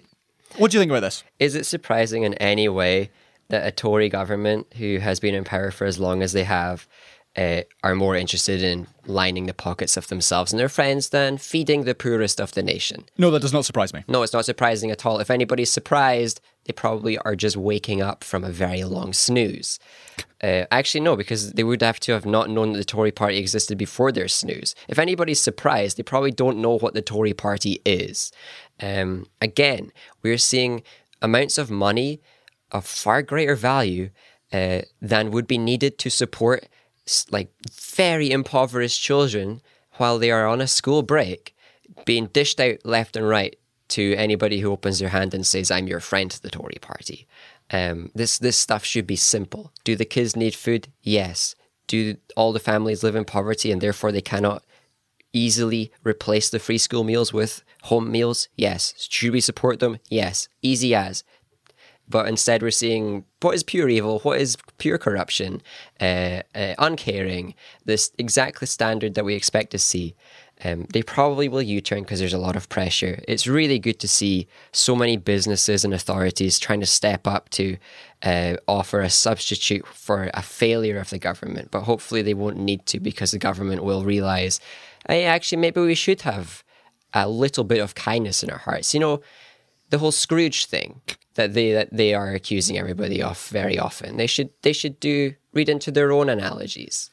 what 0.58 0.72
do 0.72 0.78
you 0.78 0.82
think 0.82 0.92
about 0.92 1.02
this? 1.02 1.24
Is 1.40 1.56
it 1.56 1.66
surprising 1.66 2.24
in 2.24 2.34
any 2.36 2.68
way 2.70 3.10
that 3.50 3.66
a 3.66 3.72
Tory 3.72 4.10
government 4.10 4.68
who 4.78 5.00
has 5.00 5.20
been 5.20 5.36
in 5.36 5.44
power 5.44 5.72
for 5.72 5.86
as 5.86 6.00
long 6.00 6.22
as 6.22 6.34
they 6.34 6.44
have 6.44 6.88
uh, 7.38 7.62
are 7.84 7.96
more 7.96 8.16
interested 8.16 8.64
in 8.64 8.88
lining 9.06 9.46
the 9.46 9.54
pockets 9.54 9.96
of 9.96 10.08
themselves 10.08 10.52
and 10.52 10.60
their 10.60 10.68
friends 10.68 11.10
than 11.10 11.38
feeding 11.38 11.84
the 11.84 11.94
poorest 11.94 12.42
of 12.42 12.54
the 12.54 12.64
nation? 12.64 13.06
No, 13.18 13.30
that 13.32 13.42
does 13.42 13.54
not 13.54 13.64
surprise 13.64 13.94
me. 13.94 14.04
No, 14.08 14.24
it's 14.24 14.34
not 14.34 14.46
surprising 14.46 14.90
at 14.90 15.06
all. 15.06 15.20
If 15.20 15.30
anybody's 15.30 15.72
surprised, 15.72 16.42
they 16.66 16.74
probably 16.74 17.18
are 17.20 17.36
just 17.36 17.56
waking 17.56 18.02
up 18.02 18.24
from 18.24 18.44
a 18.44 18.50
very 18.50 18.84
long 18.84 19.14
snooze. 19.14 19.80
Uh, 20.42 20.66
actually, 20.72 21.02
no, 21.02 21.16
because 21.16 21.54
they 21.54 21.64
would 21.64 21.82
have 21.82 22.00
to 22.02 22.12
have 22.14 22.26
not 22.26 22.50
known 22.50 22.74
that 22.74 22.80
the 22.80 22.86
Tory 22.86 23.12
party 23.12 23.38
existed 23.38 23.78
before 23.78 24.12
their 24.12 24.28
snooze. 24.28 24.74
If 24.88 24.98
anybody's 25.00 25.40
surprised, 25.40 25.98
they 25.98 26.04
probably 26.04 26.32
don't 26.32 26.60
know 26.60 26.78
what 26.78 26.96
the 26.96 27.02
Tory 27.04 27.34
party 27.34 27.82
is. 27.86 28.32
Um, 28.82 29.28
again, 29.42 29.92
we're 30.24 30.38
seeing 30.38 30.84
amounts 31.22 31.58
of 31.58 31.72
money 31.72 32.22
of 32.72 32.86
far 32.86 33.22
greater 33.22 33.56
value 33.56 34.10
uh, 34.54 34.82
than 35.02 35.32
would 35.32 35.48
be 35.48 35.58
needed 35.58 35.98
to 36.00 36.10
support 36.10 36.68
like 37.32 37.52
very 37.72 38.32
impoverished 38.32 39.02
children 39.02 39.62
while 39.94 40.20
they 40.20 40.32
are 40.32 40.48
on 40.48 40.62
a 40.62 40.68
school 40.68 41.04
break 41.04 41.56
being 42.06 42.28
dished 42.28 42.60
out 42.60 42.78
left 42.86 43.16
and 43.16 43.28
right 43.28 43.58
to 43.90 44.16
anybody 44.16 44.60
who 44.60 44.72
opens 44.72 45.00
their 45.00 45.10
hand 45.10 45.34
and 45.34 45.46
says, 45.46 45.72
I'm 45.72 45.88
your 45.88 46.00
friend 46.00 46.30
to 46.32 46.42
the 46.42 46.50
Tory 46.50 46.78
party. 46.82 47.28
Um, 47.72 48.12
this, 48.14 48.38
this 48.38 48.58
stuff 48.58 48.84
should 48.84 49.08
be 49.08 49.16
simple. 49.16 49.72
Do 49.84 49.96
the 49.96 50.06
kids 50.06 50.36
need 50.36 50.56
food? 50.56 50.90
Yes. 51.02 51.56
Do 51.88 52.18
all 52.36 52.52
the 52.52 52.60
families 52.60 53.04
live 53.04 53.16
in 53.16 53.26
poverty 53.26 53.72
and 53.72 53.82
therefore 53.82 54.12
they 54.12 54.22
cannot 54.22 54.64
easily 55.34 55.92
replace 56.04 56.50
the 56.50 56.60
free 56.60 56.78
school 56.78 57.04
meals 57.04 57.32
with 57.32 57.64
home 57.84 58.12
meals? 58.12 58.50
Yes. 58.56 58.94
Should 59.10 59.32
we 59.32 59.42
support 59.42 59.80
them? 59.80 60.00
Yes. 60.10 60.50
Easy 60.62 60.94
as. 60.94 61.24
But 62.10 62.28
instead, 62.28 62.62
we're 62.62 62.72
seeing 62.72 63.26
what 63.42 63.56
is 63.56 63.64
pure 63.64 63.90
evil, 63.90 64.20
what 64.20 64.40
is 64.40 64.58
pure 64.78 64.98
corruption, 64.98 65.62
uh, 66.00 66.42
uh, 66.56 66.76
uncaring, 66.80 67.54
this 67.86 68.12
exact 68.18 68.66
standard 68.68 69.16
that 69.16 69.26
we 69.26 69.36
expect 69.36 69.72
to 69.72 69.80
see. 69.80 70.16
Um, 70.64 70.88
they 70.92 71.04
probably 71.04 71.48
will 71.48 71.62
U 71.62 71.82
turn 71.82 72.02
because 72.02 72.20
there's 72.20 72.34
a 72.34 72.40
lot 72.40 72.56
of 72.56 72.68
pressure. 72.70 73.24
It's 73.28 73.46
really 73.46 73.78
good 73.78 74.00
to 74.00 74.08
see 74.08 74.48
so 74.72 74.96
many 74.96 75.16
businesses 75.16 75.86
and 75.86 75.94
authorities 75.94 76.58
trying 76.58 76.80
to 76.80 76.88
step 76.88 77.28
up 77.28 77.50
to 77.50 77.78
uh, 78.24 78.56
offer 78.68 79.02
a 79.02 79.10
substitute 79.10 79.86
for 79.86 80.32
a 80.34 80.42
failure 80.42 80.98
of 80.98 81.12
the 81.12 81.20
government. 81.20 81.70
But 81.70 81.82
hopefully, 81.82 82.24
they 82.24 82.34
won't 82.34 82.58
need 82.58 82.88
to 82.88 83.00
because 83.00 83.32
the 83.32 83.38
government 83.38 83.84
will 83.84 84.04
realize, 84.04 84.60
hey, 85.08 85.26
actually, 85.26 85.60
maybe 85.60 85.82
we 85.82 85.94
should 85.94 86.22
have 86.22 86.64
a 87.14 87.30
little 87.30 87.64
bit 87.64 87.80
of 87.80 87.94
kindness 87.94 88.42
in 88.42 88.50
our 88.50 88.58
hearts. 88.58 88.94
You 88.94 89.00
know, 89.00 89.22
the 89.90 90.00
whole 90.00 90.12
Scrooge 90.12 90.66
thing 90.66 91.02
that 91.38 91.54
they 91.54 91.72
that 91.72 91.90
they 91.92 92.14
are 92.14 92.32
accusing 92.32 92.78
everybody 92.78 93.22
of 93.22 93.40
very 93.48 93.80
often. 93.80 94.18
They 94.18 94.28
should 94.28 94.50
they 94.64 94.74
should 94.74 95.00
do 95.00 95.36
read 95.54 95.70
into 95.70 95.92
their 95.92 96.12
own 96.12 96.30
analogies. 96.30 97.10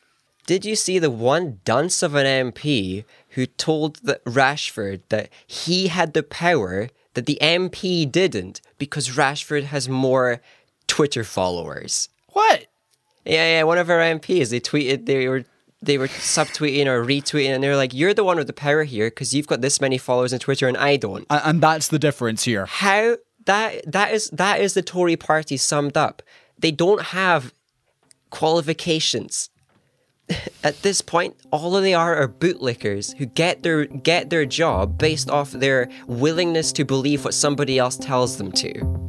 Did 0.46 0.64
you 0.64 0.76
see 0.76 0.98
the 0.98 1.10
one 1.10 1.60
dunce 1.64 2.02
of 2.02 2.14
an 2.14 2.52
MP 2.52 3.04
who 3.30 3.46
told 3.46 3.96
the 3.96 4.20
Rashford 4.26 5.00
that 5.08 5.30
he 5.46 5.88
had 5.88 6.12
the 6.12 6.22
power 6.22 6.88
that 7.14 7.26
the 7.26 7.38
MP 7.40 8.10
didn't 8.10 8.60
because 8.76 9.16
Rashford 9.16 9.64
has 9.64 9.88
more 9.88 10.42
Twitter 10.86 11.24
followers? 11.24 12.08
What? 12.30 12.66
Yeah, 13.24 13.58
yeah. 13.58 13.62
One 13.62 13.78
of 13.78 13.88
our 13.88 14.00
MPs, 14.00 14.50
they 14.50 14.60
tweeted 14.60 15.06
they 15.06 15.28
were 15.28 15.44
they 15.80 15.98
were 15.98 16.08
subtweeting 16.08 16.86
or 16.86 17.04
retweeting, 17.04 17.50
and 17.50 17.62
they 17.62 17.68
were 17.68 17.76
like, 17.76 17.94
"You're 17.94 18.14
the 18.14 18.24
one 18.24 18.36
with 18.36 18.46
the 18.46 18.52
power 18.52 18.84
here 18.84 19.08
because 19.08 19.34
you've 19.34 19.46
got 19.46 19.60
this 19.60 19.80
many 19.80 19.98
followers 19.98 20.32
on 20.32 20.38
Twitter 20.38 20.66
and 20.68 20.76
I 20.76 20.96
don't." 20.96 21.26
And 21.30 21.62
that's 21.62 21.88
the 21.88 21.98
difference 21.98 22.44
here. 22.44 22.66
how 22.66 23.16
that 23.46 23.90
that 23.90 24.12
is 24.12 24.30
that 24.30 24.60
is 24.60 24.74
the 24.74 24.82
Tory 24.82 25.16
party 25.16 25.56
summed 25.56 25.96
up. 25.96 26.22
They 26.58 26.70
don't 26.70 27.02
have 27.02 27.52
qualifications. 28.30 29.50
At 30.64 30.80
this 30.82 31.02
point, 31.02 31.36
all 31.50 31.70
they 31.72 31.94
are 31.94 32.16
are 32.16 32.28
bootlickers 32.28 33.16
who 33.16 33.26
get 33.26 33.62
their 33.62 33.84
get 33.84 34.30
their 34.30 34.46
job 34.46 34.98
based 34.98 35.28
off 35.28 35.52
their 35.52 35.90
willingness 36.06 36.72
to 36.72 36.84
believe 36.84 37.24
what 37.24 37.34
somebody 37.34 37.78
else 37.78 37.96
tells 37.96 38.38
them 38.38 38.50
to. 38.52 39.03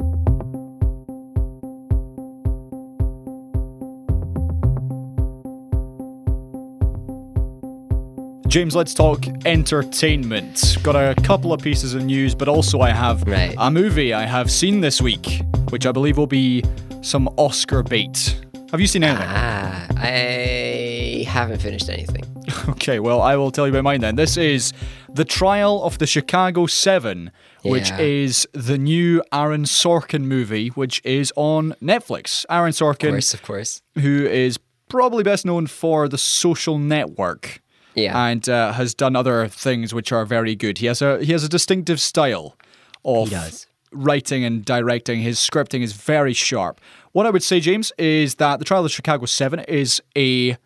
James, 8.55 8.73
let's 8.73 8.93
talk 8.93 9.25
entertainment. 9.45 10.77
Got 10.81 10.95
a 10.95 11.13
couple 11.23 11.51
of 11.51 11.61
pieces 11.61 11.93
of 11.93 12.05
news, 12.05 12.33
but 12.33 12.47
also 12.47 12.79
I 12.79 12.91
have 12.91 13.21
Right. 13.23 13.53
a 13.57 13.69
movie 13.69 14.13
I 14.13 14.25
have 14.25 14.49
seen 14.49 14.79
this 14.79 15.01
week, 15.01 15.41
which 15.71 15.85
I 15.85 15.91
believe 15.91 16.17
will 16.17 16.25
be 16.25 16.63
some 17.01 17.27
Oscar 17.35 17.83
bait. 17.83 18.39
Have 18.71 18.79
you 18.79 18.87
seen 18.87 19.03
anything? 19.03 19.27
Ah, 19.29 19.87
I 19.97 21.25
haven't 21.27 21.61
finished 21.61 21.89
anything. 21.89 22.23
Okay, 22.69 22.99
well, 22.99 23.21
I 23.21 23.35
will 23.35 23.51
tell 23.51 23.67
you 23.67 23.73
about 23.73 23.83
mine 23.83 23.99
then. 23.99 24.15
This 24.15 24.37
is 24.37 24.71
The 25.13 25.25
Trial 25.25 25.83
of 25.83 25.97
the 25.97 26.07
Chicago 26.07 26.65
Seven, 26.65 27.31
which 27.63 27.91
is 27.99 28.47
the 28.53 28.77
new 28.77 29.21
Aaron 29.33 29.63
Sorkin 29.65 30.21
movie, 30.23 30.69
which 30.69 31.01
is 31.03 31.33
on 31.35 31.73
Netflix. 31.81 32.45
Aaron 32.49 32.69
Of 32.69 32.75
Sorkin, 32.75 33.09
course, 33.09 33.33
of 33.33 33.41
course. 33.43 33.81
who 33.99 34.25
is 34.25 34.57
probably 34.87 35.23
best 35.23 35.45
known 35.45 35.67
for 35.67 36.07
The 36.07 36.17
Social 36.17 36.77
Network. 36.79 37.61
Yeah. 37.95 38.27
And 38.27 38.47
uh, 38.49 38.73
has 38.73 38.93
done 38.93 39.15
other 39.15 39.47
things 39.47 39.93
which 39.93 40.11
are 40.11 40.25
very 40.25 40.55
good. 40.55 40.77
He 40.79 40.85
has 40.87 41.01
a 41.01 41.23
he 41.23 41.31
has 41.31 41.43
a 41.43 41.49
distinctive 41.49 41.99
style 42.01 42.57
of 43.03 43.29
He 43.29 43.35
does. 43.35 43.67
writing 43.91 44.43
and 44.43 44.63
directing. 44.65 45.21
His 45.21 45.37
scripting 45.39 45.81
is 45.81 45.93
very 45.93 46.33
sharp. 46.33 46.81
What 47.13 47.25
I 47.25 47.29
would 47.29 47.43
say, 47.43 47.59
James, 47.59 47.91
is 47.97 48.35
that 48.35 48.59
The 48.59 48.65
Trial 48.65 48.83
of 48.85 48.91
Chicago 48.91 49.25
Seven 49.25 49.61
is 49.61 50.01
a 50.17 50.57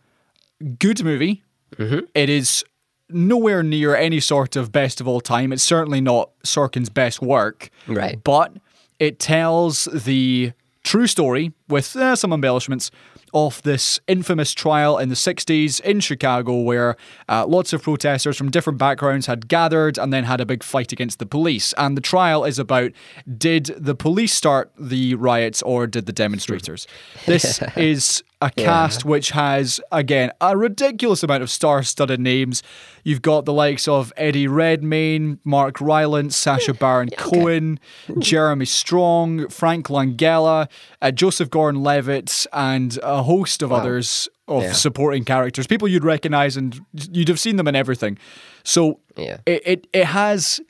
good 0.79 1.03
movie. 1.03 1.43
Mm-hmm. 1.77 1.99
It 2.15 2.29
is 2.29 2.63
nowhere 3.09 3.61
near 3.63 3.95
any 3.95 4.19
sort 4.19 4.55
of 4.55 4.71
best 4.71 4.99
of 5.01 5.07
all 5.07 5.21
time. 5.21 5.53
It's 5.53 5.63
certainly 5.63 6.01
not 6.01 6.31
Sorkin's 6.43 6.89
best 6.89 7.21
work. 7.21 7.69
Right. 7.87 8.23
But 8.23 8.53
it 8.99 9.19
tells 9.19 9.85
the 9.93 10.53
true 10.83 11.07
story 11.07 11.51
with 11.67 11.95
uh, 11.95 12.15
some 12.15 12.33
embellishments 12.33 12.89
of 13.33 13.61
this 13.63 13.99
infamous 14.07 14.53
trial 14.53 14.97
in 14.97 15.09
the 15.09 15.15
60s 15.15 15.79
in 15.81 15.99
Chicago 15.99 16.55
where 16.59 16.95
uh, 17.27 17.45
lots 17.45 17.73
of 17.73 17.83
protesters 17.83 18.37
from 18.37 18.49
different 18.51 18.79
backgrounds 18.79 19.25
had 19.25 19.47
gathered 19.47 19.97
and 19.97 20.11
then 20.13 20.23
had 20.23 20.41
a 20.41 20.45
big 20.45 20.63
fight 20.63 20.91
against 20.91 21.19
the 21.19 21.25
police. 21.25 21.73
And 21.77 21.95
the 21.97 22.01
trial 22.01 22.43
is 22.43 22.59
about 22.59 22.91
did 23.37 23.65
the 23.77 23.95
police 23.95 24.33
start 24.33 24.71
the 24.77 25.15
riots 25.15 25.61
or 25.61 25.87
did 25.87 26.05
the 26.05 26.13
demonstrators? 26.13 26.87
This 27.25 27.61
is 27.75 28.23
a 28.41 28.49
cast 28.51 29.03
which 29.03 29.31
has, 29.31 29.81
again, 29.91 30.31
a 30.39 30.55
ridiculous 30.55 31.23
amount 31.23 31.43
of 31.43 31.49
star 31.49 31.83
studded 31.83 32.21
names. 32.21 32.63
You've 33.03 33.21
got 33.21 33.43
the 33.43 33.51
likes 33.51 33.85
of 33.87 34.13
Eddie 34.15 34.47
Redmayne, 34.47 35.39
Mark 35.43 35.81
Rylance, 35.81 36.37
Sacha 36.37 36.73
Baron 36.79 37.09
Cohen, 37.17 37.79
Jeremy 38.19 38.63
Strong, 38.65 39.49
Frank 39.49 39.87
Langella, 39.87 40.69
uh, 41.01 41.11
Joseph 41.11 41.49
Gordon 41.49 41.83
Levitt, 41.83 42.47
and 42.53 42.97
a 43.03 43.23
host 43.23 43.61
of 43.61 43.73
others 43.73 44.29
of 44.47 44.63
Yeah. 44.63 44.71
supporting 44.71 45.25
characters. 45.25 45.67
People 45.67 45.87
you'd 45.89 46.05
recognize 46.05 46.55
and 46.55 46.79
you'd 47.11 47.27
have 47.27 47.39
seen 47.39 47.57
them 47.57 47.67
in 47.67 47.75
everything. 47.75 48.17
So 48.63 48.99
Yeah. 49.17 49.39
it, 49.45 49.61
it, 49.65 49.87
it 49.91 50.05
has 50.05 50.61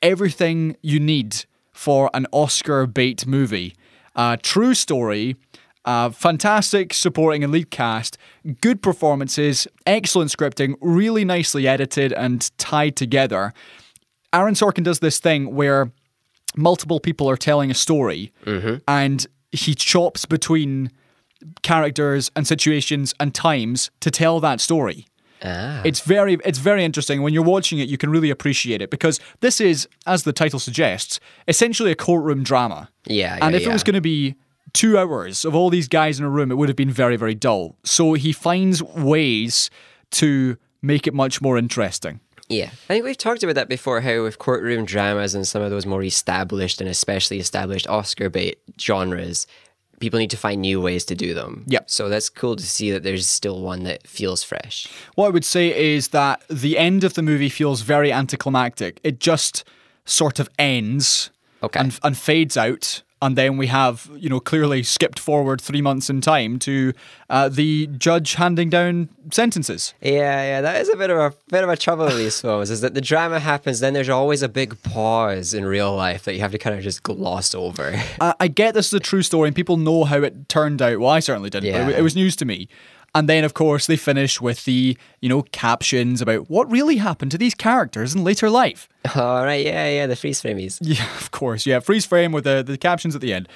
everything 0.00 0.76
you 0.82 1.00
need 1.00 1.44
for 1.72 2.08
an 2.14 2.26
Oscar 2.32 2.86
bait 2.86 3.26
movie. 3.26 3.74
Uh, 4.14 4.36
true 4.42 4.72
story, 4.74 5.36
uh, 5.86 6.10
fantastic 6.10 6.92
supporting 6.92 7.44
and 7.44 7.52
lead 7.52 7.70
cast, 7.70 8.18
good 8.60 8.82
performances, 8.82 9.66
excellent 9.86 10.30
scripting, 10.30 10.74
really 10.80 11.24
nicely 11.24 11.66
edited 11.66 12.12
and 12.12 12.50
tied 12.58 12.96
together. 12.96 13.54
Aaron 14.32 14.54
Sorkin 14.54 14.82
does 14.82 14.98
this 14.98 15.18
thing 15.18 15.54
where 15.54 15.92
multiple 16.56 17.00
people 17.00 17.30
are 17.30 17.36
telling 17.36 17.70
a 17.70 17.74
story 17.74 18.32
and 18.88 19.26
he 19.52 19.74
chops 19.74 20.24
between 20.24 20.90
characters 21.62 22.30
and 22.34 22.46
situations 22.46 23.14
and 23.20 23.34
times 23.34 23.90
to 24.00 24.10
tell 24.10 24.40
that 24.40 24.60
story. 24.60 25.06
Ah. 25.44 25.82
It's 25.84 26.00
very 26.00 26.38
it's 26.44 26.58
very 26.58 26.82
interesting. 26.82 27.22
When 27.22 27.34
you're 27.34 27.44
watching 27.44 27.78
it, 27.78 27.88
you 27.88 27.98
can 27.98 28.10
really 28.10 28.30
appreciate 28.30 28.80
it 28.80 28.90
because 28.90 29.20
this 29.40 29.60
is, 29.60 29.86
as 30.06 30.22
the 30.22 30.32
title 30.32 30.58
suggests, 30.58 31.20
essentially 31.46 31.92
a 31.92 31.94
courtroom 31.94 32.42
drama. 32.42 32.88
Yeah, 33.04 33.38
and 33.40 33.52
yeah, 33.52 33.60
if 33.60 33.66
it 33.66 33.72
was 33.72 33.84
going 33.84 33.94
to 33.94 34.00
be 34.00 34.34
two 34.76 34.98
hours 34.98 35.44
of 35.44 35.54
all 35.54 35.70
these 35.70 35.88
guys 35.88 36.18
in 36.18 36.24
a 36.24 36.28
room, 36.30 36.50
it 36.50 36.54
would 36.56 36.68
have 36.68 36.76
been 36.76 36.90
very, 36.90 37.16
very 37.16 37.34
dull. 37.34 37.76
So 37.84 38.12
he 38.14 38.32
finds 38.32 38.82
ways 38.82 39.70
to 40.12 40.56
make 40.82 41.06
it 41.06 41.14
much 41.14 41.40
more 41.40 41.58
interesting. 41.58 42.20
Yeah, 42.48 42.66
I 42.66 42.68
think 42.94 43.04
we've 43.04 43.18
talked 43.18 43.42
about 43.42 43.56
that 43.56 43.68
before. 43.68 44.00
How 44.02 44.22
with 44.22 44.38
courtroom 44.38 44.84
dramas 44.84 45.34
and 45.34 45.48
some 45.48 45.62
of 45.62 45.70
those 45.70 45.84
more 45.86 46.04
established 46.04 46.80
and 46.80 46.88
especially 46.88 47.40
established 47.40 47.88
Oscar 47.88 48.30
bait 48.30 48.60
genres, 48.80 49.48
people 49.98 50.20
need 50.20 50.30
to 50.30 50.36
find 50.36 50.60
new 50.60 50.80
ways 50.80 51.04
to 51.06 51.16
do 51.16 51.34
them. 51.34 51.64
Yep. 51.66 51.90
So 51.90 52.08
that's 52.08 52.28
cool 52.28 52.54
to 52.54 52.62
see 52.64 52.92
that 52.92 53.02
there's 53.02 53.26
still 53.26 53.62
one 53.62 53.82
that 53.84 54.06
feels 54.06 54.44
fresh. 54.44 54.86
What 55.16 55.26
I 55.26 55.30
would 55.30 55.44
say 55.44 55.94
is 55.94 56.08
that 56.08 56.42
the 56.48 56.78
end 56.78 57.02
of 57.02 57.14
the 57.14 57.22
movie 57.22 57.48
feels 57.48 57.80
very 57.80 58.12
anticlimactic. 58.12 59.00
It 59.02 59.18
just 59.18 59.64
sort 60.04 60.38
of 60.38 60.48
ends 60.58 61.30
Okay. 61.64 61.80
and, 61.80 61.98
and 62.04 62.16
fades 62.16 62.56
out. 62.56 63.02
And 63.22 63.34
then 63.34 63.56
we 63.56 63.68
have, 63.68 64.10
you 64.14 64.28
know, 64.28 64.40
clearly 64.40 64.82
skipped 64.82 65.18
forward 65.18 65.58
three 65.58 65.80
months 65.80 66.10
in 66.10 66.20
time 66.20 66.58
to 66.60 66.92
uh, 67.30 67.48
the 67.48 67.86
judge 67.96 68.34
handing 68.34 68.68
down 68.68 69.08
sentences. 69.32 69.94
Yeah, 70.02 70.12
yeah, 70.42 70.60
that 70.60 70.82
is 70.82 70.90
a 70.90 70.96
bit 70.96 71.08
of 71.08 71.16
a 71.18 71.32
bit 71.48 71.64
of 71.64 71.70
a 71.70 71.78
trouble 71.78 72.04
with 72.04 72.18
these 72.18 72.38
films. 72.42 72.70
Is 72.70 72.82
that 72.82 72.92
the 72.92 73.00
drama 73.00 73.40
happens, 73.40 73.80
then 73.80 73.94
there's 73.94 74.10
always 74.10 74.42
a 74.42 74.50
big 74.50 74.80
pause 74.82 75.54
in 75.54 75.64
real 75.64 75.96
life 75.96 76.24
that 76.24 76.34
you 76.34 76.40
have 76.40 76.52
to 76.52 76.58
kind 76.58 76.76
of 76.76 76.82
just 76.82 77.02
gloss 77.04 77.54
over. 77.54 77.98
I, 78.20 78.34
I 78.38 78.48
get 78.48 78.74
this 78.74 78.88
is 78.88 78.92
a 78.92 79.00
true 79.00 79.22
story 79.22 79.48
and 79.48 79.56
people 79.56 79.78
know 79.78 80.04
how 80.04 80.18
it 80.18 80.50
turned 80.50 80.82
out. 80.82 81.00
Well, 81.00 81.08
I 81.10 81.20
certainly 81.20 81.48
didn't, 81.48 81.72
but 81.72 81.80
it, 81.88 81.90
Yeah. 81.92 81.98
it 81.98 82.02
was 82.02 82.14
news 82.16 82.36
to 82.36 82.44
me. 82.44 82.68
And 83.16 83.30
then, 83.30 83.44
of 83.44 83.54
course, 83.54 83.86
they 83.86 83.96
finish 83.96 84.42
with 84.42 84.66
the, 84.66 84.94
you 85.22 85.28
know, 85.30 85.40
captions 85.40 86.20
about 86.20 86.50
what 86.50 86.70
really 86.70 86.98
happened 86.98 87.30
to 87.30 87.38
these 87.38 87.54
characters 87.54 88.14
in 88.14 88.22
later 88.22 88.50
life. 88.50 88.90
All 89.16 89.42
right, 89.42 89.64
yeah, 89.64 89.88
yeah, 89.88 90.06
the 90.06 90.16
freeze 90.16 90.42
framies. 90.42 90.76
Yeah, 90.82 91.02
of 91.16 91.30
course. 91.30 91.64
Yeah, 91.64 91.80
freeze 91.80 92.04
frame 92.04 92.30
with 92.30 92.44
the, 92.44 92.62
the 92.62 92.76
captions 92.76 93.14
at 93.14 93.22
the 93.22 93.32
end. 93.32 93.48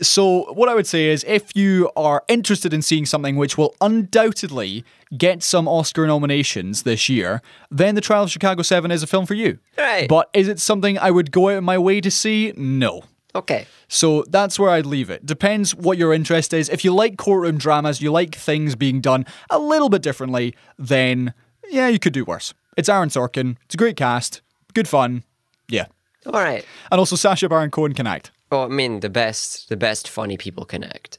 So, 0.00 0.50
what 0.54 0.70
I 0.70 0.74
would 0.74 0.86
say 0.86 1.10
is 1.10 1.22
if 1.28 1.54
you 1.54 1.90
are 1.96 2.24
interested 2.28 2.72
in 2.72 2.80
seeing 2.80 3.04
something 3.04 3.36
which 3.36 3.58
will 3.58 3.76
undoubtedly 3.82 4.84
get 5.16 5.42
some 5.42 5.68
Oscar 5.68 6.06
nominations 6.06 6.84
this 6.84 7.10
year, 7.10 7.42
then 7.70 7.94
The 7.94 8.00
Trial 8.00 8.22
of 8.22 8.30
Chicago 8.30 8.62
7 8.62 8.90
is 8.90 9.02
a 9.02 9.06
film 9.06 9.26
for 9.26 9.34
you. 9.34 9.58
Right. 9.76 10.08
But 10.08 10.30
is 10.32 10.48
it 10.48 10.58
something 10.60 10.98
I 10.98 11.10
would 11.10 11.30
go 11.30 11.50
out 11.50 11.58
of 11.58 11.64
my 11.64 11.76
way 11.76 12.00
to 12.00 12.10
see? 12.10 12.54
No. 12.56 13.04
Okay. 13.34 13.66
So 13.88 14.24
that's 14.28 14.58
where 14.58 14.70
I'd 14.70 14.86
leave 14.86 15.10
it. 15.10 15.26
Depends 15.26 15.74
what 15.74 15.98
your 15.98 16.12
interest 16.14 16.52
is. 16.52 16.68
If 16.68 16.84
you 16.84 16.94
like 16.94 17.16
courtroom 17.16 17.58
dramas, 17.58 18.00
you 18.00 18.12
like 18.12 18.34
things 18.34 18.76
being 18.76 19.00
done 19.00 19.26
a 19.50 19.58
little 19.58 19.88
bit 19.88 20.02
differently, 20.02 20.54
then 20.78 21.34
yeah, 21.68 21.88
you 21.88 21.98
could 21.98 22.12
do 22.12 22.24
worse. 22.24 22.54
It's 22.76 22.88
Aaron 22.88 23.08
Sorkin. 23.08 23.56
It's 23.64 23.74
a 23.74 23.78
great 23.78 23.96
cast. 23.96 24.40
Good 24.72 24.88
fun. 24.88 25.24
Yeah. 25.68 25.86
All 26.26 26.32
right. 26.32 26.64
And 26.90 26.98
also 26.98 27.16
Sacha 27.16 27.48
Baron 27.48 27.70
Cohen 27.70 27.94
can 27.94 28.06
act. 28.06 28.30
Oh, 28.50 28.64
I 28.64 28.68
mean, 28.68 29.00
the 29.00 29.10
best, 29.10 29.68
the 29.68 29.76
best 29.76 30.08
funny 30.08 30.36
people 30.36 30.64
connect. 30.64 31.18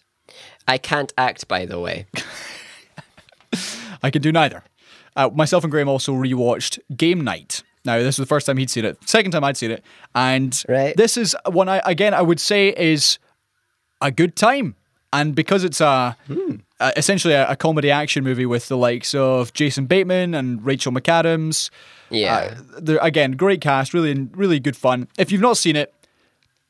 I 0.67 0.77
can't 0.77 1.13
act, 1.17 1.47
by 1.47 1.65
the 1.65 1.79
way. 1.79 2.07
I 4.03 4.09
can 4.09 4.21
do 4.21 4.31
neither. 4.31 4.63
Uh, 5.15 5.29
myself 5.33 5.63
and 5.63 5.71
Graham 5.71 5.87
also 5.87 6.13
rewatched 6.13 6.79
Game 6.95 7.21
Night. 7.21 7.63
Now, 7.85 7.97
this 7.97 8.17
was 8.17 8.25
the 8.25 8.25
first 8.25 8.45
time 8.47 8.57
he'd 8.57 8.69
seen 8.69 8.85
it, 8.85 8.97
second 9.07 9.31
time 9.31 9.43
I'd 9.43 9.57
seen 9.57 9.71
it, 9.71 9.83
and 10.13 10.63
Right. 10.67 10.95
this 10.97 11.17
is 11.17 11.35
one 11.49 11.69
I 11.69 11.81
again 11.85 12.13
I 12.13 12.21
would 12.21 12.39
say 12.39 12.69
is 12.75 13.19
a 14.01 14.11
good 14.11 14.35
time, 14.35 14.75
and 15.13 15.33
because 15.35 15.63
it's 15.63 15.79
a, 15.81 16.17
uh, 16.79 16.91
essentially 16.97 17.33
a, 17.33 17.49
a 17.51 17.55
comedy 17.55 17.89
action 17.91 18.23
movie 18.23 18.45
with 18.45 18.67
the 18.67 18.77
likes 18.77 19.15
of 19.15 19.53
Jason 19.53 19.85
Bateman 19.85 20.33
and 20.33 20.65
Rachel 20.65 20.91
McAdams. 20.91 21.69
Yeah. 22.09 22.35
Uh, 22.57 22.79
they're 22.81 22.97
again 23.01 23.31
great 23.33 23.61
cast, 23.61 23.93
really 23.93 24.13
really 24.33 24.59
good 24.59 24.75
fun. 24.77 25.07
If 25.17 25.31
you've 25.31 25.41
not 25.41 25.57
seen 25.57 25.75
it, 25.75 25.93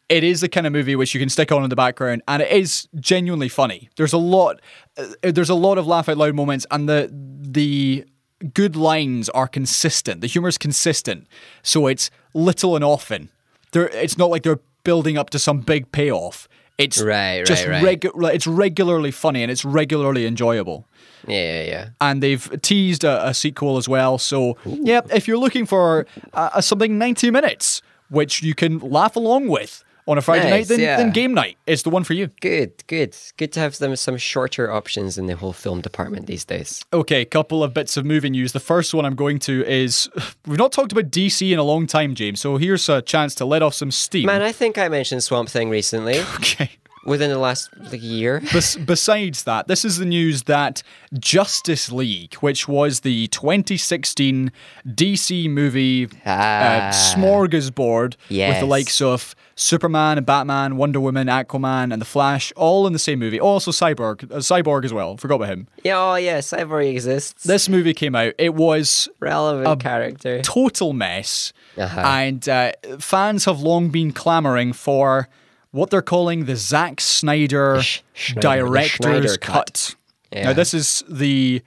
it 0.07 0.23
is 0.23 0.41
the 0.41 0.47
kind 0.49 0.67
of 0.67 0.73
movie 0.73 0.95
which 0.95 1.13
you 1.15 1.19
can 1.19 1.29
stick 1.29 1.51
on 1.51 1.63
in 1.63 1.69
the 1.69 1.75
background, 1.75 2.21
and 2.27 2.41
it 2.41 2.51
is 2.51 2.87
genuinely 2.99 3.49
funny. 3.49 3.89
There's 3.97 4.13
a 4.13 4.17
lot, 4.19 4.61
uh, 4.97 5.05
there's 5.23 5.49
a 5.49 5.55
lot 5.55 5.77
of 5.79 5.87
laugh 5.87 6.07
out 6.09 6.17
loud 6.17 6.35
moments, 6.35 6.65
and 6.71 6.87
the 6.87 7.09
the 7.11 8.05
good 8.53 8.75
lines 8.75 9.29
are 9.29 9.47
consistent. 9.47 10.21
The 10.21 10.27
humor's 10.27 10.57
consistent, 10.57 11.27
so 11.63 11.87
it's 11.87 12.09
little 12.33 12.75
and 12.75 12.83
often. 12.83 13.29
There, 13.71 13.87
it's 13.89 14.17
not 14.17 14.29
like 14.29 14.43
they're 14.43 14.59
building 14.83 15.17
up 15.17 15.29
to 15.31 15.39
some 15.39 15.59
big 15.61 15.91
payoff. 15.91 16.47
It's 16.77 17.01
Right, 17.01 17.37
right, 17.39 17.45
just 17.45 17.65
right. 17.67 18.01
regu- 18.01 18.33
it's 18.33 18.45
regularly 18.45 19.11
funny 19.11 19.41
and 19.41 19.49
it's 19.51 19.63
regularly 19.63 20.25
enjoyable 20.25 20.85
yeah, 21.27 21.61
yeah, 21.61 21.63
yeah. 21.63 21.89
and 22.01 22.21
they've 22.21 22.61
teased 22.61 23.03
a, 23.03 23.27
a 23.29 23.33
sequel 23.33 23.77
as 23.77 23.87
well. 23.87 24.17
So, 24.17 24.57
yeah, 24.65 25.01
if 25.11 25.27
you're 25.27 25.37
looking 25.37 25.65
for 25.65 26.05
uh, 26.33 26.61
something 26.61 26.97
90 26.97 27.31
minutes, 27.31 27.81
which 28.09 28.43
you 28.43 28.53
can 28.53 28.79
laugh 28.79 29.15
along 29.15 29.47
with 29.47 29.83
on 30.07 30.17
a 30.17 30.21
Friday 30.21 30.49
night, 30.49 30.67
then, 30.67 30.79
yeah. 30.79 30.97
then 30.97 31.11
game 31.11 31.33
night 31.33 31.57
is 31.65 31.81
the 31.83 31.89
one 31.89 32.03
for 32.03 32.13
you. 32.13 32.27
Good, 32.39 32.85
good, 32.87 33.15
good 33.37 33.51
to 33.53 33.59
have 33.59 33.73
some 33.75 33.95
some 33.95 34.17
shorter 34.17 34.71
options 34.71 35.17
in 35.17 35.25
the 35.25 35.35
whole 35.35 35.53
film 35.53 35.81
department 35.81 36.27
these 36.27 36.45
days. 36.45 36.83
Okay, 36.93 37.21
a 37.21 37.25
couple 37.25 37.63
of 37.63 37.73
bits 37.73 37.97
of 37.97 38.05
movie 38.05 38.29
news. 38.29 38.51
The 38.53 38.59
first 38.59 38.93
one 38.93 39.03
I'm 39.05 39.15
going 39.15 39.39
to 39.39 39.65
is 39.65 40.07
we've 40.45 40.59
not 40.59 40.71
talked 40.71 40.91
about 40.91 41.09
DC 41.09 41.51
in 41.51 41.57
a 41.59 41.63
long 41.63 41.87
time, 41.87 42.13
James. 42.13 42.39
So 42.39 42.57
here's 42.57 42.87
a 42.87 43.01
chance 43.01 43.33
to 43.35 43.45
let 43.45 43.63
off 43.63 43.73
some 43.73 43.89
steam. 43.91 44.27
Man, 44.27 44.41
I 44.43 44.51
think 44.51 44.77
I 44.77 44.89
mentioned 44.89 45.23
Swamp 45.23 45.49
Thing 45.49 45.69
recently, 45.71 46.19
okay. 46.35 46.69
within 47.05 47.31
the 47.31 47.39
last 47.39 47.69
like 47.91 48.01
year. 48.03 48.41
Bes- 48.53 48.75
besides 48.75 49.43
that, 49.45 49.67
this 49.67 49.83
is 49.83 49.97
the 49.97 50.05
news 50.05 50.43
that 50.43 50.83
Justice 51.17 51.91
League, 51.91 52.35
which 52.35 52.67
was 52.67 52.99
the 52.99 53.25
2016 53.29 54.51
DC 54.87 55.49
movie 55.49 56.05
uh, 56.05 56.09
Ah. 56.27 56.91
smorgasbord 56.93 58.15
with 58.29 58.59
the 58.59 58.65
likes 58.65 59.01
of 59.01 59.35
Superman 59.57 60.17
and 60.17 60.25
Batman, 60.25 60.75
Wonder 60.75 60.99
Woman, 60.99 61.27
Aquaman, 61.27 61.93
and 61.93 62.01
the 62.01 62.05
Flash, 62.05 62.51
all 62.57 62.85
in 62.87 62.93
the 62.93 62.99
same 62.99 63.19
movie. 63.19 63.39
Also, 63.39 63.71
Cyborg, 63.71 64.23
uh, 64.31 64.37
Cyborg 64.39 64.83
as 64.83 64.91
well. 64.91 65.15
Forgot 65.15 65.35
about 65.35 65.47
him. 65.49 65.67
Yeah, 65.83 65.97
oh 65.97 66.15
yeah, 66.15 66.39
Cyborg 66.39 66.89
exists. 66.91 67.43
This 67.43 67.69
movie 67.69 67.93
came 67.93 68.15
out. 68.15 68.33
It 68.37 68.53
was 68.53 69.07
relevant 69.21 69.79
character. 69.81 70.41
total 70.41 70.91
mess, 70.93 71.53
Uh-huh. 71.77 71.99
and 72.01 72.47
uh, 72.49 72.73
fans 72.99 73.45
have 73.45 73.61
long 73.61 73.89
been 73.89 74.11
clamoring 74.11 74.73
for 74.73 75.29
what 75.71 75.89
they're 75.89 76.01
calling 76.01 76.45
the 76.45 76.55
Zack 76.57 76.99
Snyder 76.99 77.81
Schneider- 78.13 78.35
the 78.35 78.41
director's 78.41 78.95
Schneider 78.95 79.37
cut. 79.37 79.53
cut. 79.53 79.95
Now, 80.33 80.51
this 80.51 80.73
is 80.73 81.01
the 81.09 81.61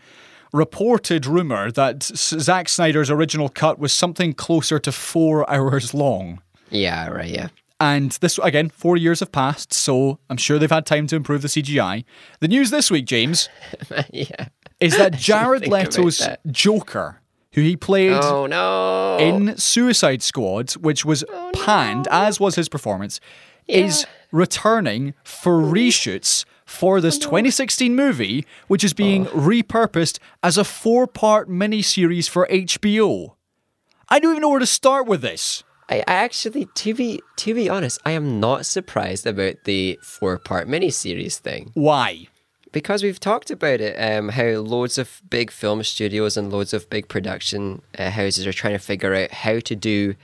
reported 0.53 1.25
rumor 1.27 1.71
that 1.73 2.03
Zack 2.03 2.69
Snyder's 2.69 3.11
original 3.11 3.49
cut 3.49 3.79
was 3.79 3.93
something 3.93 4.35
closer 4.35 4.79
to 4.79 4.93
four 4.93 5.49
hours 5.51 5.95
long. 5.95 6.41
Yeah, 6.71 7.09
right. 7.09 7.29
Yeah. 7.31 7.49
And 7.81 8.11
this, 8.21 8.39
again, 8.39 8.71
four 8.71 8.97
years 8.97 9.21
have 9.21 9.31
passed, 9.31 9.73
so 9.73 10.19
I'm 10.29 10.37
sure 10.37 10.59
they've 10.59 10.69
had 10.71 10.85
time 10.85 11.07
to 11.09 11.17
improve 11.17 11.43
the 11.43 11.49
CGI. 11.49 12.05
The 12.41 12.49
news 12.49 12.71
this 12.71 12.91
week, 12.91 13.05
James, 13.07 13.49
yeah. 14.13 14.49
is 14.81 14.97
that 14.97 15.13
Jared 15.17 15.69
Leto's 15.69 16.19
that. 16.19 16.41
Joker, 16.51 17.21
who 17.53 17.61
he 17.61 17.77
played 17.77 18.13
Oh 18.21 18.47
no. 18.47 19.17
in 19.19 19.57
Suicide 19.57 20.23
Squad, 20.23 20.73
which 20.73 21.05
was 21.05 21.25
panned, 21.55 22.09
as 22.11 22.41
was 22.41 22.57
his 22.57 22.69
performance, 22.69 23.21
is 23.69 24.07
returning 24.33 25.15
for 25.23 25.61
reshoots 25.61 26.45
for 26.67 27.01
this 27.01 27.17
2016 27.17 27.95
movie, 27.95 28.45
which 28.67 28.83
is 28.83 28.93
being 28.93 29.27
repurposed 29.27 30.19
as 30.43 30.59
a 30.59 30.65
four 30.65 31.07
part 31.07 31.49
miniseries 31.49 32.29
for 32.29 32.47
HBO. 32.51 33.35
I 34.09 34.19
don't 34.19 34.33
even 34.33 34.43
know 34.43 34.49
where 34.49 34.59
to 34.59 34.67
start 34.67 35.07
with 35.07 35.21
this. 35.21 35.63
I, 35.91 36.05
actually, 36.07 36.67
to 36.75 36.95
be 36.95 37.21
to 37.37 37.55
be 37.55 37.69
honest, 37.69 38.01
I 38.05 38.13
am 38.13 38.41
not 38.41 38.67
surprised 38.67 39.27
about 39.27 39.65
the 39.65 39.99
four 40.03 40.39
part 40.39 40.69
miniseries 40.69 41.39
thing 41.39 41.71
Why? 41.75 42.29
because 42.73 43.03
we've 43.03 43.19
talked 43.21 43.51
about 43.51 43.81
it. 43.81 43.97
Um, 43.97 44.29
how 44.29 44.45
loads 44.61 44.99
of 44.99 45.23
big 45.31 45.51
film 45.51 45.83
studios 45.83 46.37
and 46.37 46.53
loads 46.53 46.75
of 46.75 46.91
big 46.91 47.09
production 47.09 47.81
uh, 47.99 48.11
houses 48.11 48.47
are 48.47 48.53
trying 48.53 48.75
to 48.75 48.79
figure 48.79 49.15
out 49.15 49.31
how 49.33 49.59
to 49.61 49.75
do 49.75 50.15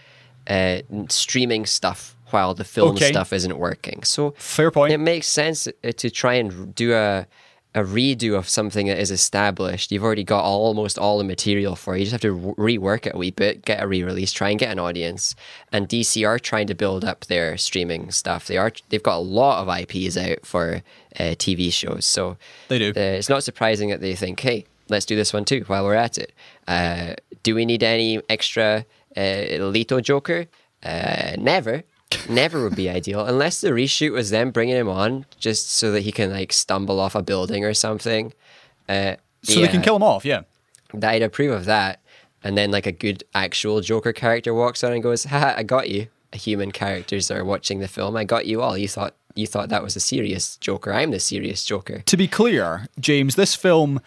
uh, 0.47 0.81
streaming 1.09 1.65
stuff 1.65 2.15
while 2.31 2.53
the 2.55 2.65
film 2.65 2.97
Okay. 2.97 3.11
stuff 3.11 3.33
isn't 3.33 3.57
working. 3.59 4.03
So 4.03 4.35
Fair 4.37 4.71
point. 4.71 4.93
it 4.93 4.99
makes 4.99 5.27
sense 5.27 5.67
uh, 5.67 5.93
to 5.97 6.11
try 6.11 6.35
and 6.35 6.75
do 6.75 6.93
a 6.93 7.27
a 7.75 7.83
redo 7.83 8.39
of 8.39 8.49
something 8.49 8.87
that 8.87 8.99
is 8.99 9.11
established. 9.11 9.91
You've 9.91 10.05
already 10.05 10.23
got 10.23 10.45
almost 10.45 10.97
all 10.97 11.19
the 11.19 11.25
material 11.25 11.75
for 11.75 11.97
it. 11.97 11.99
You 11.99 12.05
just 12.05 12.13
have 12.13 12.21
to 12.21 12.33
re- 12.33 12.79
rework 12.79 13.07
it 13.07 13.15
a 13.15 13.19
wee 13.19 13.33
bit, 13.33 13.65
get 13.65 13.83
a 13.83 13.87
re-release, 13.89 14.33
try 14.33 14.51
and 14.51 14.59
get 14.59 14.71
an 14.71 14.79
audience. 14.79 15.35
And 15.73 15.89
DC 15.89 16.27
are 16.27 16.39
trying 16.39 16.69
to 16.69 16.75
build 16.75 17.05
up 17.05 17.25
their 17.27 17.57
streaming 17.59 18.13
stuff. 18.13 18.47
They 18.47 18.57
are 18.57 18.73
they've 18.91 19.03
got 19.03 19.17
a 19.17 19.19
lot 19.19 19.61
of 19.63 19.69
IPs 19.81 20.17
out 20.17 20.47
for 20.47 20.83
uh, 21.19 21.35
TV 21.35 21.73
shows, 21.73 22.07
so 22.07 22.37
They 22.69 22.79
do. 22.79 22.91
Uh, 22.91 23.19
it's 23.19 23.29
not 23.29 23.43
surprising 23.43 23.91
that 23.91 24.01
they 24.01 24.15
think, 24.15 24.39
"Hey, 24.39 24.67
let's 24.89 25.07
do 25.07 25.17
this 25.17 25.33
one 25.33 25.45
too." 25.45 25.65
While 25.67 25.85
we're 25.85 25.95
at 25.95 26.17
it, 26.17 26.33
uh, 26.69 27.15
do 27.43 27.57
we 27.57 27.67
need 27.67 27.83
any 27.83 28.21
extra 28.29 28.87
uh, 29.17 29.21
Leto 29.59 30.01
Joker? 30.01 30.47
Uh, 30.83 31.33
never. 31.39 31.83
Never 32.29 32.63
would 32.65 32.77
be 32.77 32.89
ideal 32.89 33.25
unless 33.27 33.61
the 33.61 33.71
reshoot 33.71 34.13
was 34.13 34.31
them 34.31 34.51
bringing 34.51 34.77
him 34.77 34.89
on 34.89 35.27
just 35.39 35.71
so 35.71 35.91
that 35.93 36.01
he 36.03 36.13
can 36.13 36.31
like 36.31 36.53
stumble 36.53 37.01
off 37.01 37.15
a 37.15 37.23
building 37.23 37.65
or 37.65 37.75
something. 37.75 38.33
Uh, 38.89 39.17
So 39.43 39.61
they 39.61 39.69
can 39.69 39.83
kill 39.83 39.97
him 39.97 40.03
off, 40.03 40.25
yeah. 40.25 40.43
I'd 41.03 41.23
approve 41.23 41.53
of 41.53 41.65
that. 41.67 42.01
And 42.43 42.57
then 42.57 42.71
like 42.71 42.87
a 42.87 42.93
good 42.93 43.25
actual 43.35 43.81
Joker 43.81 44.13
character 44.13 44.55
walks 44.55 44.85
on 44.85 44.93
and 44.93 45.03
goes, 45.03 45.25
"Ha! 45.25 45.55
I 45.57 45.63
got 45.63 45.89
you." 45.91 46.09
Human 46.33 46.73
characters 46.73 47.31
are 47.31 47.45
watching 47.45 47.81
the 47.81 47.89
film. 47.89 48.17
I 48.17 48.25
got 48.25 48.47
you 48.47 48.61
all. 48.61 48.77
You 48.77 48.89
thought 48.89 49.15
you 49.35 49.47
thought 49.47 49.69
that 49.71 49.83
was 49.83 49.97
a 49.97 50.01
serious 50.01 50.57
Joker. 50.59 50.93
I'm 50.93 51.11
the 51.11 51.21
serious 51.21 51.65
Joker. 51.65 52.03
To 52.07 52.17
be 52.17 52.29
clear, 52.29 52.87
James, 53.01 53.35
this 53.35 53.55
film 53.55 54.01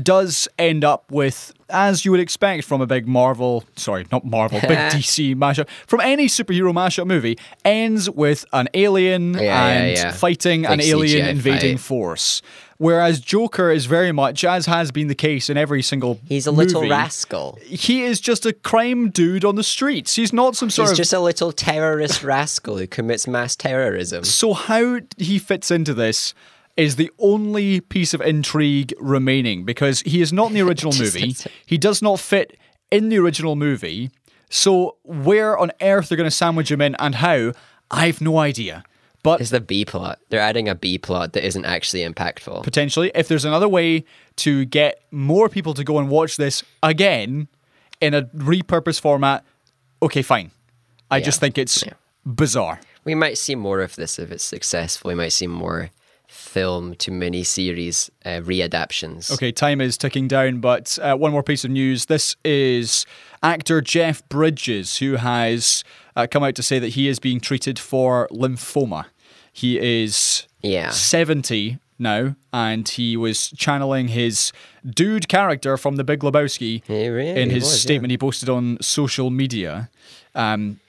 does 0.00 0.48
end 0.58 0.84
up 0.84 1.10
with, 1.10 1.52
as 1.68 2.04
you 2.04 2.10
would 2.10 2.20
expect 2.20 2.64
from 2.64 2.80
a 2.80 2.86
big 2.86 3.06
Marvel, 3.06 3.64
sorry, 3.76 4.06
not 4.10 4.24
Marvel, 4.24 4.60
big 4.60 4.70
DC 4.78 5.34
mashup, 5.36 5.68
from 5.86 6.00
any 6.00 6.26
superhero 6.26 6.72
mashup 6.72 7.06
movie, 7.06 7.38
ends 7.64 8.08
with 8.08 8.44
an 8.52 8.68
alien 8.74 9.34
Yeah, 9.34 9.40
yeah, 9.42 9.68
and 9.68 9.96
yeah. 9.96 10.12
fighting 10.12 10.64
an 10.66 10.80
alien 10.80 11.26
CGI 11.26 11.30
invading 11.30 11.76
fight. 11.76 11.84
force. 11.84 12.42
Whereas 12.78 13.20
Joker 13.20 13.70
is 13.70 13.86
very 13.86 14.10
much, 14.10 14.42
as 14.44 14.66
has 14.66 14.90
been 14.90 15.06
the 15.06 15.14
case 15.14 15.48
in 15.48 15.56
every 15.56 15.82
single 15.82 16.18
He's 16.26 16.48
a 16.48 16.50
little 16.50 16.80
movie, 16.80 16.90
rascal. 16.90 17.56
He 17.64 18.02
is 18.02 18.20
just 18.20 18.44
a 18.44 18.52
crime 18.52 19.10
dude 19.10 19.44
on 19.44 19.54
the 19.54 19.62
streets. 19.62 20.16
He's 20.16 20.32
not 20.32 20.56
some 20.56 20.68
sort 20.68 20.86
He's 20.88 20.92
of 20.92 20.96
just 20.96 21.12
a 21.12 21.20
little 21.20 21.52
terrorist 21.52 22.24
rascal 22.24 22.78
who 22.78 22.88
commits 22.88 23.28
mass 23.28 23.54
terrorism. 23.54 24.24
So 24.24 24.52
how 24.52 24.98
he 25.16 25.38
fits 25.38 25.70
into 25.70 25.94
this 25.94 26.34
is 26.76 26.96
the 26.96 27.10
only 27.18 27.80
piece 27.80 28.14
of 28.14 28.20
intrigue 28.20 28.94
remaining 28.98 29.64
because 29.64 30.00
he 30.02 30.20
is 30.22 30.32
not 30.32 30.48
in 30.48 30.54
the 30.54 30.62
original 30.68 30.92
movie. 30.98 31.34
He 31.66 31.78
does 31.78 32.00
not 32.02 32.18
fit 32.20 32.56
in 32.90 33.08
the 33.08 33.18
original 33.18 33.56
movie. 33.56 34.10
So 34.50 34.96
where 35.02 35.56
on 35.58 35.72
earth 35.80 36.08
they're 36.08 36.16
going 36.16 36.28
to 36.30 36.34
sandwich 36.36 36.70
him 36.70 36.80
in 36.80 36.94
and 36.98 37.16
how, 37.16 37.52
I've 37.90 38.20
no 38.20 38.38
idea. 38.38 38.84
But 39.22 39.40
It's 39.40 39.50
the 39.50 39.60
B 39.60 39.84
plot. 39.84 40.18
They're 40.30 40.40
adding 40.40 40.68
a 40.68 40.74
B 40.74 40.98
plot 40.98 41.32
that 41.34 41.46
isn't 41.46 41.64
actually 41.64 42.00
impactful. 42.04 42.64
potentially, 42.64 43.12
if 43.14 43.28
there's 43.28 43.44
another 43.44 43.68
way 43.68 44.04
to 44.36 44.64
get 44.64 45.00
more 45.12 45.48
people 45.48 45.74
to 45.74 45.84
go 45.84 45.98
and 45.98 46.08
watch 46.08 46.36
this 46.36 46.64
again 46.82 47.46
in 48.00 48.14
a 48.14 48.22
repurposed 48.22 49.00
format, 49.00 49.44
okay, 50.02 50.22
fine. 50.22 50.50
I 51.10 51.18
Yeah. 51.18 51.24
just 51.24 51.38
think 51.40 51.56
it's 51.56 51.84
Yeah. 51.86 51.92
bizarre. 52.26 52.80
We 53.04 53.14
might 53.14 53.38
see 53.38 53.54
more 53.54 53.80
of 53.80 53.94
this 53.94 54.18
if 54.18 54.32
it's 54.32 54.42
successful. 54.44 55.08
We 55.10 55.14
might 55.14 55.32
see 55.32 55.46
more 55.46 55.90
film 56.52 56.94
to 56.96 57.10
mini 57.10 57.42
series 57.42 58.10
uh, 58.26 58.40
readaptions. 58.42 59.32
Okay, 59.32 59.50
time 59.50 59.80
is 59.80 59.96
ticking 59.96 60.28
down, 60.28 60.60
but 60.60 60.98
uh, 61.00 61.16
one 61.16 61.32
more 61.32 61.42
piece 61.42 61.64
of 61.64 61.70
news. 61.70 62.06
This 62.06 62.36
is 62.44 63.06
actor 63.42 63.80
Jeff 63.80 64.26
Bridges, 64.28 64.98
who 64.98 65.16
has 65.16 65.82
uh, 66.14 66.26
come 66.30 66.44
out 66.44 66.54
to 66.56 66.62
say 66.62 66.78
that 66.78 66.88
he 66.90 67.08
is 67.08 67.18
being 67.18 67.40
treated 67.40 67.78
for 67.78 68.28
lymphoma. 68.30 69.06
He 69.50 70.02
is 70.02 70.46
Yeah. 70.60 70.90
70 70.90 71.78
now, 71.98 72.36
and 72.52 72.86
he 72.86 73.16
was 73.16 73.50
channeling 73.56 74.08
his 74.08 74.52
dude 74.86 75.28
character 75.28 75.78
from 75.78 75.96
The 75.96 76.04
Big 76.04 76.20
Lebowski 76.20 76.82
really 76.86 77.30
in 77.30 77.48
his 77.48 77.64
was, 77.64 77.72
yeah. 77.72 77.80
statement 77.80 78.10
he 78.10 78.18
posted 78.18 78.50
on 78.50 78.76
social 78.82 79.30
media. 79.30 79.88
Um, 80.34 80.80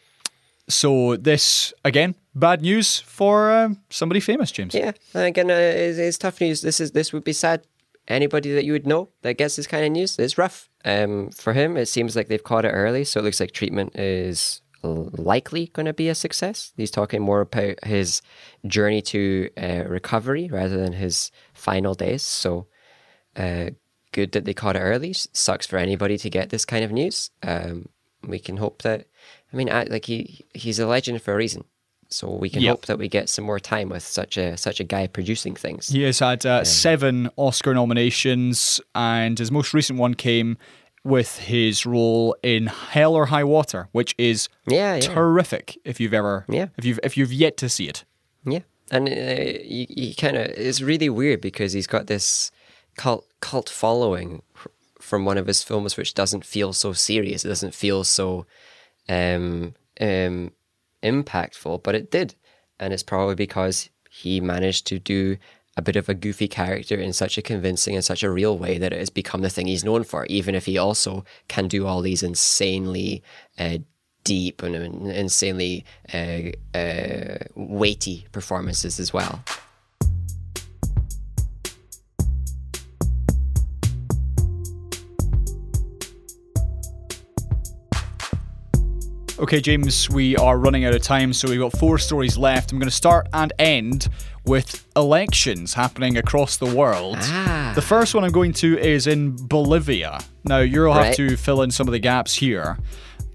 so, 0.68 1.16
this, 1.18 1.74
again, 1.86 2.16
bad 2.36 2.62
news 2.62 3.00
for 3.00 3.52
um, 3.52 3.82
somebody 3.90 4.20
famous, 4.20 4.52
James. 4.52 4.74
Yeah, 4.74 4.92
again, 5.14 5.50
uh, 5.50 5.54
it's, 5.54 5.98
it's 5.98 6.18
tough 6.18 6.42
news. 6.42 6.62
This 6.62 6.80
is 6.80 6.92
this 6.92 7.14
would 7.14 7.24
be 7.24 7.34
sad. 7.34 7.66
Anybody 8.08 8.54
that 8.54 8.66
you 8.66 8.74
would 8.74 8.86
know 8.86 9.10
that 9.22 9.38
gets 9.38 9.56
this 9.56 9.68
kind 9.68 9.86
of 9.86 9.92
news, 9.92 10.20
it's 10.20 10.38
rough. 10.38 10.70
Um, 10.84 11.30
for 11.32 11.54
him, 11.54 11.78
it 11.78 11.86
seems 11.86 12.16
like 12.16 12.28
they've 12.28 12.44
caught 12.44 12.66
it 12.66 12.70
early, 12.70 13.06
so 13.06 13.20
it 13.20 13.24
looks 13.24 13.40
like 13.40 13.52
treatment 13.52 13.96
is 13.96 14.62
likely 14.84 15.68
going 15.68 15.86
to 15.86 15.94
be 15.94 16.10
a 16.10 16.16
success. 16.16 16.74
He's 16.76 16.92
talking 16.92 17.22
more 17.22 17.42
about 17.42 17.84
his 17.86 18.22
journey 18.68 19.02
to 19.04 19.50
uh, 19.58 19.86
recovery 19.88 20.50
rather 20.52 20.78
than 20.78 20.94
his 20.94 21.32
final 21.54 21.94
days. 21.94 22.24
So, 22.24 22.68
uh, 23.36 23.72
good 24.12 24.34
that 24.34 24.46
they 24.46 24.54
caught 24.54 24.76
it 24.76 24.80
early. 24.82 25.14
Sucks 25.14 25.66
for 25.66 25.78
anybody 25.78 26.18
to 26.18 26.30
get 26.30 26.50
this 26.50 26.66
kind 26.66 26.84
of 26.84 26.92
news. 26.92 27.32
Um, 27.42 27.90
we 28.28 28.40
can 28.40 28.58
hope 28.58 28.82
that. 28.82 29.08
I 29.52 29.56
mean, 29.56 29.70
I, 29.70 29.84
like 29.84 30.06
he 30.06 30.46
he's 30.54 30.80
a 30.80 30.88
legend 30.88 31.22
for 31.22 31.34
a 31.34 31.38
reason. 31.38 31.64
So 32.14 32.30
we 32.30 32.50
can 32.50 32.62
Yep. 32.62 32.72
hope 32.72 32.86
that 32.86 32.98
we 33.00 33.08
get 33.08 33.30
some 33.30 33.46
more 33.46 33.60
time 33.60 33.90
with 33.90 34.04
such 34.04 34.38
a 34.38 34.56
such 34.58 34.80
a 34.80 34.84
guy 34.84 35.08
producing 35.08 35.56
things. 35.56 35.90
He 35.90 36.04
has 36.04 36.20
had 36.20 36.46
uh, 36.46 36.64
seven 36.64 37.30
Oscar 37.38 37.74
nominations, 37.74 38.80
and 38.96 39.38
his 39.40 39.52
most 39.52 39.74
recent 39.74 40.00
one 40.00 40.14
came 40.14 40.58
with 41.04 41.40
his 41.40 41.86
role 41.86 42.36
in 42.44 42.68
Hell 42.68 43.14
or 43.16 43.26
High 43.26 43.44
Water, 43.44 43.88
which 43.92 44.16
is 44.18 44.48
Yeah, 44.68 44.96
yeah. 44.96 45.02
terrific. 45.02 45.78
If 45.84 46.00
you've 46.00 46.14
ever, 46.14 46.46
Yeah. 46.48 46.68
if 46.78 46.86
you've 46.86 47.00
if 47.04 47.18
you've 47.18 47.34
yet 47.34 47.58
to 47.58 47.68
see 47.70 47.88
it, 47.90 48.06
Yeah, 48.46 48.62
and 48.92 49.08
uh, 49.10 50.14
kind 50.22 50.38
of 50.38 50.46
it's 50.58 50.82
really 50.82 51.10
weird 51.10 51.42
because 51.42 51.74
he's 51.74 51.88
got 51.88 52.08
this 52.08 52.52
cult 52.96 53.26
cult 53.42 53.70
following 53.70 54.42
from 55.02 55.26
one 55.26 55.38
of 55.38 55.48
his 55.48 55.64
films, 55.64 55.98
which 55.98 56.14
doesn't 56.14 56.46
feel 56.46 56.72
so 56.74 56.94
serious. 56.94 57.44
It 57.44 57.50
doesn't 57.50 57.76
feel 57.76 58.04
so 58.06 58.46
um, 59.10 59.74
um, 60.00 60.52
impactful, 61.04 61.84
but 61.84 61.96
it 61.96 62.12
did, 62.12 62.36
and 62.80 62.94
it's 62.94 63.04
probably 63.04 63.36
because 63.36 63.90
he 64.10 64.40
managed 64.40 64.88
to 64.88 65.00
do 65.00 65.38
a 65.76 65.82
bit 65.82 65.96
of 65.96 66.08
a 66.08 66.14
goofy 66.14 66.48
character 66.48 66.96
in 66.96 67.14
such 67.14 67.38
a 67.38 67.42
convincing 67.42 67.96
and 67.96 68.06
such 68.06 68.22
a 68.22 68.30
real 68.30 68.58
way 68.58 68.78
that 68.78 68.94
it 68.94 69.00
has 69.00 69.10
become 69.10 69.42
the 69.42 69.50
thing 69.50 69.68
he's 69.68 69.84
known 69.84 70.04
for. 70.04 70.26
Even 70.26 70.54
if 70.54 70.66
he 70.66 70.78
also 70.78 71.26
can 71.48 71.68
do 71.68 71.88
all 71.88 72.02
these 72.02 72.22
insanely 72.22 73.24
uh, 73.58 73.80
deep 74.24 74.62
and 74.62 74.76
insanely 75.12 75.84
uh, 76.14 76.78
uh, 76.78 77.38
weighty 77.56 78.28
performances 78.32 79.00
as 79.00 79.12
well. 79.12 79.44
Okay, 89.44 89.60
James, 89.60 90.10
we 90.10 90.38
are 90.38 90.58
running 90.58 90.86
out 90.86 90.94
of 90.96 91.02
time, 91.02 91.34
so 91.34 91.50
we've 91.50 91.60
got 91.60 91.78
four 91.78 91.98
stories 91.98 92.38
left. 92.38 92.72
I'm 92.72 92.80
going 92.80 92.90
to 92.90 92.96
start 92.96 93.28
and 93.34 93.52
end 93.60 94.08
with 94.46 94.88
elections 94.96 95.74
happening 95.74 96.16
across 96.18 96.56
the 96.56 96.74
world. 96.74 97.18
Ah. 97.20 97.74
The 97.76 97.82
first 97.82 98.16
one 98.16 98.24
I'm 98.24 98.32
going 98.32 98.54
to 98.54 98.80
is 98.80 99.06
in 99.06 99.36
Bolivia. 99.36 100.20
Now, 100.46 100.60
you'll 100.60 100.94
have 100.94 101.08
Right. 101.08 101.16
to 101.16 101.36
fill 101.36 101.62
in 101.62 101.72
some 101.72 101.90
of 101.90 101.92
the 101.92 102.00
gaps 102.00 102.36
here. 102.36 102.78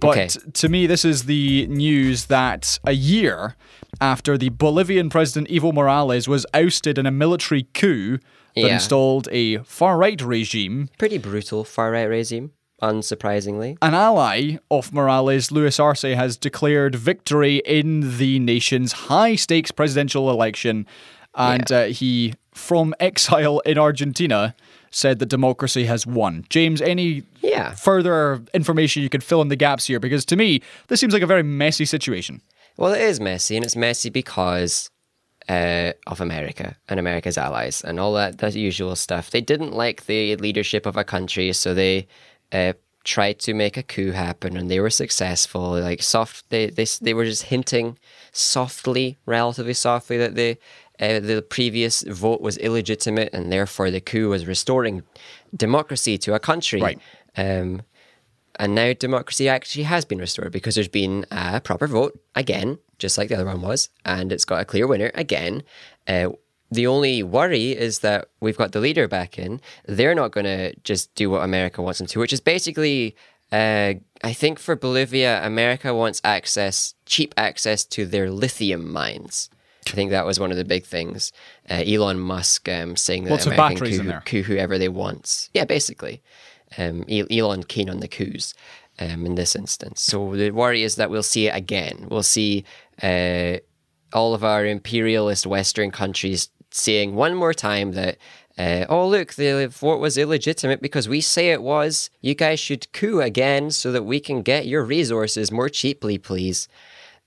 But 0.00 0.10
Okay. 0.10 0.28
to 0.54 0.68
me, 0.70 0.86
this 0.86 1.04
is 1.04 1.24
the 1.24 1.66
news 1.66 2.24
that 2.26 2.78
a 2.86 2.92
year 2.92 3.54
after 4.00 4.38
the 4.38 4.48
Bolivian 4.48 5.10
president 5.10 5.48
Evo 5.50 5.74
Morales 5.74 6.26
was 6.26 6.46
ousted 6.54 6.96
in 6.96 7.04
a 7.04 7.10
military 7.10 7.64
coup 7.74 8.16
that 8.54 8.62
Yeah. 8.62 8.74
installed 8.74 9.28
a 9.30 9.58
far 9.58 9.98
right 9.98 10.20
regime, 10.22 10.88
Pretty 10.96 11.18
brutal 11.18 11.64
far 11.64 11.90
right 11.90 12.04
regime, 12.08 12.52
unsurprisingly. 12.82 13.76
An 13.82 13.94
ally 13.94 14.56
of 14.70 14.92
Morales, 14.92 15.50
Luis 15.50 15.78
Arce, 15.80 16.02
has 16.02 16.36
declared 16.36 16.94
victory 16.94 17.56
in 17.64 18.18
the 18.18 18.38
nation's 18.38 18.92
high 18.92 19.34
stakes 19.36 19.70
presidential 19.70 20.30
election. 20.30 20.86
And 21.34 21.70
uh, 21.70 21.84
he, 21.86 22.34
from 22.52 22.94
exile 23.00 23.60
in 23.60 23.78
Argentina, 23.78 24.54
said 24.90 25.18
that 25.18 25.26
democracy 25.26 25.84
has 25.84 26.06
won. 26.06 26.44
James, 26.48 26.80
any 26.80 27.22
Yeah. 27.42 27.72
further 27.74 28.42
information 28.54 29.02
you 29.02 29.08
could 29.10 29.22
fill 29.22 29.42
in 29.42 29.48
the 29.48 29.56
gaps 29.56 29.86
here? 29.86 30.00
Because 30.00 30.24
to 30.26 30.36
me, 30.36 30.62
this 30.88 30.98
seems 31.00 31.12
like 31.12 31.22
a 31.22 31.26
very 31.26 31.42
messy 31.42 31.84
situation. 31.84 32.40
Well, 32.76 32.94
it 32.94 33.00
is 33.02 33.20
messy, 33.20 33.56
and 33.56 33.64
it's 33.64 33.76
messy 33.76 34.08
because 34.08 34.88
uh, 35.48 35.92
of 36.06 36.20
America 36.20 36.76
and 36.88 37.00
America's 37.00 37.36
allies 37.38 37.82
and 37.82 37.98
all 37.98 38.12
that, 38.14 38.38
that 38.38 38.54
usual 38.54 38.94
stuff. 38.96 39.30
They 39.30 39.40
didn't 39.40 39.72
like 39.72 40.06
the 40.06 40.36
leadership 40.36 40.86
of 40.86 40.96
a 40.96 41.04
country, 41.04 41.52
so 41.52 41.74
they 41.74 42.06
uh, 42.52 42.72
tried 43.04 43.38
to 43.40 43.54
make 43.54 43.76
a 43.76 43.82
coup 43.82 44.12
happen, 44.12 44.56
and 44.56 44.70
they 44.70 44.80
were 44.80 44.90
successful. 44.90 45.70
Like 45.70 46.02
soft, 46.02 46.50
they 46.50 46.70
they 46.70 46.86
they 47.00 47.14
were 47.14 47.24
just 47.24 47.44
hinting 47.44 47.98
softly, 48.32 49.16
relatively 49.26 49.74
softly, 49.74 50.18
that 50.18 50.34
the 50.34 50.58
uh, 51.00 51.20
the 51.20 51.42
previous 51.42 52.02
vote 52.02 52.40
was 52.40 52.56
illegitimate, 52.58 53.30
and 53.32 53.50
therefore 53.50 53.90
the 53.90 54.00
coup 54.00 54.28
was 54.28 54.46
restoring 54.46 55.02
democracy 55.56 56.18
to 56.18 56.34
a 56.34 56.38
country. 56.38 56.82
Right. 56.82 57.00
Um, 57.36 57.82
and 58.58 58.74
now 58.74 58.92
democracy 58.92 59.48
actually 59.48 59.84
has 59.84 60.04
been 60.04 60.18
restored 60.18 60.50
because 60.50 60.74
there's 60.74 60.88
been 60.88 61.24
a 61.30 61.60
proper 61.60 61.86
vote 61.86 62.18
again, 62.34 62.78
just 62.98 63.16
like 63.16 63.28
the 63.28 63.36
other 63.36 63.46
one 63.46 63.62
was, 63.62 63.88
and 64.04 64.32
it's 64.32 64.44
got 64.44 64.60
a 64.60 64.64
clear 64.64 64.86
winner 64.86 65.12
again. 65.14 65.62
Uh, 66.08 66.30
the 66.70 66.86
only 66.86 67.22
worry 67.22 67.72
is 67.72 68.00
that 68.00 68.28
we've 68.40 68.56
got 68.56 68.72
the 68.72 68.80
leader 68.80 69.08
back 69.08 69.38
in. 69.38 69.60
They're 69.86 70.14
not 70.14 70.32
going 70.32 70.44
to 70.44 70.74
just 70.80 71.14
do 71.14 71.30
what 71.30 71.42
America 71.42 71.82
wants 71.82 71.98
them 71.98 72.06
to, 72.08 72.18
which 72.18 72.32
is 72.32 72.40
basically, 72.40 73.16
uh, 73.50 73.94
I 74.22 74.32
think 74.32 74.58
for 74.58 74.76
Bolivia, 74.76 75.44
America 75.44 75.94
wants 75.94 76.20
access, 76.24 76.94
cheap 77.06 77.32
access 77.36 77.84
to 77.86 78.04
their 78.04 78.30
lithium 78.30 78.92
mines. 78.92 79.48
I 79.86 79.92
think 79.92 80.10
that 80.10 80.26
was 80.26 80.38
one 80.38 80.50
of 80.50 80.58
the 80.58 80.64
big 80.64 80.84
things. 80.84 81.32
Uh, 81.70 81.82
Elon 81.86 82.18
Musk 82.20 82.68
um, 82.68 82.96
saying 82.96 83.24
that 83.24 83.30
Lots 83.30 83.46
of 83.46 83.54
American 83.54 83.78
batteries 83.78 84.00
coup, 84.00 84.20
coup 84.24 84.42
whoever 84.42 84.76
they 84.76 84.88
want. 84.88 85.48
Yeah, 85.54 85.64
basically. 85.64 86.22
Um, 86.76 87.04
Elon 87.08 87.62
keen 87.62 87.88
on 87.88 88.00
the 88.00 88.08
coups 88.08 88.52
um, 88.98 89.24
in 89.24 89.36
this 89.36 89.56
instance. 89.56 90.02
So 90.02 90.36
the 90.36 90.50
worry 90.50 90.82
is 90.82 90.96
that 90.96 91.08
we'll 91.08 91.22
see 91.22 91.46
it 91.46 91.56
again. 91.56 92.08
We'll 92.10 92.22
see 92.22 92.64
uh, 93.02 93.58
all 94.12 94.34
of 94.34 94.44
our 94.44 94.66
imperialist 94.66 95.46
Western 95.46 95.90
countries 95.90 96.50
saying 96.70 97.14
one 97.14 97.34
more 97.34 97.54
time 97.54 97.92
that, 97.92 98.18
uh, 98.56 98.86
oh, 98.88 99.06
look, 99.08 99.34
the 99.34 99.68
vote 99.68 100.00
was 100.00 100.18
illegitimate 100.18 100.82
because 100.82 101.08
we 101.08 101.20
say 101.20 101.50
it 101.50 101.62
was. 101.62 102.10
You 102.20 102.34
guys 102.34 102.60
should 102.60 102.92
coup 102.92 103.20
again 103.20 103.70
so 103.70 103.92
that 103.92 104.04
we 104.04 104.20
can 104.20 104.42
get 104.42 104.66
your 104.66 104.84
resources 104.84 105.52
more 105.52 105.68
cheaply, 105.68 106.18
please. 106.18 106.68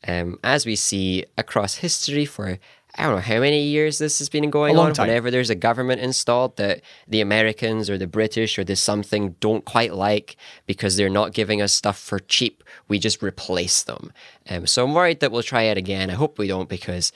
Um, 0.08 0.40
as 0.44 0.66
we 0.66 0.76
see 0.76 1.26
across 1.38 1.76
history 1.76 2.26
for 2.26 2.58
I 2.96 3.04
don't 3.04 3.16
know 3.16 3.22
how 3.22 3.40
many 3.40 3.62
years 3.64 4.00
this 4.00 4.20
has 4.20 4.28
been 4.28 4.50
going 4.50 4.78
on. 4.78 4.94
time. 4.94 5.08
Whenever 5.08 5.32
there's 5.32 5.50
a 5.50 5.56
government 5.56 6.02
installed 6.02 6.58
that 6.58 6.82
the 7.08 7.22
Americans 7.22 7.90
or 7.90 7.98
the 7.98 8.08
British 8.08 8.60
or 8.60 8.64
the 8.64 8.76
something 8.76 9.36
don't 9.40 9.64
quite 9.64 9.94
like 9.94 10.36
because 10.66 10.98
they're 10.98 11.10
not 11.10 11.34
giving 11.34 11.62
us 11.62 11.72
stuff 11.72 11.98
for 11.98 12.20
cheap, 12.20 12.64
we 12.90 13.00
just 13.00 13.24
replace 13.24 13.84
them. 13.84 14.12
Um, 14.50 14.68
so 14.68 14.84
I'm 14.84 14.94
worried 14.94 15.22
that 15.22 15.32
we'll 15.32 15.44
try 15.44 15.64
it 15.64 15.78
again. 15.78 16.10
I 16.10 16.16
hope 16.16 16.38
we 16.38 16.48
don't 16.48 16.68
because 16.68 17.14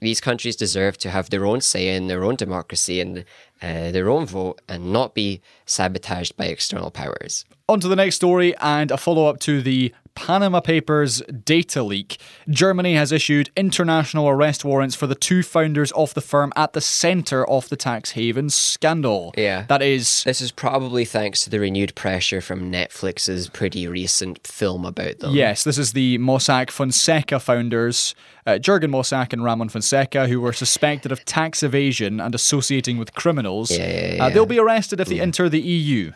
these 0.00 0.20
countries 0.20 0.56
deserve 0.56 0.98
to 0.98 1.10
have 1.10 1.30
their 1.30 1.46
own 1.46 1.60
say 1.60 1.94
in 1.94 2.06
their 2.06 2.24
own 2.24 2.36
democracy 2.36 3.00
and 3.00 3.24
uh, 3.62 3.90
their 3.90 4.08
own 4.08 4.26
vote 4.26 4.60
and 4.68 4.92
not 4.92 5.14
be 5.14 5.40
sabotaged 5.64 6.36
by 6.36 6.46
external 6.46 6.90
powers. 6.90 7.44
On 7.68 7.80
to 7.80 7.88
the 7.88 7.96
next 7.96 8.16
story 8.16 8.54
and 8.58 8.90
a 8.90 8.96
follow 8.96 9.26
up 9.26 9.38
to 9.40 9.62
the 9.62 9.94
Panama 10.16 10.60
Papers 10.60 11.22
data 11.44 11.82
leak. 11.82 12.18
Germany 12.48 12.94
has 12.94 13.12
issued 13.12 13.50
international 13.56 14.28
arrest 14.28 14.64
warrants 14.64 14.96
for 14.96 15.06
the 15.06 15.14
two 15.14 15.42
founders 15.44 15.92
of 15.92 16.12
the 16.14 16.20
firm 16.20 16.52
at 16.56 16.72
the 16.72 16.80
centre 16.80 17.46
of 17.48 17.68
the 17.68 17.76
tax 17.76 18.12
haven 18.12 18.50
scandal. 18.50 19.32
Yeah. 19.36 19.66
That 19.68 19.82
is. 19.82 20.24
This 20.24 20.40
is 20.40 20.50
probably 20.50 21.04
thanks 21.04 21.44
to 21.44 21.50
the 21.50 21.60
renewed 21.60 21.94
pressure 21.94 22.40
from 22.40 22.72
Netflix's 22.72 23.48
pretty 23.48 23.86
recent 23.86 24.44
film 24.46 24.84
about 24.84 25.20
them. 25.20 25.34
Yes, 25.34 25.62
this 25.64 25.78
is 25.78 25.92
the 25.92 26.18
Mossack 26.18 26.70
Fonseca 26.70 27.38
founders, 27.38 28.14
uh, 28.46 28.58
Jurgen 28.58 28.90
Mossack 28.90 29.32
and 29.32 29.44
Ramon 29.44 29.68
Fonseca, 29.68 30.26
who 30.28 30.40
were 30.40 30.52
suspected 30.52 31.12
of 31.12 31.24
tax 31.24 31.62
evasion 31.62 32.20
and 32.20 32.34
associating 32.34 32.98
with 32.98 33.14
criminals. 33.14 33.70
Yeah, 33.70 33.78
yeah, 33.78 33.84
Uh, 34.24 34.26
yeah. 34.28 34.28
they'll 34.30 34.46
be 34.46 34.58
arrested 34.58 35.00
if 35.00 35.08
they 35.08 35.20
enter 35.20 35.48
the 35.48 35.60
EU. 35.60 36.12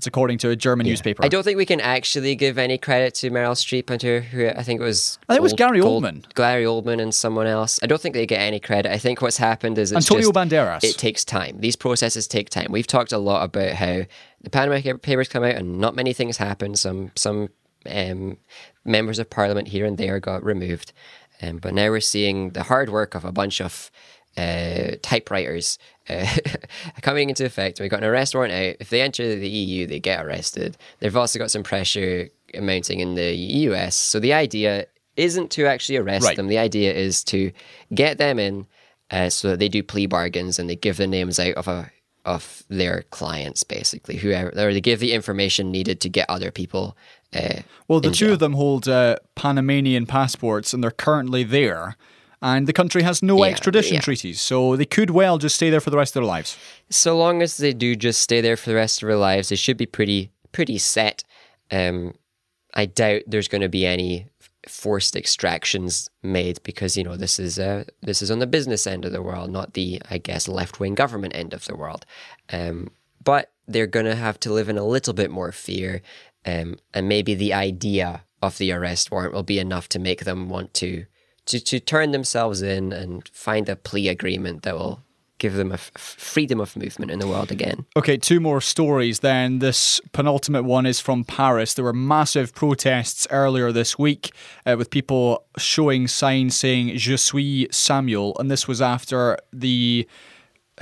That's 0.00 0.06
according 0.06 0.38
to 0.38 0.48
a 0.48 0.56
German 0.56 0.86
newspaper. 0.86 1.22
I 1.22 1.28
don't 1.28 1.42
think 1.42 1.58
we 1.58 1.66
can 1.66 1.78
actually 1.78 2.34
give 2.34 2.56
any 2.56 2.78
credit 2.78 3.12
to 3.16 3.30
Meryl 3.30 3.52
Streep 3.52 3.90
and 3.90 4.00
her, 4.00 4.22
who 4.22 4.48
I 4.48 4.62
think 4.62 4.80
it 4.80 4.82
was. 4.82 5.18
I 5.28 5.34
think 5.34 5.40
it 5.40 5.42
was 5.42 5.52
Gary 5.52 5.80
Oldman. 5.80 6.24
Gary 6.34 6.64
Oldman 6.64 7.02
and 7.02 7.14
someone 7.14 7.46
else. 7.46 7.78
I 7.82 7.86
don't 7.86 8.00
think 8.00 8.14
they 8.14 8.24
get 8.24 8.40
any 8.40 8.60
credit. 8.60 8.90
I 8.90 8.96
think 8.96 9.20
what's 9.20 9.36
happened 9.36 9.76
is 9.76 9.92
it's 9.92 10.10
Antonio 10.10 10.32
just, 10.32 10.34
Banderas. 10.34 10.84
It 10.84 10.96
takes 10.96 11.22
time. 11.22 11.60
These 11.60 11.76
processes 11.76 12.26
take 12.26 12.48
time. 12.48 12.68
We've 12.70 12.86
talked 12.86 13.12
a 13.12 13.18
lot 13.18 13.44
about 13.44 13.72
how 13.72 14.06
the 14.40 14.48
Panama 14.48 14.80
Papers 15.02 15.28
come 15.28 15.44
out 15.44 15.56
and 15.56 15.78
not 15.78 15.94
many 15.94 16.14
things 16.14 16.38
happen. 16.38 16.76
Some 16.76 17.12
some 17.14 17.50
um, 17.84 18.38
members 18.86 19.18
of 19.18 19.28
Parliament 19.28 19.68
here 19.68 19.84
and 19.84 19.98
there 19.98 20.18
got 20.18 20.42
removed, 20.42 20.94
um, 21.42 21.58
but 21.58 21.74
now 21.74 21.90
we're 21.90 22.00
seeing 22.00 22.52
the 22.52 22.62
hard 22.62 22.88
work 22.88 23.14
of 23.14 23.26
a 23.26 23.32
bunch 23.32 23.60
of 23.60 23.90
uh, 24.36 24.92
typewriters 25.02 25.78
uh, 26.08 26.26
coming 27.02 27.28
into 27.30 27.44
effect. 27.44 27.80
We've 27.80 27.90
got 27.90 28.02
an 28.02 28.08
arrest 28.08 28.34
warrant 28.34 28.52
out. 28.54 28.76
If 28.80 28.90
they 28.90 29.02
enter 29.02 29.36
the 29.36 29.48
EU, 29.48 29.86
they 29.86 30.00
get 30.00 30.24
arrested. 30.24 30.76
They've 31.00 31.16
also 31.16 31.38
got 31.38 31.50
some 31.50 31.62
pressure 31.62 32.28
mounting 32.60 33.00
in 33.00 33.14
the 33.14 33.34
US. 33.34 33.94
So 33.96 34.18
the 34.20 34.32
idea 34.32 34.86
isn't 35.16 35.50
to 35.52 35.66
actually 35.66 35.96
arrest 35.98 36.24
Right. 36.26 36.36
them. 36.36 36.48
The 36.48 36.58
idea 36.58 36.92
is 36.92 37.22
to 37.24 37.52
get 37.94 38.18
them 38.18 38.38
in 38.38 38.66
uh, 39.10 39.28
so 39.28 39.48
that 39.50 39.58
they 39.58 39.68
do 39.68 39.82
plea 39.82 40.06
bargains 40.06 40.58
and 40.58 40.70
they 40.70 40.76
give 40.76 40.96
the 40.96 41.06
names 41.06 41.38
out 41.38 41.54
of 41.54 41.68
a 41.68 41.90
of 42.26 42.64
their 42.68 43.04
clients, 43.10 43.64
basically, 43.64 44.16
whoever, 44.18 44.50
or 44.50 44.74
they 44.74 44.80
give 44.80 45.00
the 45.00 45.12
information 45.14 45.70
needed 45.72 46.02
to 46.02 46.08
get 46.10 46.28
other 46.28 46.50
people. 46.50 46.94
Uh, 47.34 47.60
Well, 47.88 48.00
the 48.00 48.10
two 48.10 48.26
jail. 48.26 48.32
of 48.34 48.40
them 48.40 48.52
hold 48.52 48.86
uh, 48.86 49.16
Panamanian 49.36 50.04
passports 50.04 50.74
and 50.74 50.84
they're 50.84 50.90
currently 50.90 51.44
there. 51.44 51.96
And 52.42 52.66
the 52.66 52.72
country 52.72 53.02
has 53.02 53.22
no 53.22 53.44
Yeah, 53.44 53.50
extradition 53.50 53.94
yeah. 53.94 54.00
treaties, 54.00 54.40
so 54.40 54.74
they 54.76 54.86
could 54.86 55.10
well 55.10 55.36
just 55.38 55.56
stay 55.56 55.68
there 55.68 55.80
for 55.80 55.90
the 55.90 55.98
rest 55.98 56.16
of 56.16 56.22
their 56.22 56.26
lives. 56.28 56.56
so 56.88 57.16
long 57.16 57.42
as 57.42 57.58
they 57.58 57.72
do 57.74 57.94
just 57.94 58.20
stay 58.22 58.40
there 58.40 58.56
for 58.56 58.70
the 58.70 58.76
rest 58.76 59.02
of 59.02 59.08
their 59.08 59.16
lives, 59.18 59.50
they 59.50 59.56
should 59.56 59.76
be 59.76 59.86
pretty 59.86 60.30
pretty 60.52 60.78
set. 60.78 61.22
Um, 61.70 62.14
I 62.74 62.86
doubt 62.86 63.22
there's 63.26 63.48
going 63.48 63.60
to 63.62 63.68
be 63.68 63.84
any 63.86 64.26
forced 64.68 65.16
extractions 65.16 66.08
made 66.22 66.62
because 66.62 66.96
you 66.96 67.02
know 67.04 67.16
this 67.16 67.38
is 67.38 67.58
uh, 67.58 67.84
this 68.02 68.22
is 68.22 68.30
on 68.30 68.38
the 68.38 68.46
business 68.46 68.86
end 68.86 69.04
of 69.04 69.12
the 69.12 69.22
world, 69.22 69.50
not 69.50 69.74
the 69.74 70.00
I 70.10 70.18
guess 70.18 70.48
left 70.48 70.80
wing 70.80 70.94
government 70.94 71.34
end 71.36 71.52
of 71.52 71.64
the 71.66 71.76
world. 71.76 72.06
Um, 72.50 72.88
but 73.22 73.52
they're 73.68 73.86
going 73.86 74.06
to 74.06 74.14
have 74.16 74.40
to 74.40 74.52
live 74.52 74.68
in 74.68 74.78
a 74.78 74.84
little 74.84 75.12
bit 75.14 75.30
more 75.30 75.52
fear, 75.52 76.00
um, 76.46 76.78
and 76.94 77.08
maybe 77.08 77.34
the 77.34 77.52
idea 77.52 78.22
of 78.42 78.56
the 78.56 78.72
arrest 78.72 79.10
warrant 79.10 79.34
will 79.34 79.42
be 79.42 79.58
enough 79.58 79.88
to 79.90 79.98
make 79.98 80.24
them 80.24 80.48
want 80.48 80.72
to 80.74 81.04
to 81.50 81.60
to 81.60 81.80
turn 81.80 82.12
themselves 82.12 82.62
in 82.62 82.92
and 82.92 83.28
find 83.28 83.68
a 83.68 83.76
plea 83.76 84.08
agreement 84.08 84.62
that 84.62 84.76
will 84.76 85.02
give 85.40 85.54
them 85.54 85.70
a 85.70 85.74
f- 85.74 85.90
freedom 85.96 86.60
of 86.60 86.76
movement 86.76 87.10
in 87.10 87.18
the 87.18 87.26
world 87.26 87.50
again. 87.50 87.86
Okay, 87.96 88.16
two 88.16 88.40
more 88.40 88.60
stories 88.60 89.20
then. 89.20 89.58
This 89.58 90.00
penultimate 90.12 90.64
one 90.64 90.86
is 90.86 91.00
from 91.00 91.24
Paris. 91.24 91.74
There 91.74 91.84
were 91.84 91.94
massive 91.94 92.54
protests 92.54 93.26
earlier 93.30 93.72
this 93.72 93.98
week 93.98 94.32
uh, 94.66 94.76
with 94.78 94.90
people 94.90 95.46
showing 95.56 96.06
signs 96.08 96.54
saying, 96.54 96.96
Je 96.98 97.16
suis 97.16 97.66
Samuel. 97.70 98.36
And 98.38 98.50
this 98.50 98.68
was 98.68 98.82
after 98.82 99.38
the 99.50 100.06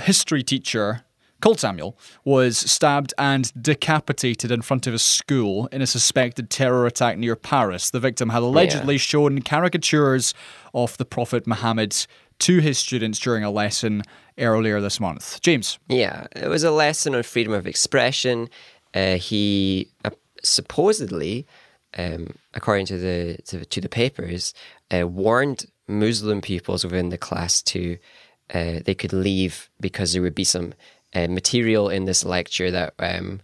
history 0.01 0.43
teacher, 0.43 1.05
called 1.41 1.59
Samuel, 1.59 1.97
was 2.23 2.57
stabbed 2.57 3.13
and 3.17 3.51
decapitated 3.61 4.51
in 4.51 4.61
front 4.61 4.87
of 4.87 4.93
a 4.93 4.99
school 4.99 5.67
in 5.71 5.81
a 5.81 5.87
suspected 5.87 6.49
terror 6.49 6.85
attack 6.85 7.17
near 7.17 7.35
Paris. 7.35 7.89
The 7.89 7.99
victim 7.99 8.29
had 8.29 8.41
allegedly 8.41 8.97
shown 8.97 9.41
caricatures 9.41 10.33
of 10.73 10.97
the 10.97 11.05
Prophet 11.05 11.47
Muhammad 11.47 11.95
to 12.39 12.59
his 12.59 12.77
students 12.77 13.19
during 13.19 13.43
a 13.43 13.51
lesson 13.51 14.03
earlier 14.37 14.79
this 14.81 14.99
month. 14.99 15.41
James. 15.41 15.79
Yeah, 15.87 16.27
it 16.35 16.47
was 16.47 16.63
a 16.63 16.71
lesson 16.71 17.15
on 17.15 17.23
freedom 17.23 17.53
of 17.53 17.67
expression. 17.67 18.49
Uh, 18.93 19.15
he 19.15 19.89
uh, 20.05 20.11
supposedly, 20.43 21.45
um, 21.97 22.33
according 22.53 22.85
to 22.87 22.97
the 22.97 23.37
to, 23.45 23.65
to 23.65 23.81
the 23.81 23.89
papers, 23.89 24.53
uh, 24.91 25.07
warned 25.07 25.65
Muslim 25.87 26.41
pupils 26.41 26.83
within 26.83 27.09
the 27.09 27.17
class 27.17 27.61
to 27.63 27.97
uh, 28.53 28.79
they 28.85 28.95
could 28.95 29.13
leave 29.13 29.69
because 29.79 30.13
there 30.13 30.21
would 30.21 30.35
be 30.35 30.43
some 30.43 30.73
uh, 31.13 31.27
material 31.27 31.89
in 31.89 32.05
this 32.05 32.23
lecture 32.23 32.71
that 32.71 32.93
um, 32.99 33.41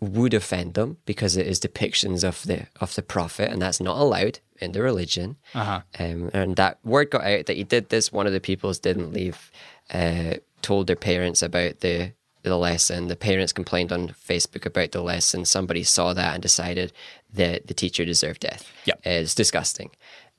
would 0.00 0.34
offend 0.34 0.74
them 0.74 0.98
because 1.06 1.36
it 1.36 1.46
is 1.46 1.60
depictions 1.60 2.22
of 2.22 2.42
the 2.44 2.66
of 2.80 2.94
the 2.94 3.02
prophet, 3.02 3.50
and 3.50 3.60
that's 3.60 3.80
not 3.80 3.98
allowed 3.98 4.40
in 4.60 4.72
the 4.72 4.82
religion. 4.82 5.36
Uh-huh. 5.54 5.80
Um, 5.98 6.30
and 6.32 6.56
that 6.56 6.78
word 6.84 7.10
got 7.10 7.24
out 7.24 7.46
that 7.46 7.56
he 7.56 7.64
did 7.64 7.88
this. 7.88 8.12
One 8.12 8.26
of 8.26 8.32
the 8.32 8.40
pupils 8.40 8.78
didn't 8.78 9.12
leave. 9.12 9.50
Uh, 9.90 10.34
told 10.62 10.86
their 10.86 10.96
parents 10.96 11.42
about 11.42 11.80
the 11.80 12.12
the 12.42 12.56
lesson. 12.56 13.08
The 13.08 13.16
parents 13.16 13.52
complained 13.52 13.92
on 13.92 14.08
Facebook 14.08 14.64
about 14.64 14.92
the 14.92 15.02
lesson. 15.02 15.44
Somebody 15.44 15.82
saw 15.82 16.14
that 16.14 16.34
and 16.34 16.42
decided 16.42 16.92
that 17.32 17.66
the 17.66 17.74
teacher 17.74 18.04
deserved 18.04 18.40
death. 18.40 18.70
Yep. 18.84 19.00
it's 19.04 19.34
disgusting. 19.34 19.90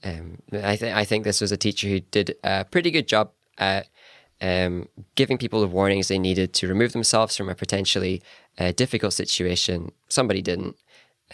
Um, 0.03 0.39
I 0.53 0.75
think 0.75 0.95
I 0.95 1.03
think 1.03 1.23
this 1.23 1.41
was 1.41 1.51
a 1.51 1.57
teacher 1.57 1.87
who 1.87 1.99
did 1.99 2.35
a 2.43 2.65
pretty 2.65 2.91
good 2.91 3.07
job 3.07 3.31
at 3.57 3.87
um, 4.41 4.87
giving 5.15 5.37
people 5.37 5.61
the 5.61 5.67
warnings 5.67 6.07
they 6.07 6.19
needed 6.19 6.53
to 6.53 6.67
remove 6.67 6.93
themselves 6.93 7.35
from 7.35 7.49
a 7.49 7.55
potentially 7.55 8.21
uh, 8.57 8.71
difficult 8.71 9.13
situation. 9.13 9.91
Somebody 10.07 10.41
didn't, 10.41 10.75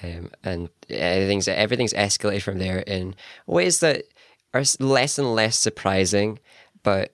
um, 0.03 0.31
and 0.43 0.69
everything's 0.89 1.47
everything's 1.47 1.93
escalated 1.93 2.41
from 2.41 2.57
there 2.59 2.79
in 2.79 3.15
ways 3.45 3.79
that 3.79 4.03
are 4.53 4.63
less 4.79 5.19
and 5.19 5.33
less 5.35 5.57
surprising. 5.57 6.39
but 6.83 7.13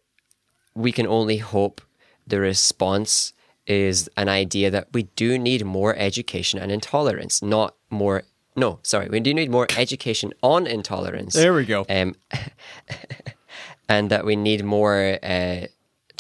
we 0.74 0.92
can 0.92 1.06
only 1.08 1.38
hope 1.38 1.82
the 2.26 2.40
response 2.40 3.34
is 3.68 4.10
an 4.18 4.30
idea 4.30 4.72
that 4.72 4.88
we 4.94 5.04
do 5.04 5.38
need 5.38 5.66
more 5.66 5.96
education 5.98 6.60
and 6.60 6.72
intolerance, 6.72 7.42
not 7.42 7.76
more. 7.90 8.24
No, 8.56 8.80
sorry, 8.84 9.10
we 9.10 9.20
do 9.20 9.34
need 9.34 9.50
more 9.50 9.68
education 9.78 10.34
on 10.42 10.68
intolerance. 10.68 11.34
There 11.34 11.54
we 11.54 11.66
go. 11.66 11.86
Um, 11.90 12.16
and 13.90 14.10
that 14.10 14.26
we 14.26 14.36
need 14.36 14.64
more 14.64 15.20
uh, 15.22 15.68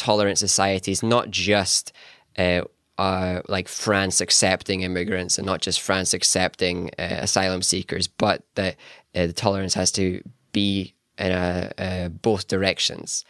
tolerant 0.02 0.40
societies, 0.40 1.04
not 1.04 1.30
just 1.30 1.94
uh, 2.36 2.64
uh, 2.98 3.42
like 3.48 3.68
France 3.68 4.20
accepting 4.20 4.82
immigrants 4.82 5.38
and 5.38 5.46
not 5.46 5.62
just 5.62 5.80
France 5.80 6.12
accepting 6.16 6.90
uh, 6.98 7.20
asylum 7.22 7.62
seekers, 7.62 8.08
but 8.08 8.44
that 8.56 8.76
uh, 9.16 9.28
the 9.28 9.34
tolerance 9.34 9.76
has 9.76 9.92
to 9.92 10.22
be 10.52 10.96
in 11.20 11.32
uh, 11.32 12.10
both 12.22 12.48
directions. 12.48 13.24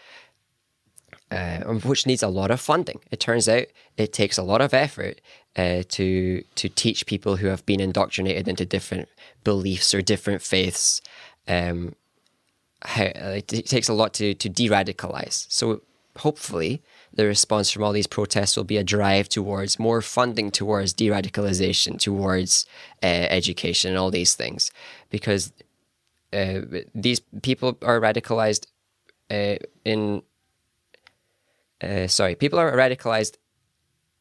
Uh, 1.29 1.59
which 1.85 2.05
needs 2.05 2.23
a 2.23 2.27
lot 2.27 2.51
of 2.51 2.59
funding. 2.59 2.99
It 3.09 3.21
turns 3.21 3.47
out 3.47 3.67
it 3.95 4.11
takes 4.11 4.37
a 4.37 4.43
lot 4.43 4.59
of 4.59 4.73
effort 4.73 5.21
uh, 5.55 5.83
to 5.87 6.43
to 6.55 6.67
teach 6.67 7.05
people 7.05 7.37
who 7.37 7.47
have 7.47 7.65
been 7.65 7.79
indoctrinated 7.79 8.49
into 8.49 8.65
different 8.65 9.07
beliefs 9.45 9.93
or 9.93 10.01
different 10.01 10.41
faiths. 10.41 11.01
Um, 11.47 11.95
how, 12.81 13.05
it 13.05 13.47
takes 13.47 13.87
a 13.87 13.93
lot 13.93 14.13
to 14.15 14.33
to 14.33 14.49
de-radicalize. 14.49 15.45
So 15.49 15.81
hopefully, 16.17 16.81
the 17.13 17.25
response 17.25 17.71
from 17.71 17.83
all 17.83 17.91
these 17.91 18.07
protests 18.07 18.55
will 18.57 18.63
be 18.63 18.77
a 18.77 18.83
drive 18.83 19.27
towards 19.29 19.79
more 19.79 20.01
funding 20.01 20.51
towards 20.51 20.93
de-radicalization, 20.93 21.99
towards 21.99 22.65
uh, 23.03 23.05
education, 23.05 23.89
and 23.89 23.97
all 23.97 24.11
these 24.11 24.35
things, 24.35 24.71
because 25.09 25.51
uh, 26.33 26.61
these 26.95 27.19
people 27.41 27.77
are 27.81 27.99
radicalized 27.99 28.67
uh, 29.29 29.55
in 29.85 30.21
uh, 31.81 32.07
sorry, 32.07 32.35
people 32.35 32.59
are 32.59 32.71
radicalized 32.75 33.37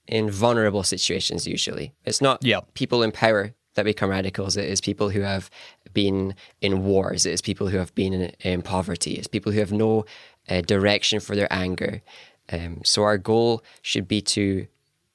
in 0.07 0.31
vulnerable 0.31 0.83
situations 0.83 1.47
usually. 1.47 1.93
It's 2.05 2.21
not 2.21 2.43
Yeah. 2.45 2.61
people 2.75 3.03
in 3.03 3.13
power 3.13 3.55
that 3.75 3.85
become 3.85 4.11
radicals. 4.11 4.57
It 4.57 4.65
is 4.65 4.81
people 4.81 5.11
who 5.11 5.21
have 5.21 5.51
been 5.93 6.35
in 6.61 6.85
wars. 6.85 7.27
It 7.27 7.33
is 7.33 7.41
people 7.43 7.69
who 7.69 7.79
have 7.79 7.95
been 7.95 8.13
in, 8.13 8.33
in 8.41 8.63
poverty. 8.63 9.15
It's 9.15 9.29
people 9.29 9.53
who 9.53 9.61
have 9.61 9.73
no 9.73 10.05
uh, 10.51 10.61
direction 10.61 11.21
for 11.21 11.37
their 11.37 11.51
anger. 11.51 12.03
Um, 12.53 12.81
so 12.85 13.03
our 13.03 13.19
goal 13.19 13.63
should 13.83 14.09
be 14.09 14.21
to 14.23 14.67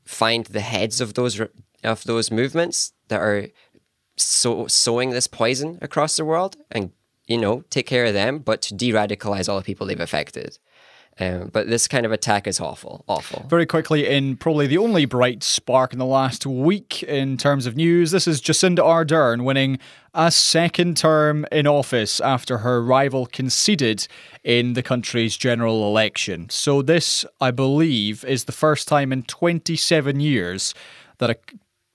find 0.06 0.46
the 0.46 0.62
heads 0.62 1.02
of 1.02 1.14
those 1.16 1.42
of 1.84 2.04
those 2.06 2.32
movements 2.32 2.94
that 3.10 3.22
are 3.22 3.48
so 4.18 4.68
sowing 4.68 5.10
this 5.10 5.28
poison 5.28 5.78
across 5.82 6.16
the 6.16 6.26
world, 6.26 6.56
and 6.72 6.92
you 7.28 7.38
know 7.38 7.64
take 7.70 7.86
care 7.86 8.06
of 8.06 8.14
them, 8.14 8.40
but 8.40 8.62
to 8.64 8.74
de-radicalize 8.74 9.50
all 9.50 9.58
the 9.58 9.64
people 9.64 9.86
they've 9.86 10.00
affected. 10.00 10.58
Um, 11.18 11.50
but 11.54 11.68
this 11.68 11.88
kind 11.88 12.06
of 12.06 12.12
attack 12.12 12.46
is 12.46 12.60
awful, 12.60 13.06
awful. 13.08 13.46
Very 13.50 13.66
quickly, 13.66 14.06
in 14.06 14.36
probably 14.36 14.68
the 14.68 14.78
only 14.78 15.06
bright 15.06 15.44
spark 15.44 15.94
in 15.94 16.00
the 16.00 16.06
last 16.06 16.46
week 16.46 17.04
in 17.04 17.38
terms 17.38 17.66
of 17.66 17.78
news, 17.78 18.12
this 18.12 18.28
is 18.28 18.42
Jacinda 18.42 18.80
Ardern 18.80 19.46
winning 19.46 19.80
a 20.14 20.30
second 20.30 20.98
term 20.98 21.46
in 21.54 21.68
office 21.68 22.20
after 22.20 22.60
her 22.60 22.84
rival 22.84 23.28
conceded 23.28 24.08
in 24.44 24.74
the 24.74 24.84
country's 24.84 25.38
general 25.38 25.88
election. 25.88 26.50
So, 26.50 26.82
this, 26.82 27.26
I 27.40 27.52
believe, 27.52 28.26
is 28.26 28.44
the 28.44 28.52
first 28.52 28.88
time 28.88 29.14
in 29.14 29.24
27 29.24 30.20
years 30.20 30.74
that 31.20 31.30
a 31.30 31.38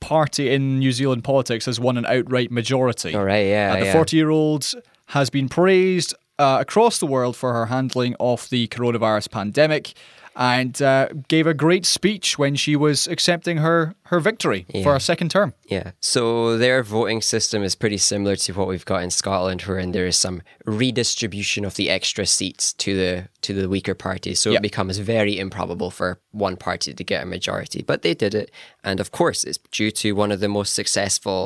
party 0.00 0.50
in 0.50 0.78
New 0.78 0.92
Zealand 0.92 1.24
politics 1.24 1.66
has 1.66 1.78
won 1.78 1.98
an 1.98 2.06
outright 2.06 2.50
majority. 2.50 3.14
All 3.14 3.24
right, 3.24 3.46
yeah, 3.46 3.74
Uh, 3.74 3.80
the 3.80 3.84
yeah. 3.86 3.92
40 3.92 4.16
year 4.16 4.30
old 4.30 4.72
has 5.06 5.28
been 5.28 5.48
praised 5.48 6.14
uh, 6.40 6.58
across 6.60 6.98
the 6.98 7.06
world 7.06 7.34
for 7.36 7.52
her 7.52 7.66
handling 7.66 8.14
of 8.18 8.48
the 8.50 8.66
coronavirus 8.68 9.30
pandemic 9.30 9.92
and 10.36 10.80
uh, 10.80 11.08
gave 11.28 11.46
a 11.46 11.52
great 11.52 11.84
speech 11.84 12.38
when 12.38 12.54
she 12.56 12.74
was 12.76 13.08
accepting 13.08 13.56
her, 13.58 13.94
her 14.10 14.20
victory 14.20 14.64
for 14.84 14.94
a 14.96 15.00
second 15.00 15.28
term. 15.30 15.52
Yeah. 15.64 15.90
So 16.00 16.56
their 16.56 16.82
voting 16.82 17.20
system 17.20 17.62
is 17.62 17.74
pretty 17.74 17.98
similar 17.98 18.36
to 18.36 18.52
what 18.52 18.68
we've 18.68 18.84
got 18.84 19.02
in 19.02 19.10
Scotland, 19.10 19.60
wherein 19.62 19.90
there 19.92 20.06
is 20.06 20.16
some 20.16 20.40
redistribution 20.64 21.64
of 21.64 21.74
the 21.74 21.90
extra 21.90 22.24
seats 22.26 22.72
to 22.74 22.96
the 22.96 23.28
to 23.42 23.52
the 23.54 23.68
weaker 23.68 23.94
parties. 23.94 24.40
So 24.40 24.50
Yeah. 24.50 24.58
it 24.58 24.62
becomes 24.62 24.98
very 24.98 25.34
improbable 25.38 25.90
for 25.90 26.20
one 26.32 26.56
party 26.56 26.94
to 26.94 27.04
get 27.04 27.22
a 27.22 27.26
majority. 27.26 27.82
But 27.82 28.02
they 28.02 28.14
did 28.14 28.34
it, 28.34 28.50
and 28.82 29.00
of 29.00 29.10
course, 29.10 29.44
it's 29.48 29.58
due 29.72 29.90
to 30.02 30.12
one 30.22 30.32
of 30.34 30.40
the 30.40 30.48
most 30.48 30.72
successful 30.74 31.40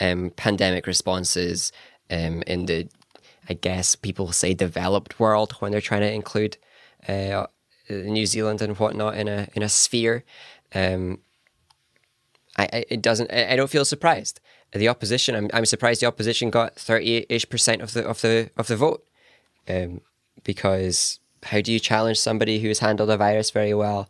um, 0.00 0.30
pandemic 0.36 0.86
responses 0.86 1.72
um, 2.10 2.42
in 2.46 2.66
the, 2.66 2.88
I 3.48 3.54
guess 3.54 3.94
people 3.94 4.32
say 4.32 4.54
developed 4.54 5.20
world 5.20 5.52
when 5.58 5.72
they're 5.72 5.80
trying 5.80 6.00
to 6.00 6.12
include 6.12 6.56
uh, 7.08 7.46
New 7.90 8.26
Zealand 8.26 8.62
and 8.62 8.78
whatnot 8.78 9.16
in 9.16 9.28
a 9.28 9.48
in 9.54 9.62
a 9.62 9.68
sphere. 9.68 10.24
Um, 10.74 11.20
I, 12.56 12.68
I 12.72 12.84
it 12.88 13.02
doesn't 13.02 13.30
I, 13.32 13.52
I 13.52 13.56
don't 13.56 13.70
feel 13.70 13.84
surprised. 13.84 14.40
The 14.72 14.88
opposition, 14.88 15.36
I'm, 15.36 15.50
I'm 15.54 15.66
surprised 15.66 16.02
the 16.02 16.06
opposition 16.06 16.50
got 16.50 16.74
thirty 16.74 17.26
ish 17.28 17.48
percent 17.48 17.82
of 17.82 17.92
the 17.92 18.04
of 18.06 18.20
the 18.22 18.50
of 18.56 18.66
the 18.66 18.76
vote. 18.76 19.06
Um, 19.68 20.00
because 20.42 21.20
how 21.44 21.60
do 21.60 21.72
you 21.72 21.78
challenge 21.78 22.18
somebody 22.18 22.60
who's 22.60 22.80
handled 22.80 23.10
a 23.10 23.16
virus 23.16 23.50
very 23.50 23.74
well, 23.74 24.08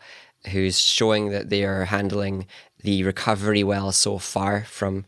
who's 0.50 0.80
showing 0.80 1.30
that 1.30 1.50
they 1.50 1.64
are 1.64 1.84
handling 1.84 2.46
the 2.82 3.02
recovery 3.02 3.62
well 3.62 3.92
so 3.92 4.18
far 4.18 4.64
from 4.64 5.04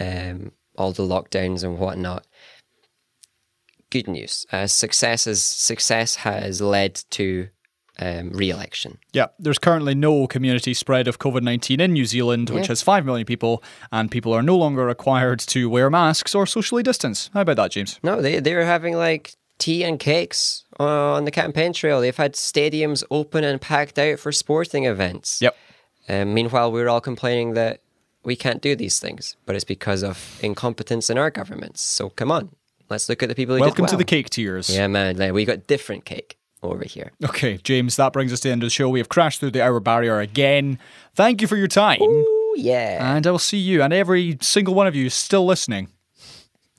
um, 0.00 0.52
all 0.76 0.92
the 0.92 1.02
lockdowns 1.02 1.62
and 1.62 1.78
whatnot? 1.78 2.26
Good 3.94 4.08
news. 4.08 4.44
Uh, 4.50 4.66
success 4.66 5.26
is 5.28 5.40
success 5.40 6.16
has 6.16 6.60
led 6.60 6.96
to 7.10 7.46
um, 8.00 8.30
re-election. 8.30 8.98
Yeah, 9.12 9.26
there's 9.38 9.60
currently 9.60 9.94
no 9.94 10.26
community 10.26 10.74
spread 10.74 11.06
of 11.06 11.20
COVID 11.20 11.42
19 11.42 11.78
in 11.78 11.92
New 11.92 12.04
Zealand, 12.04 12.50
which 12.50 12.64
Yeah. 12.64 12.68
has 12.72 12.82
5 12.82 13.04
million 13.06 13.24
people, 13.24 13.62
and 13.92 14.10
people 14.10 14.32
are 14.32 14.42
no 14.42 14.56
longer 14.56 14.84
required 14.84 15.38
to 15.38 15.70
wear 15.70 15.88
masks 15.90 16.34
or 16.34 16.44
socially 16.44 16.82
distance. 16.82 17.30
How 17.34 17.42
about 17.42 17.54
that, 17.54 17.70
James? 17.70 18.00
No, 18.02 18.20
they 18.20 18.40
they 18.40 18.56
were 18.56 18.64
having 18.64 18.96
like 18.96 19.36
tea 19.58 19.84
and 19.84 20.00
cakes 20.00 20.64
on 20.80 21.24
the 21.24 21.30
campaign 21.30 21.72
trail. 21.72 22.00
They've 22.00 22.16
had 22.16 22.32
stadiums 22.34 23.04
open 23.12 23.44
and 23.44 23.60
packed 23.60 23.96
out 23.96 24.18
for 24.18 24.32
sporting 24.32 24.86
events. 24.86 25.40
Yep. 25.40 25.56
Um, 26.08 26.34
meanwhile, 26.34 26.72
we're 26.72 26.88
all 26.88 27.00
complaining 27.00 27.54
that 27.54 27.80
we 28.24 28.34
can't 28.34 28.60
do 28.60 28.74
these 28.74 28.98
things, 28.98 29.36
but 29.46 29.54
it's 29.54 29.64
because 29.64 30.02
of 30.02 30.40
incompetence 30.42 31.10
in 31.10 31.16
our 31.16 31.30
governments. 31.30 31.80
So 31.80 32.08
come 32.10 32.32
on, 32.32 32.50
let's 32.90 33.08
look 33.08 33.22
at 33.22 33.28
the 33.28 33.34
people 33.34 33.54
who 33.54 33.60
Welcome 33.60 33.86
did 33.86 33.90
to 33.92 33.96
the 33.96 34.04
cake 34.04 34.30
tiers. 34.30 34.68
Yeah, 34.70 34.86
man, 34.86 35.16
like, 35.16 35.32
we 35.32 35.44
got 35.44 35.66
different 35.66 36.04
cake 36.04 36.36
over 36.62 36.84
here. 36.84 37.12
Okay, 37.24 37.58
James, 37.58 37.96
that 37.96 38.12
brings 38.12 38.32
us 38.32 38.40
to 38.40 38.48
the 38.48 38.52
end 38.52 38.62
of 38.62 38.66
the 38.66 38.70
show. 38.70 38.88
We 38.88 38.98
have 39.00 39.08
crashed 39.08 39.40
through 39.40 39.50
the 39.52 39.62
hour 39.62 39.80
barrier 39.80 40.20
again. 40.20 40.78
Thank 41.14 41.42
you 41.42 41.48
for 41.48 41.56
your 41.56 41.68
time. 41.68 42.00
Ooh, 42.02 42.54
yeah. 42.56 43.16
And 43.16 43.26
I 43.26 43.30
will 43.30 43.38
see 43.38 43.58
you 43.58 43.82
and 43.82 43.92
every 43.92 44.38
single 44.40 44.74
one 44.74 44.86
of 44.86 44.94
you 44.94 45.10
still 45.10 45.44
listening 45.44 45.88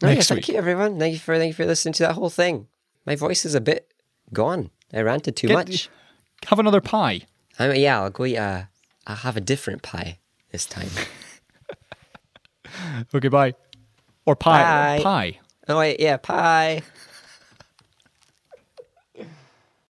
Oh, 0.03 0.09
yeah, 0.09 0.19
thank 0.21 0.39
week. 0.39 0.47
you, 0.49 0.55
everyone. 0.55 0.99
Thank 0.99 1.13
you 1.13 1.19
for 1.19 1.37
thank 1.37 1.49
you 1.49 1.53
for 1.53 1.65
listening 1.65 1.93
to 1.93 2.03
that 2.03 2.13
whole 2.13 2.29
thing. 2.29 2.67
My 3.05 3.15
voice 3.15 3.45
is 3.45 3.55
a 3.55 3.61
bit 3.61 3.93
gone. 4.33 4.69
I 4.93 5.01
ranted 5.01 5.35
too 5.37 5.47
Get- 5.47 5.53
much. 5.53 5.89
Have 6.47 6.59
another 6.59 6.81
pie. 6.81 7.21
I 7.57 7.69
mean, 7.69 7.79
yeah, 7.81 8.01
I'll 8.01 8.09
go 8.09 8.25
eat 8.25 8.35
a. 8.35 8.67
I'll 9.07 9.15
have 9.15 9.37
a 9.37 9.41
different 9.41 9.83
pie 9.83 10.19
this 10.51 10.65
time. 10.65 10.89
Okay, 13.13 13.27
bye. 13.29 13.53
Or 14.25 14.35
pie. 14.35 14.97
Bye. 14.97 15.03
Pie. 15.03 15.39
Oh 15.69 15.79
wait, 15.79 15.99
yeah, 15.99 16.17
pie. 16.17 16.81